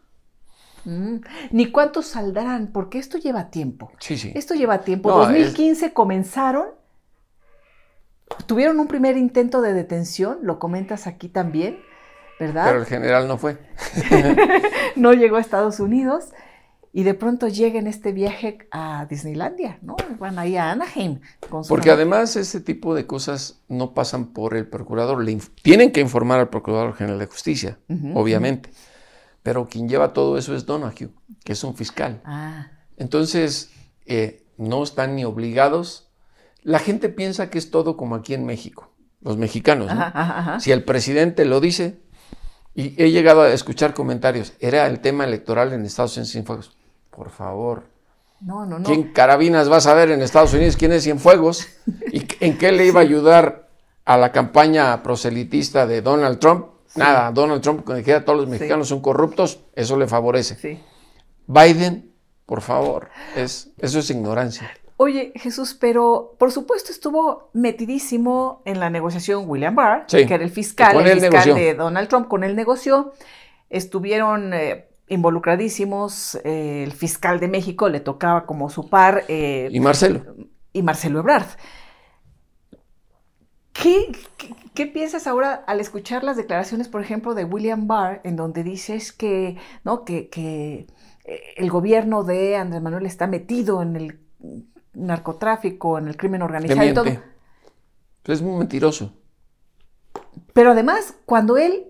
Mm, 0.85 1.17
Ni 1.51 1.71
cuántos 1.71 2.07
saldrán, 2.07 2.67
porque 2.71 2.99
esto 2.99 3.17
lleva 3.17 3.49
tiempo. 3.49 3.91
Sí, 3.99 4.17
sí. 4.17 4.31
Esto 4.35 4.53
lleva 4.53 4.79
tiempo. 4.81 5.09
No, 5.09 5.17
2015 5.17 5.93
comenzaron, 5.93 6.67
tuvieron 8.45 8.79
un 8.79 8.87
primer 8.87 9.17
intento 9.17 9.61
de 9.61 9.73
detención, 9.73 10.39
lo 10.43 10.59
comentas 10.59 11.07
aquí 11.07 11.27
también, 11.27 11.79
¿verdad? 12.39 12.65
Pero 12.67 12.79
el 12.79 12.85
general 12.85 13.27
no 13.27 13.37
fue. 13.37 13.57
No 14.95 15.11
llegó 15.11 15.35
a 15.35 15.41
Estados 15.41 15.81
Unidos 15.81 16.29
y 16.93 17.03
de 17.03 17.13
pronto 17.13 17.49
llega 17.49 17.77
en 17.77 17.87
este 17.87 18.13
viaje 18.13 18.59
a 18.71 19.05
Disneylandia, 19.09 19.77
¿no? 19.81 19.97
Van 20.17 20.39
ahí 20.39 20.55
a 20.55 20.71
Anaheim. 20.71 21.19
con 21.49 21.65
su 21.65 21.67
Porque 21.67 21.91
además 21.91 22.37
ese 22.37 22.61
tipo 22.61 22.95
de 22.95 23.05
cosas 23.05 23.59
no 23.67 23.93
pasan 23.93 24.27
por 24.27 24.55
el 24.55 24.65
procurador. 24.65 25.21
Le 25.21 25.37
tienen 25.61 25.91
que 25.91 25.99
informar 25.99 26.39
al 26.39 26.47
Procurador 26.47 26.95
General 26.95 27.19
de 27.19 27.25
Justicia, 27.25 27.77
obviamente. 28.13 28.69
Pero 29.45 29.67
quien 29.67 29.87
lleva 29.87 30.11
todo 30.11 30.39
eso 30.39 30.55
es 30.55 30.65
Donahue, 30.65 31.09
que 31.43 31.53
es 31.53 31.63
un 31.63 31.75
fiscal. 31.75 32.19
Ah, 32.25 32.65
Entonces, 32.97 33.69
eh, 34.07 34.43
no 34.57 34.81
están 34.81 35.15
ni 35.15 35.23
obligados. 35.23 36.09
La 36.63 36.79
gente 36.79 37.09
piensa 37.09 37.51
que 37.51 37.59
es 37.59 37.69
todo 37.69 37.95
como 37.95 38.15
aquí 38.15 38.33
en 38.33 38.43
México, 38.47 38.89
los 39.21 39.37
mexicanos. 39.37 39.85
¿no? 39.93 40.01
ajá, 40.01 40.39
ajá. 40.39 40.59
Si 40.59 40.71
el 40.71 40.83
presidente 40.83 41.45
lo 41.45 41.59
dice, 41.61 41.99
y 42.73 42.99
he 42.99 43.11
llegado 43.11 43.43
a 43.43 43.53
escuchar 43.53 43.93
comentarios, 43.93 44.53
era 44.59 44.87
el 44.87 44.99
tema 44.99 45.25
electoral 45.25 45.73
en 45.73 45.85
Estados 45.85 46.17
Unidos 46.17 46.31
Cienfuegos. 46.31 46.75
Por 47.11 47.29
favor, 47.29 47.83
No, 48.41 48.65
no, 48.65 48.79
no. 48.79 48.85
¿quién 48.89 49.13
carabinas 49.13 49.71
va 49.71 49.77
a 49.77 49.81
saber 49.81 50.09
en 50.09 50.23
Estados 50.23 50.55
Unidos 50.55 50.75
quién 50.75 50.91
es 50.91 51.03
Cienfuegos? 51.03 51.67
¿Y 52.11 52.25
en 52.39 52.57
qué 52.57 52.71
le 52.71 52.87
iba 52.87 52.99
a 52.99 53.03
ayudar 53.09 53.69
a 54.05 54.17
la 54.17 54.31
campaña 54.31 55.03
proselitista 55.03 55.85
de 55.85 56.01
Donald 56.01 56.39
Trump? 56.39 56.69
Nada, 56.95 57.31
Donald 57.31 57.61
Trump, 57.61 57.83
cuando 57.83 57.97
dijera 57.97 58.23
todos 58.23 58.39
los 58.39 58.47
mexicanos 58.47 58.87
son 58.87 59.01
corruptos, 59.01 59.59
eso 59.75 59.97
le 59.97 60.07
favorece. 60.07 60.55
Sí. 60.55 60.79
Biden, 61.47 62.13
por 62.45 62.61
favor, 62.61 63.09
es, 63.35 63.71
eso 63.79 63.99
es 63.99 64.09
ignorancia. 64.09 64.71
Oye, 64.97 65.33
Jesús, 65.35 65.75
pero 65.79 66.35
por 66.39 66.53
supuesto 66.53 66.91
estuvo 66.91 67.49
metidísimo 67.53 68.61
en 68.63 68.79
la 68.79 68.89
negociación 68.89 69.43
William 69.45 69.75
Barr, 69.75 70.05
que 70.05 70.21
era 70.21 70.43
el 70.43 70.49
fiscal, 70.49 71.05
el 71.05 71.19
fiscal 71.19 71.53
de 71.53 71.73
Donald 71.73 72.07
Trump, 72.07 72.29
con 72.29 72.45
él 72.45 72.55
negoció. 72.55 73.11
Estuvieron 73.69 74.53
eh, 74.53 74.87
involucradísimos, 75.09 76.35
eh, 76.45 76.83
el 76.83 76.93
fiscal 76.93 77.41
de 77.41 77.49
México 77.49 77.89
le 77.89 77.99
tocaba 77.99 78.45
como 78.45 78.69
su 78.69 78.89
par 78.89 79.25
eh, 79.27 79.67
Y 79.69 79.81
Marcelo, 79.81 80.23
y 80.71 80.81
Marcelo 80.81 81.19
Ebrard. 81.19 81.47
¿Qué, 83.73 84.13
qué, 84.37 84.47
qué 84.75 84.85
piensas 84.85 85.25
ahora 85.25 85.63
al 85.65 85.79
escuchar 85.79 86.23
las 86.23 86.37
declaraciones, 86.37 86.87
por 86.87 87.01
ejemplo, 87.01 87.33
de 87.33 87.45
William 87.45 87.87
Barr, 87.87 88.21
en 88.23 88.35
donde 88.35 88.63
dices 88.63 89.11
que, 89.11 89.57
¿no? 89.83 90.05
que, 90.05 90.29
que 90.29 90.85
eh, 91.23 91.41
el 91.57 91.71
gobierno 91.71 92.23
de 92.23 92.57
Andrés 92.57 92.83
Manuel 92.83 93.07
está 93.07 93.25
metido 93.25 93.81
en 93.81 93.95
el 93.95 94.19
narcotráfico, 94.93 95.97
en 95.97 96.07
el 96.07 96.17
crimen 96.17 96.41
le 96.41 96.45
organizado 96.45 96.85
y 96.87 96.93
todo? 96.93 97.05
Pues 98.21 98.39
es 98.39 98.41
muy 98.41 98.59
mentiroso. 98.59 99.13
Pero 100.53 100.71
además, 100.71 101.15
cuando 101.25 101.57
él 101.57 101.87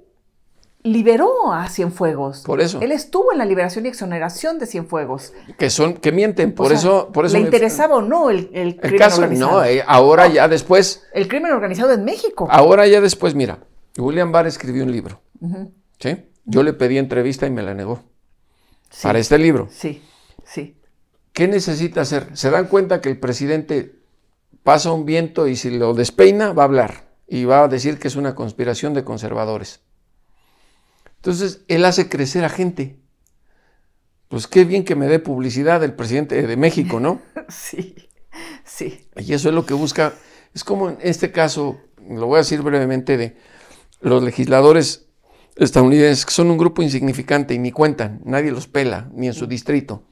liberó 0.86 1.52
a 1.52 1.68
Cienfuegos, 1.68 2.44
Por 2.44 2.62
eso. 2.62 2.80
él 2.82 2.92
estuvo 2.92 3.32
en 3.32 3.40
la 3.40 3.46
liberación 3.46 3.86
y 3.86 3.90
exoneración 3.90 4.60
de 4.60 4.68
Cienfuegos. 4.68 5.34
Que 5.58 5.70
son, 5.70 5.96
que 5.96 6.12
mienten, 6.12 6.54
por 6.54 6.68
O 6.68 6.70
sea, 6.70 6.78
eso, 6.78 7.10
por 7.12 7.26
eso 7.26 7.36
¿Le 7.38 7.42
interesaba 7.44 7.96
o 7.96 8.02
no 8.02 8.30
el, 8.30 8.50
el 8.54 8.68
El 8.68 8.80
crimen 8.80 9.00
caso, 9.00 9.22
organizado? 9.22 9.52
no, 9.52 9.66
eh, 9.66 9.84
ahora 9.86 10.28
ya 10.28 10.48
después, 10.48 11.04
El 11.14 11.28
crimen 11.28 11.52
organizado 11.52 11.92
en 11.92 12.06
México. 12.06 12.48
ahora 12.50 12.88
ya 12.88 13.02
después, 13.02 13.36
mira, 13.36 13.60
William 13.98 14.32
Barr 14.32 14.48
escribió 14.48 14.84
un 14.84 14.92
libro. 14.92 15.22
¿sí? 16.00 16.18
Yo 16.46 16.64
le 16.64 16.74
pedí 16.74 16.98
entrevista 16.98 17.46
y 17.48 17.50
me 17.52 17.64
la 17.64 17.74
negó. 17.74 18.04
Sí. 18.90 19.04
Para 19.04 19.20
este 19.20 19.38
libro. 19.38 19.68
Sí, 19.72 20.02
sí. 20.46 20.78
¿Qué 21.34 21.48
necesita 21.48 22.02
hacer? 22.02 22.30
¿Se 22.38 22.50
dan 22.50 22.68
cuenta 22.68 23.02
que 23.02 23.10
el 23.10 23.20
presidente 23.20 23.96
pasa 24.64 24.92
un 24.92 25.06
viento 25.06 25.48
y 25.48 25.56
si 25.56 25.70
lo 25.72 25.94
despeina 25.94 26.54
va 26.54 26.64
a 26.64 26.66
hablar 26.66 27.06
y 27.28 27.46
va 27.46 27.64
a 27.64 27.68
decir 27.68 28.00
que 28.00 28.08
es 28.08 28.16
una 28.16 28.36
conspiración 28.36 28.94
de 28.94 29.04
conservadores. 29.04 29.82
Entonces, 31.26 31.62
él 31.70 31.84
hace 31.86 32.08
crecer 32.08 32.46
a 32.46 32.50
gente. 32.50 33.00
Pues 34.28 34.46
qué 34.46 34.64
bien 34.64 34.86
que 34.86 34.96
me 34.96 35.08
dé 35.08 35.18
publicidad 35.18 35.84
el 35.84 35.96
presidente 35.96 36.46
de 36.46 36.56
México, 36.56 37.00
¿no? 37.00 37.20
Sí, 37.50 37.96
sí. 38.64 39.10
Y 39.18 39.34
eso 39.34 39.50
es 39.50 39.56
lo 39.56 39.66
que 39.66 39.74
busca. 39.74 40.14
Es 40.54 40.64
como 40.64 40.90
en 40.90 41.00
este 41.02 41.32
caso, 41.32 41.80
lo 42.08 42.28
voy 42.28 42.36
a 42.36 42.38
decir 42.44 42.62
brevemente, 42.62 43.18
de 43.18 43.38
los 44.02 44.22
legisladores 44.22 45.08
estadounidenses, 45.56 46.28
que 46.28 46.32
son 46.32 46.52
un 46.52 46.60
grupo 46.60 46.84
insignificante 46.84 47.56
y 47.56 47.58
ni 47.58 47.72
cuentan, 47.72 48.22
nadie 48.24 48.52
los 48.52 48.68
pela, 48.68 49.10
ni 49.12 49.26
en 49.26 49.34
su 49.34 49.48
distrito, 49.48 50.04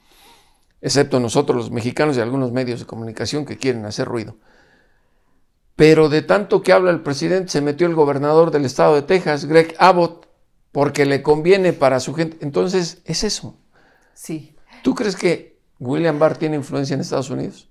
excepto 0.82 1.20
nosotros 1.20 1.55
los 1.55 1.70
mexicanos 1.70 2.18
y 2.18 2.22
algunos 2.22 2.51
medios 2.51 2.80
de 2.80 2.88
comunicación 2.88 3.45
que 3.45 3.57
quieren 3.57 3.86
hacer 3.86 4.07
ruido. 4.07 4.38
Pero 5.76 6.09
de 6.09 6.24
tanto 6.24 6.64
que 6.64 6.74
habla 6.74 6.89
el 6.89 7.03
presidente, 7.03 7.51
se 7.51 7.61
metió 7.61 7.86
el 7.86 7.93
gobernador 7.93 8.49
del 8.49 8.66
estado 8.66 8.95
de 8.95 9.03
Texas, 9.03 9.45
Greg 9.45 9.76
Abbott, 9.78 10.33
porque 10.74 11.05
le 11.05 11.21
conviene 11.21 11.71
para 11.71 12.01
su 12.01 12.13
gente. 12.13 12.38
Entonces, 12.41 13.01
es 13.05 13.24
eso. 13.24 13.55
Sí. 14.13 14.57
¿Tú 14.82 14.93
crees 14.95 15.15
que 15.15 15.59
William 15.80 16.19
Barr 16.19 16.36
tiene 16.36 16.57
influencia 16.57 16.95
en 16.95 16.99
Estados 16.99 17.30
Unidos? 17.30 17.69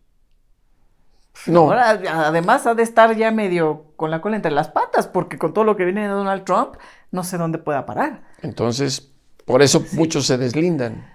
No. 1.46 1.72
además 1.72 2.66
ha 2.66 2.74
de 2.74 2.82
estar 2.82 3.16
ya 3.16 3.30
medio 3.30 3.86
con 3.96 4.10
la 4.10 4.20
cola 4.20 4.36
entre 4.36 4.52
las 4.52 4.68
patas, 4.68 5.08
porque 5.08 5.36
con 5.36 5.52
todo 5.52 5.64
lo 5.64 5.76
que 5.76 5.84
viene 5.84 6.02
de 6.02 6.08
Donald 6.08 6.44
Trump, 6.44 6.76
no 7.10 7.24
sé 7.24 7.38
dónde 7.38 7.58
pueda 7.58 7.84
parar. 7.86 8.22
Entonces, 8.40 9.12
por 9.44 9.62
eso 9.62 9.84
muchos 9.92 10.26
se 10.26 10.38
deslindan. 10.38 11.11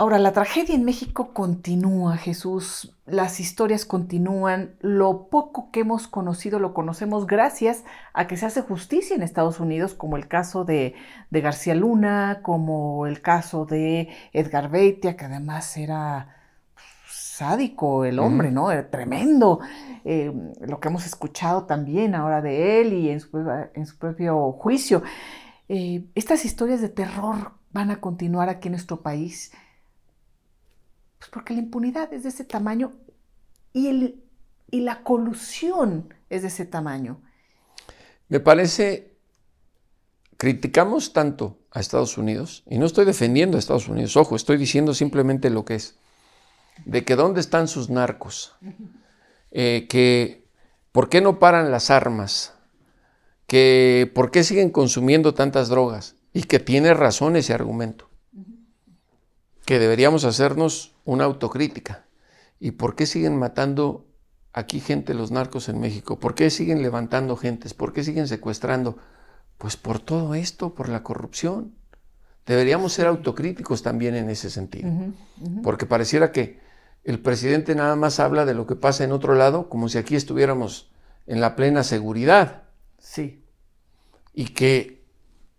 Ahora, 0.00 0.20
la 0.20 0.32
tragedia 0.32 0.76
en 0.76 0.84
México 0.84 1.34
continúa, 1.34 2.16
Jesús. 2.16 2.96
Las 3.04 3.40
historias 3.40 3.84
continúan. 3.84 4.76
Lo 4.78 5.28
poco 5.28 5.72
que 5.72 5.80
hemos 5.80 6.06
conocido 6.06 6.60
lo 6.60 6.72
conocemos 6.72 7.26
gracias 7.26 7.82
a 8.12 8.28
que 8.28 8.36
se 8.36 8.46
hace 8.46 8.62
justicia 8.62 9.16
en 9.16 9.22
Estados 9.22 9.58
Unidos, 9.58 9.94
como 9.94 10.16
el 10.16 10.28
caso 10.28 10.64
de, 10.64 10.94
García 11.32 11.74
Luna, 11.74 12.42
como 12.42 13.06
el 13.08 13.20
caso 13.22 13.66
de 13.66 14.08
Edgar 14.32 14.70
Beitia, 14.70 15.16
que 15.16 15.24
además 15.24 15.76
era 15.76 16.36
sádico 17.08 18.04
el 18.04 18.20
hombre, 18.20 18.52
¿no? 18.52 18.70
Era 18.70 18.90
tremendo. 18.90 19.58
Eh, 20.04 20.32
lo 20.60 20.78
que 20.78 20.88
hemos 20.88 21.06
escuchado 21.06 21.64
también 21.64 22.14
ahora 22.14 22.40
de 22.40 22.80
él 22.80 22.92
y 22.92 23.10
en 23.10 23.18
su, 23.18 23.36
en 23.74 23.84
su 23.84 23.98
propio 23.98 24.52
juicio. 24.52 25.02
Eh, 25.68 26.04
estas 26.14 26.44
historias 26.44 26.80
de 26.80 26.88
terror 26.88 27.54
van 27.72 27.90
a 27.90 28.00
continuar 28.00 28.48
aquí 28.48 28.68
en 28.68 28.72
nuestro 28.72 29.02
país 29.02 29.50
pues 31.18 31.30
porque 31.30 31.54
la 31.54 31.60
impunidad 31.60 32.12
es 32.12 32.22
de 32.22 32.28
ese 32.30 32.44
tamaño 32.44 32.92
y, 33.72 33.88
el, 33.88 34.22
y 34.70 34.80
la 34.80 35.02
colusión 35.02 36.14
es 36.30 36.42
de 36.42 36.48
ese 36.48 36.64
tamaño. 36.64 37.20
Me 38.28 38.40
parece, 38.40 39.16
criticamos 40.36 41.12
tanto 41.12 41.58
a 41.70 41.80
Estados 41.80 42.18
Unidos, 42.18 42.62
y 42.68 42.78
no 42.78 42.86
estoy 42.86 43.04
defendiendo 43.04 43.56
a 43.56 43.60
Estados 43.60 43.88
Unidos, 43.88 44.16
ojo, 44.16 44.36
estoy 44.36 44.56
diciendo 44.56 44.94
simplemente 44.94 45.50
lo 45.50 45.64
que 45.64 45.74
es, 45.74 45.96
de 46.84 47.04
que 47.04 47.16
dónde 47.16 47.40
están 47.40 47.68
sus 47.68 47.90
narcos, 47.90 48.54
eh, 49.50 49.86
que 49.88 50.44
por 50.92 51.08
qué 51.08 51.20
no 51.20 51.38
paran 51.38 51.70
las 51.70 51.90
armas, 51.90 52.54
que 53.46 54.10
por 54.14 54.30
qué 54.30 54.44
siguen 54.44 54.70
consumiendo 54.70 55.34
tantas 55.34 55.68
drogas, 55.68 56.14
y 56.32 56.42
que 56.42 56.58
tiene 56.58 56.94
razón 56.94 57.36
ese 57.36 57.54
argumento 57.54 58.08
que 59.68 59.78
deberíamos 59.78 60.24
hacernos 60.24 60.94
una 61.08 61.24
autocrítica. 61.24 62.04
¿Y 62.60 62.72
por 62.72 62.94
qué 62.94 63.06
siguen 63.06 63.38
matando 63.38 64.06
aquí 64.52 64.78
gente 64.78 65.14
los 65.14 65.30
narcos 65.30 65.70
en 65.70 65.80
México? 65.80 66.18
¿Por 66.18 66.34
qué 66.34 66.50
siguen 66.50 66.82
levantando 66.82 67.34
gentes? 67.34 67.72
¿Por 67.72 67.94
qué 67.94 68.04
siguen 68.04 68.28
secuestrando? 68.28 68.98
Pues 69.56 69.78
por 69.78 70.00
todo 70.00 70.34
esto, 70.34 70.74
por 70.74 70.90
la 70.90 71.02
corrupción. 71.02 71.72
Deberíamos 72.44 72.92
ser 72.92 73.06
autocríticos 73.06 73.82
también 73.82 74.16
en 74.16 74.28
ese 74.28 74.50
sentido. 74.50 74.90
Porque 75.62 75.86
pareciera 75.86 76.30
que 76.30 76.60
el 77.04 77.20
presidente 77.20 77.74
nada 77.74 77.96
más 77.96 78.20
habla 78.20 78.44
de 78.44 78.52
lo 78.52 78.66
que 78.66 78.76
pasa 78.76 79.02
en 79.02 79.12
otro 79.12 79.34
lado, 79.34 79.70
como 79.70 79.88
si 79.88 79.96
aquí 79.96 80.14
estuviéramos 80.14 80.92
en 81.26 81.40
la 81.40 81.56
plena 81.56 81.84
seguridad. 81.84 82.64
Sí. 82.98 83.46
Y 84.34 84.48
que 84.48 84.97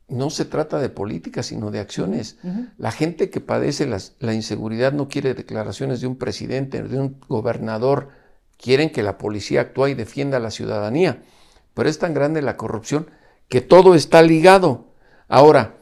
no 0.10 0.30
se 0.30 0.46
trata 0.46 0.80
de 0.80 0.90
política, 0.90 1.44
sino 1.44 1.72
de 1.72 1.80
acciones. 1.80 2.38
La 2.78 2.92
gente 2.92 3.30
que 3.30 3.42
padece 3.42 3.88
la 4.20 4.34
inseguridad 4.34 4.92
no 4.92 5.08
quiere 5.08 5.34
declaraciones 5.34 6.02
de 6.02 6.08
un 6.08 6.18
presidente, 6.18 6.84
de 6.84 7.00
un 7.00 7.20
gobernador. 7.28 8.10
Quieren 8.58 8.90
que 8.90 9.04
la 9.04 9.18
policía 9.18 9.62
actúe 9.62 9.88
y 9.88 9.94
defienda 9.94 10.38
a 10.38 10.42
la 10.42 10.52
ciudadanía. 10.52 11.24
Pero 11.74 11.88
es 11.88 12.00
tan 12.00 12.14
grande 12.14 12.42
la 12.42 12.58
corrupción 12.58 13.10
que 13.48 13.62
todo 13.62 13.96
está 13.96 14.22
ligado. 14.22 14.94
Ahora, 15.28 15.78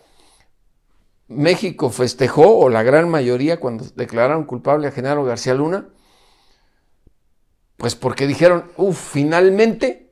México 1.28 1.90
festejó, 1.90 2.58
o 2.60 2.70
la 2.70 2.84
gran 2.84 3.10
mayoría, 3.10 3.60
cuando 3.60 3.86
declararon 3.96 4.46
culpable 4.46 4.88
a 4.88 4.92
Genaro 4.92 5.24
García 5.24 5.54
Luna, 5.54 5.88
pues 7.78 7.96
porque 7.96 8.28
dijeron, 8.28 8.72
uff, 8.78 8.98
finalmente, 9.14 10.12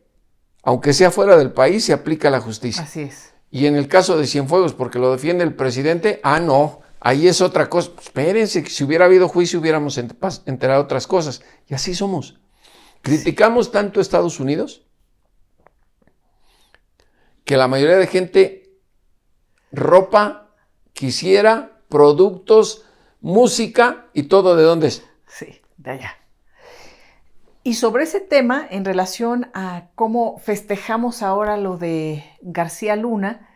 aunque 0.64 0.94
sea 0.94 1.12
fuera 1.12 1.38
del 1.38 1.52
país, 1.52 1.86
se 1.86 1.94
aplica 1.94 2.30
la 2.30 2.40
justicia. 2.40 2.84
Así 2.84 3.02
es. 3.02 3.35
Y 3.56 3.68
en 3.68 3.78
el 3.78 3.88
caso 3.88 4.18
de 4.18 4.28
Cienfuegos, 4.28 4.74
porque 4.74 5.00
lo 5.00 5.14
defiende 5.14 5.46
el 5.46 5.56
presidente, 5.56 6.20
ah, 6.24 6.42
no, 6.42 6.82
ahí 7.00 7.30
es 7.30 7.40
otra 7.40 7.70
cosa. 7.70 7.92
Espérense, 7.98 8.66
si 8.66 8.84
hubiera 8.84 9.06
habido 9.06 9.30
juicio 9.30 9.62
hubiéramos 9.62 9.98
enterado 9.98 10.84
otras 10.84 11.08
cosas. 11.08 11.42
Y 11.66 11.74
así 11.74 11.96
somos. 11.96 12.38
Criticamos 13.02 13.72
tanto 13.72 14.00
a 14.00 14.02
Estados 14.02 14.42
Unidos 14.42 14.86
que 17.46 17.56
la 17.56 17.70
mayoría 17.70 17.96
de 17.96 18.08
gente 18.08 18.78
ropa, 19.72 20.54
quisiera, 20.92 21.80
productos, 21.88 22.84
música 23.22 24.08
y 24.12 24.24
todo 24.24 24.58
de 24.58 24.64
dónde 24.64 24.88
es. 24.88 25.06
Sí, 25.30 25.62
de 25.78 25.92
allá. 25.92 26.25
Y 27.68 27.74
sobre 27.74 28.04
ese 28.04 28.20
tema, 28.20 28.64
en 28.70 28.86
relación 28.86 29.50
a 29.56 29.88
cómo 29.96 30.38
festejamos 30.38 31.24
ahora 31.24 31.58
lo 31.58 31.78
de 31.78 32.24
García 32.44 32.96
Luna, 32.96 33.50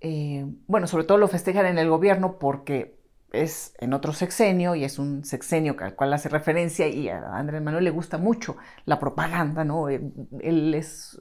eh, 0.00 0.46
bueno, 0.68 0.86
sobre 0.86 1.02
todo 1.02 1.18
lo 1.18 1.26
festejan 1.26 1.66
en 1.66 1.76
el 1.76 1.88
gobierno 1.90 2.38
porque 2.38 3.00
es 3.32 3.74
en 3.80 3.94
otro 3.94 4.12
sexenio 4.12 4.76
y 4.76 4.84
es 4.84 5.00
un 5.00 5.24
sexenio 5.24 5.74
al 5.80 5.96
cual 5.96 6.12
hace 6.12 6.28
referencia 6.28 6.86
y 6.86 7.08
a 7.08 7.34
Andrés 7.34 7.60
Manuel 7.62 7.82
le 7.82 7.90
gusta 7.90 8.16
mucho 8.16 8.58
la 8.84 9.00
propaganda, 9.00 9.64
¿no? 9.64 9.88
Él, 9.88 10.72
es 10.72 11.20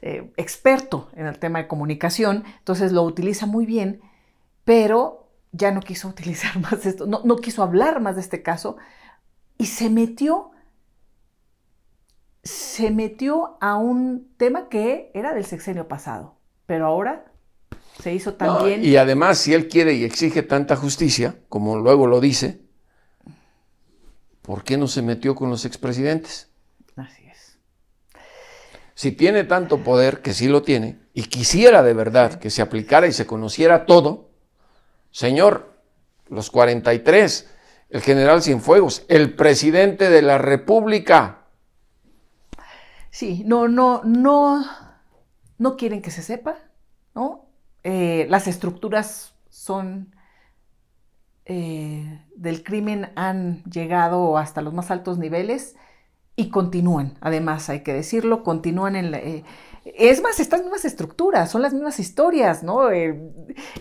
eh, 0.00 0.30
experto 0.36 1.10
en 1.16 1.26
el 1.26 1.40
tema 1.40 1.58
de 1.58 1.66
comunicación, 1.66 2.44
entonces 2.58 2.92
lo 2.92 3.02
utiliza 3.02 3.46
muy 3.46 3.66
bien, 3.66 4.00
pero 4.64 5.28
ya 5.50 5.72
no 5.72 5.80
quiso 5.80 6.06
utilizar 6.14 6.56
más 6.60 6.86
esto, 6.86 7.06
no, 7.06 7.22
no 7.24 7.34
quiso 7.34 7.64
hablar 7.64 8.00
más 8.00 8.14
de 8.14 8.20
este 8.20 8.44
caso 8.44 8.76
y 9.58 9.66
se 9.66 9.90
metió 9.90 10.51
se 12.42 12.90
metió 12.90 13.56
a 13.60 13.76
un 13.76 14.32
tema 14.36 14.68
que 14.68 15.10
era 15.14 15.32
del 15.32 15.44
sexenio 15.44 15.86
pasado, 15.86 16.36
pero 16.66 16.86
ahora 16.86 17.32
se 18.00 18.12
hizo 18.12 18.34
también... 18.34 18.84
y 18.84 18.96
además, 18.96 19.38
si 19.38 19.54
él 19.54 19.68
quiere 19.68 19.94
y 19.94 20.04
exige 20.04 20.42
tanta 20.42 20.74
justicia, 20.76 21.36
como 21.48 21.76
luego 21.76 22.06
lo 22.06 22.20
dice, 22.20 22.62
¿por 24.42 24.64
qué 24.64 24.76
no 24.76 24.88
se 24.88 25.02
metió 25.02 25.34
con 25.34 25.50
los 25.50 25.64
expresidentes? 25.64 26.50
Así 26.96 27.24
es. 27.26 27.58
Si 28.94 29.12
tiene 29.12 29.44
tanto 29.44 29.78
poder, 29.78 30.20
que 30.20 30.34
sí 30.34 30.48
lo 30.48 30.62
tiene, 30.62 30.98
y 31.14 31.24
quisiera 31.24 31.82
de 31.82 31.94
verdad 31.94 32.34
que 32.34 32.50
se 32.50 32.62
aplicara 32.62 33.06
y 33.06 33.12
se 33.12 33.26
conociera 33.26 33.86
todo, 33.86 34.30
señor, 35.12 35.76
los 36.28 36.50
43, 36.50 37.50
el 37.90 38.00
general 38.00 38.42
Cienfuegos, 38.42 39.04
el 39.08 39.34
presidente 39.34 40.10
de 40.10 40.22
la 40.22 40.38
República, 40.38 41.41
Sí, 43.12 43.42
no, 43.44 43.68
no, 43.68 44.02
no, 44.04 44.64
no 45.58 45.76
quieren 45.76 46.00
que 46.00 46.10
se 46.10 46.22
sepa, 46.22 46.56
¿no? 47.14 47.44
Eh, 47.84 48.26
las 48.30 48.48
estructuras 48.48 49.34
son 49.50 50.16
eh, 51.44 52.24
del 52.36 52.64
crimen 52.64 53.10
han 53.14 53.62
llegado 53.64 54.38
hasta 54.38 54.62
los 54.62 54.72
más 54.72 54.90
altos 54.90 55.18
niveles 55.18 55.76
y 56.36 56.48
continúan, 56.48 57.18
además 57.20 57.68
hay 57.68 57.82
que 57.82 57.92
decirlo, 57.92 58.42
continúan 58.42 58.96
en 58.96 59.10
la... 59.10 59.18
Eh, 59.18 59.44
es 59.84 60.22
más, 60.22 60.40
estas 60.40 60.62
mismas 60.62 60.86
estructuras, 60.86 61.50
son 61.50 61.60
las 61.60 61.74
mismas 61.74 61.98
historias, 61.98 62.62
¿no? 62.62 62.88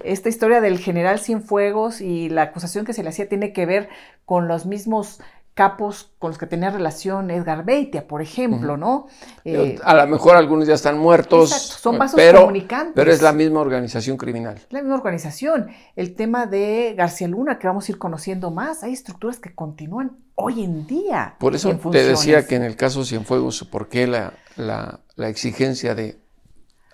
esta 0.04 0.30
historia 0.30 0.60
del 0.60 0.80
general 0.80 1.20
Cienfuegos 1.20 2.02
y 2.02 2.28
la 2.28 2.42
acusación 2.42 2.86
que 2.86 2.94
se 2.94 3.04
le 3.04 3.10
hacía 3.10 3.30
tiene 3.30 3.54
que 3.54 3.66
ver 3.66 3.88
con 4.26 4.48
los 4.50 4.66
mismos 4.66 5.22
capos 5.54 6.14
con 6.18 6.30
los 6.30 6.38
que 6.38 6.48
tenía 6.48 6.70
relación 6.70 7.30
Edgar 7.30 7.66
Beitia, 7.66 8.08
por 8.08 8.22
ejemplo, 8.22 8.78
¿no? 8.78 9.08
Eh, 9.44 9.78
a 9.84 9.94
lo 9.94 10.08
mejor 10.08 10.38
algunos 10.38 10.68
ya 10.68 10.76
están 10.76 10.98
muertos. 10.98 11.50
son 11.50 11.98
vasos 11.98 12.16
pero, 12.16 12.42
comunicantes. 12.42 12.94
Pero 12.96 13.12
es 13.12 13.22
la 13.22 13.34
misma 13.34 13.60
organización 13.60 14.18
criminal. 14.18 14.60
La 14.70 14.82
misma 14.82 14.96
organización. 14.96 15.70
El 15.96 16.16
tema 16.16 16.46
de 16.46 16.94
García 16.98 17.28
Luna, 17.28 17.60
que 17.60 17.68
vamos 17.68 17.88
a 17.88 17.92
ir 17.92 17.98
conociendo 17.98 18.50
más, 18.50 18.84
hay 18.84 18.94
estructuras 18.94 19.40
que 19.40 19.54
continúan 19.54 20.18
hoy 20.36 20.64
en 20.64 20.88
día. 20.88 21.36
Por 21.40 21.54
eso 21.54 21.78
te 21.92 22.04
decía 22.04 22.48
que 22.48 22.56
en 22.56 22.64
el 22.64 22.78
caso 22.78 23.04
Cienfuegos, 23.04 23.64
¿por 23.66 23.90
qué 23.90 24.08
la, 24.08 24.34
la, 24.56 25.02
la 25.16 25.28
exigencia 25.28 25.96
de 25.96 26.18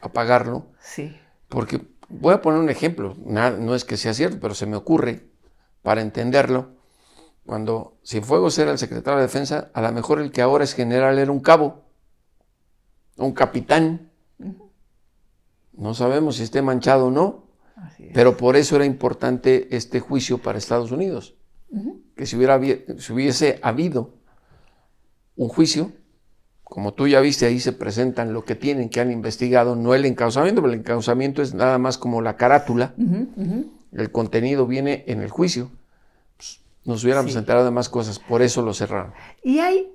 apagarlo? 0.01 0.67
Sí. 0.79 1.15
Porque 1.47 1.81
voy 2.09 2.33
a 2.33 2.41
poner 2.41 2.59
un 2.59 2.69
ejemplo, 2.69 3.15
no 3.23 3.75
es 3.75 3.85
que 3.85 3.97
sea 3.97 4.15
cierto, 4.15 4.39
pero 4.41 4.55
se 4.55 4.65
me 4.65 4.75
ocurre 4.75 5.27
para 5.83 6.01
entenderlo 6.01 6.76
cuando 7.47 7.97
Cienfuegos 8.05 8.59
era 8.59 8.71
el 8.71 8.77
secretario 8.77 9.17
de 9.17 9.23
Defensa, 9.23 9.71
a 9.73 9.81
lo 9.81 9.91
mejor 9.93 10.19
el 10.19 10.31
que 10.31 10.41
ahora 10.41 10.65
es 10.65 10.73
general 10.73 11.17
era 11.17 11.31
un 11.31 11.39
cabo, 11.39 11.85
un 13.15 13.31
capitán. 13.31 14.11
No 15.71 15.93
sabemos 15.93 16.35
si 16.35 16.43
esté 16.43 16.61
manchado 16.61 17.07
o 17.07 17.11
no, 17.11 17.45
pero 18.13 18.35
por 18.35 18.57
eso 18.57 18.75
era 18.75 18.83
importante 18.83 19.73
este 19.75 20.01
juicio 20.01 20.39
para 20.39 20.57
Estados 20.57 20.91
Unidos. 20.91 21.35
Que 22.17 22.25
si, 22.25 22.35
hubiera, 22.35 22.59
si 22.97 23.13
hubiese 23.13 23.59
habido 23.61 24.15
un 25.37 25.47
juicio, 25.47 25.93
como 26.65 26.95
tú 26.95 27.07
ya 27.07 27.21
viste, 27.21 27.45
ahí 27.45 27.61
se 27.61 27.71
presentan 27.71 28.33
lo 28.33 28.43
que 28.43 28.55
tienen, 28.55 28.89
que 28.89 28.99
han 28.99 29.09
investigado, 29.09 29.77
no 29.77 29.95
el 29.95 30.03
encausamiento, 30.03 30.61
pero 30.61 30.73
el 30.73 30.79
encausamiento 30.81 31.41
es 31.41 31.53
nada 31.53 31.77
más 31.77 31.97
como 31.97 32.21
la 32.21 32.35
carátula. 32.35 32.93
El 33.93 34.11
contenido 34.11 34.67
viene 34.67 35.05
en 35.07 35.21
el 35.21 35.29
juicio 35.29 35.71
nos 36.87 37.03
hubiéramos 37.03 37.35
enterado 37.35 37.65
de 37.65 37.71
más 37.71 37.89
cosas, 37.89 38.17
por 38.17 38.41
eso 38.41 38.61
lo 38.61 38.73
cerraron. 38.73 39.13
Y 39.43 39.59
hay 39.59 39.91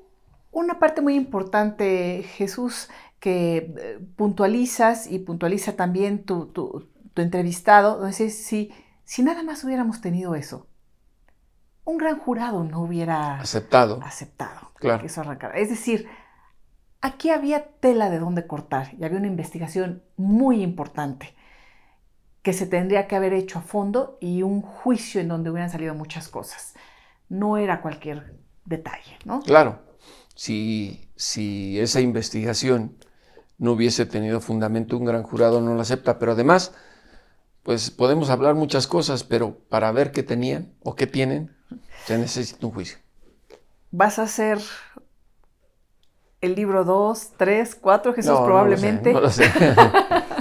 una 0.51 0.79
parte 0.79 1.01
muy 1.01 1.15
importante, 1.15 2.23
Jesús, 2.35 2.91
que 3.19 3.75
eh, 3.79 3.99
puntualizas 4.15 5.07
y 5.11 5.19
puntualiza 5.19 5.75
también 5.75 6.25
tu, 6.25 6.47
tu, 6.47 6.89
entrevistado, 7.17 7.97
donde 7.97 8.13
si, 8.13 8.73
si 9.05 9.23
nada 9.23 9.43
más 9.43 9.65
hubiéramos 9.65 10.03
tenido 10.03 10.35
eso, 10.35 10.67
un 11.85 11.97
gran 11.97 12.19
jurado 12.19 12.63
no 12.63 12.83
hubiera 12.83 13.41
aceptado, 13.41 14.01
aceptado 14.03 14.73
claro. 14.75 15.01
que 15.01 15.07
eso 15.07 15.23
arrancara. 15.23 15.59
Es 15.59 15.71
decir, 15.71 16.07
aquí 17.01 17.31
había 17.31 17.65
tela 17.81 18.11
de 18.11 18.19
dónde 18.19 18.47
cortar 18.47 18.93
y 18.99 19.05
había 19.05 19.19
una 19.19 19.27
investigación 19.29 20.03
muy 20.17 20.63
importante 20.63 21.35
que 22.43 22.53
se 22.53 22.67
tendría 22.67 23.07
que 23.07 23.17
haber 23.17 23.33
hecho 23.33 23.61
a 23.61 23.63
fondo 23.63 24.19
y 24.21 24.43
un 24.43 24.63
juicio 24.63 25.21
en 25.21 25.29
donde 25.29 25.51
hubieran 25.51 25.71
salido 25.71 25.95
muchas 25.95 26.29
cosas. 26.29 26.75
No 27.29 27.57
era 27.57 27.81
cualquier 27.81 28.35
detalle, 28.65 29.17
¿no? 29.25 29.41
Claro, 29.43 29.81
si, 30.35 31.09
si 31.15 31.79
esa 31.79 32.01
investigación 32.01 32.97
no 33.59 33.73
hubiese 33.73 34.07
tenido 34.07 34.41
fundamento, 34.41 34.97
un 34.97 35.05
gran 35.05 35.23
jurado 35.23 35.61
no 35.61 35.75
la 35.75 35.83
acepta, 35.83 36.19
pero 36.19 36.33
además, 36.33 36.75
pues 37.63 37.91
podemos 37.91 38.29
hablar 38.29 38.57
muchas 38.57 38.89
cosas, 38.89 39.23
pero 39.23 39.57
para 39.69 39.93
ver 39.93 40.11
qué 40.11 40.25
tenían 40.25 40.73
o 40.83 40.97
qué 40.97 41.07
tienen, 41.07 41.55
se 42.07 42.19
necesita 42.19 42.67
un 42.67 42.73
juicio. 42.73 42.99
¿Vas 43.93 44.19
a 44.19 44.23
hacer 44.23 44.59
el 46.41 46.57
libro 46.57 46.85
2, 46.85 47.35
3, 47.37 47.77
4, 47.77 48.15
Jesús, 48.15 48.41
probablemente? 48.41 49.13
No 49.13 49.21
lo 49.21 49.31
sé. 49.31 49.45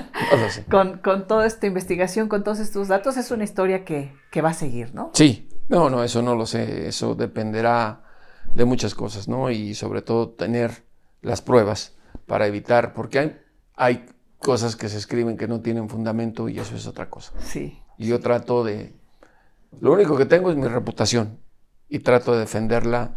con, 0.69 0.97
con, 0.99 1.27
toda 1.27 1.45
esta 1.45 1.67
investigación, 1.67 2.27
con 2.27 2.43
todos 2.43 2.59
estos 2.59 2.87
datos, 2.87 3.17
es 3.17 3.31
una 3.31 3.43
historia 3.43 3.85
que, 3.85 4.13
va 4.41 4.49
a 4.49 4.53
seguir, 4.53 4.93
¿no? 4.93 5.11
Sí, 5.13 5.49
no, 5.69 5.89
no, 5.89 6.03
eso 6.03 6.21
no 6.21 6.35
lo 6.35 6.45
sé, 6.45 6.87
eso 6.87 7.15
dependerá 7.15 8.03
de 8.55 8.65
muchas 8.65 8.95
cosas, 8.95 9.27
¿no? 9.27 9.49
Y 9.49 9.75
sobre 9.75 10.01
todo 10.01 10.29
tener 10.29 10.83
las 11.21 11.41
pruebas 11.41 11.95
para 12.25 12.47
evitar, 12.47 12.93
porque 12.93 13.19
hay, 13.19 13.41
hay 13.75 14.05
cosas 14.39 14.75
que 14.75 14.89
se 14.89 14.97
escriben 14.97 15.37
que 15.37 15.47
no 15.47 15.61
tienen 15.61 15.89
fundamento 15.89 16.49
y 16.49 16.59
eso 16.59 16.75
es 16.75 16.87
otra 16.87 17.09
cosa. 17.09 17.33
Sí. 17.39 17.79
Y 17.97 18.07
yo 18.07 18.19
trato 18.19 18.63
de, 18.63 18.93
lo 19.79 19.93
único 19.93 20.17
que 20.17 20.25
tengo 20.25 20.51
es 20.51 20.57
mi 20.57 20.67
reputación 20.67 21.39
y 21.87 21.99
trato 21.99 22.33
de 22.33 22.39
defenderla, 22.39 23.11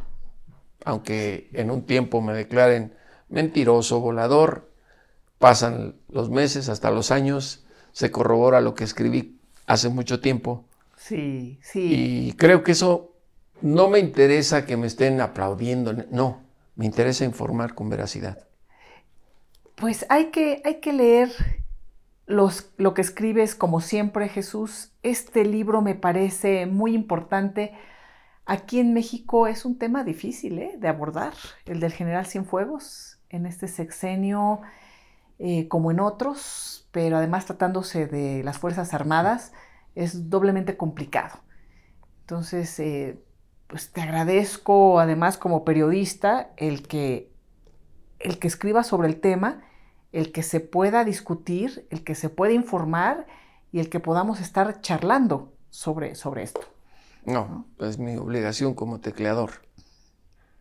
aunque 0.85 1.49
en 1.53 1.71
un 1.71 1.83
tiempo 1.83 2.21
me 2.21 2.35
declaren 2.35 2.95
mentiroso, 3.29 4.01
volador, 4.01 4.71
pasan 5.39 5.97
los 6.09 6.31
meses, 6.31 6.69
hasta 6.69 6.91
los 6.91 7.11
años, 7.11 7.65
se 7.93 8.11
corrobora 8.11 8.61
lo 8.61 8.75
que 8.75 8.85
escribí 8.85 9.39
hace 9.67 9.89
mucho 9.89 10.21
tiempo. 10.21 10.65
Sí, 10.97 11.59
sí. 11.63 12.29
Y 12.29 12.33
creo 12.33 12.63
que 12.63 12.73
eso 12.73 13.15
no 13.61 13.89
me 13.89 13.99
interesa 13.99 14.67
que 14.67 14.77
me 14.77 14.87
estén 14.87 15.21
aplaudiendo, 15.21 15.93
no, 16.11 16.43
me 16.77 16.87
interesa 16.87 17.25
informar 17.25 17.75
con 17.75 17.89
veracidad. 17.89 18.47
Pues 19.77 20.07
hay 20.09 20.27
que, 20.27 20.63
hay 20.65 20.81
que 20.81 20.93
leer 20.93 21.31
los, 22.27 22.71
lo 22.77 22.95
que 22.95 23.03
escribes, 23.03 23.55
como 23.55 23.81
siempre, 23.81 24.29
Jesús. 24.29 24.93
Este 25.03 25.45
libro 25.45 25.83
me 25.83 25.95
parece 25.95 26.67
muy 26.67 26.95
importante. 26.95 27.73
Aquí 28.47 28.79
en 28.81 28.93
México 28.93 29.47
es 29.47 29.65
un 29.65 29.79
tema 29.79 30.05
difícil 30.05 30.59
¿eh? 30.59 30.77
de 30.79 30.89
abordar, 30.89 31.35
el 31.65 31.81
del 31.81 31.93
general 31.93 32.27
Cienfuegos, 32.27 33.19
en 33.31 33.47
este 33.47 33.69
sexenio 33.69 34.61
eh, 35.39 35.69
como 35.69 35.91
en 35.91 36.01
otros, 36.01 36.89
pero 36.93 37.17
además 37.17 37.47
tratándose 37.47 38.07
de 38.07 38.43
las 38.45 38.59
Fuerzas 38.59 38.95
Armadas, 38.95 39.53
es 39.95 40.31
doblemente 40.31 40.77
complicado. 40.77 41.39
Entonces, 42.21 42.79
eh, 42.81 43.19
pues 43.67 43.91
te 43.91 44.01
agradezco 44.01 45.01
además 45.01 45.37
como 45.37 45.65
periodista 45.65 46.53
el 46.57 46.87
que, 46.87 47.33
el 48.19 48.39
que 48.39 48.49
escriba 48.49 48.85
sobre 48.85 49.09
el 49.09 49.21
tema, 49.21 49.63
el 50.13 50.33
que 50.33 50.43
se 50.43 50.61
pueda 50.61 51.05
discutir, 51.05 51.87
el 51.91 52.05
que 52.05 52.15
se 52.15 52.29
pueda 52.31 52.53
informar 52.53 53.27
y 53.73 53.81
el 53.81 53.89
que 53.89 54.01
podamos 54.01 54.41
estar 54.41 54.81
charlando 54.81 55.53
sobre, 55.71 56.15
sobre 56.15 56.45
esto. 56.45 56.61
No, 57.25 57.67
es 57.81 57.99
mi 57.99 58.17
obligación 58.17 58.75
como 58.75 59.01
tecleador. 59.01 59.51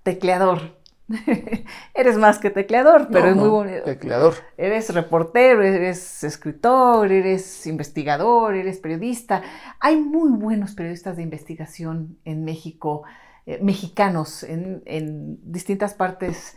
Tecleador. 0.02 0.83
eres 1.94 2.18
más 2.18 2.40
que 2.40 2.50
tecleador, 2.50 3.10
pero 3.12 3.28
es 3.28 3.36
muy 3.36 3.50
bonito. 3.50 3.84
Tecleador. 3.84 4.36
Eres 4.58 4.94
reportero, 4.94 5.64
eres 5.64 6.24
escritor, 6.24 7.12
eres 7.12 7.68
investigador, 7.68 8.56
eres 8.56 8.80
periodista. 8.80 9.42
Hay 9.80 9.98
muy 9.98 10.32
buenos 10.32 10.74
periodistas 10.74 11.18
de 11.18 11.24
investigación 11.24 12.18
en 12.24 12.44
México, 12.46 13.04
eh, 13.46 13.60
mexicanos, 13.62 14.44
en, 14.44 15.40
distintas 15.44 15.94
partes 15.94 16.56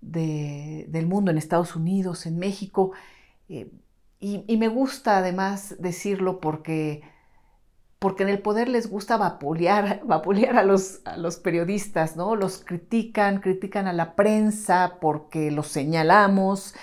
del 0.00 1.06
mundo, 1.06 1.30
en 1.30 1.38
Estados 1.38 1.74
Unidos, 1.74 2.26
en 2.26 2.38
México. 2.38 2.92
Eh, 3.48 3.70
y 4.18 4.56
me 4.56 4.68
gusta 4.68 5.18
además 5.18 5.76
decirlo 5.78 6.40
porque 6.40 7.02
porque 7.98 8.22
en 8.22 8.28
el 8.28 8.40
poder 8.40 8.68
les 8.68 8.88
gusta 8.88 9.16
vapulear, 9.18 10.02
a, 10.04 10.62
los, 10.62 11.00
a 11.04 11.16
los 11.16 11.36
periodistas, 11.36 12.16
¿no? 12.16 12.36
Los 12.36 12.58
critican, 12.58 13.40
critican 13.40 13.86
a 13.86 13.92
la 13.92 14.14
prensa 14.14 14.98
porque 15.00 15.50
los 15.50 15.68
señalamos. 15.68 16.74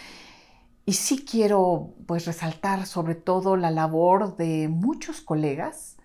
Y 0.86 0.94
sí 0.94 1.24
quiero 1.24 1.94
pues 2.08 2.26
resaltar 2.26 2.86
sobre 2.86 3.16
todo 3.16 3.56
la 3.56 3.72
labor 3.72 4.36
de 4.36 4.68
muchos 4.68 5.22
colegas, 5.22 5.98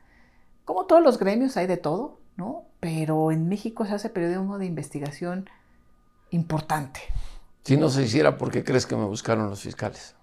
como 0.64 0.86
todos 0.86 1.02
los 1.02 1.18
gremios 1.18 1.56
hay 1.56 1.66
de 1.66 1.78
todo, 1.78 2.20
¿no? 2.36 2.66
Pero 2.78 3.32
en 3.32 3.48
México 3.48 3.84
se 3.86 3.94
hace 3.94 4.08
periodismo 4.08 4.58
de 4.58 4.66
investigación 4.66 5.50
importante. 6.30 7.00
Si 7.64 7.76
no 7.76 7.88
se 7.88 8.04
hiciera, 8.04 8.38
¿por 8.38 8.50
qué 8.50 8.62
crees 8.62 8.86
que 8.86 8.94
me 8.94 9.04
buscaron 9.04 9.50
los 9.50 9.62
fiscales? 9.62 10.14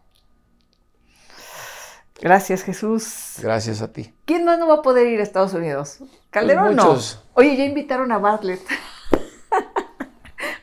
Gracias, 2.22 2.64
Jesús. 2.64 3.36
Gracias 3.42 3.82
a 3.82 3.92
ti. 3.92 4.14
¿Quién 4.26 4.46
más 4.46 4.58
no 4.58 4.68
va 4.68 4.76
a 4.76 4.82
poder 4.82 5.08
ir 5.08 5.20
a 5.20 5.24
Estados 5.24 5.54
Unidos? 5.54 6.00
Calderón 6.30 6.76
pues 6.76 6.78
no. 6.78 6.98
Oye, 7.34 7.58
ya 7.58 7.66
invitaron 7.66 8.12
a 8.12 8.18
Bartlett. 8.18 8.62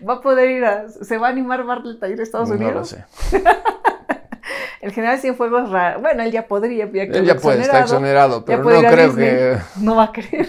¿Va 0.08 0.14
a 0.14 0.20
poder 0.20 0.50
ir 0.50 0.64
a... 0.64 0.88
¿Se 0.88 1.18
va 1.18 1.28
a 1.28 1.30
animar 1.30 1.64
Bartlett 1.64 2.02
a 2.02 2.08
ir 2.08 2.18
a 2.18 2.22
Estados 2.22 2.50
Unidos? 2.50 2.72
No 2.72 2.78
lo 2.80 2.84
sé. 2.84 3.04
El 4.82 4.90
general 4.90 5.20
Cienfuegos 5.20 5.70
raro. 5.70 6.00
Bueno, 6.00 6.24
él 6.24 6.32
ya 6.32 6.48
podría. 6.48 6.90
Ya 6.90 7.02
él 7.02 7.24
ya 7.24 7.36
puede, 7.36 7.62
está 7.62 7.82
exonerado, 7.82 8.44
pero 8.44 8.64
no 8.64 8.80
creo 8.80 9.14
que. 9.14 9.58
No 9.76 9.94
va 9.94 10.04
a 10.04 10.12
querer. 10.12 10.48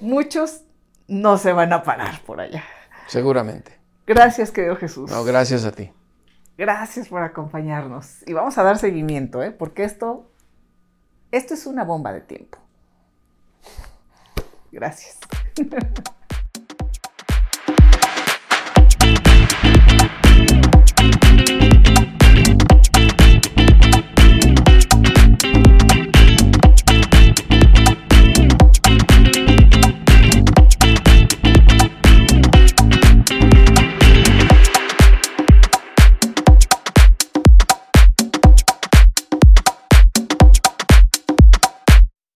Muchos 0.00 0.60
no 1.08 1.38
se 1.38 1.52
van 1.52 1.72
a 1.72 1.82
parar 1.82 2.20
por 2.26 2.38
allá. 2.38 2.62
Seguramente. 3.06 3.78
Gracias, 4.06 4.50
querido 4.50 4.76
Jesús. 4.76 5.10
No, 5.10 5.24
gracias 5.24 5.64
a 5.64 5.72
ti. 5.72 5.90
Gracias 6.56 7.08
por 7.08 7.22
acompañarnos. 7.22 8.26
Y 8.26 8.32
vamos 8.32 8.56
a 8.58 8.62
dar 8.62 8.78
seguimiento, 8.78 9.42
¿eh? 9.42 9.50
porque 9.50 9.84
esto, 9.84 10.30
esto 11.30 11.54
es 11.54 11.66
una 11.66 11.84
bomba 11.84 12.12
de 12.12 12.22
tiempo. 12.22 12.58
Gracias. 14.72 15.18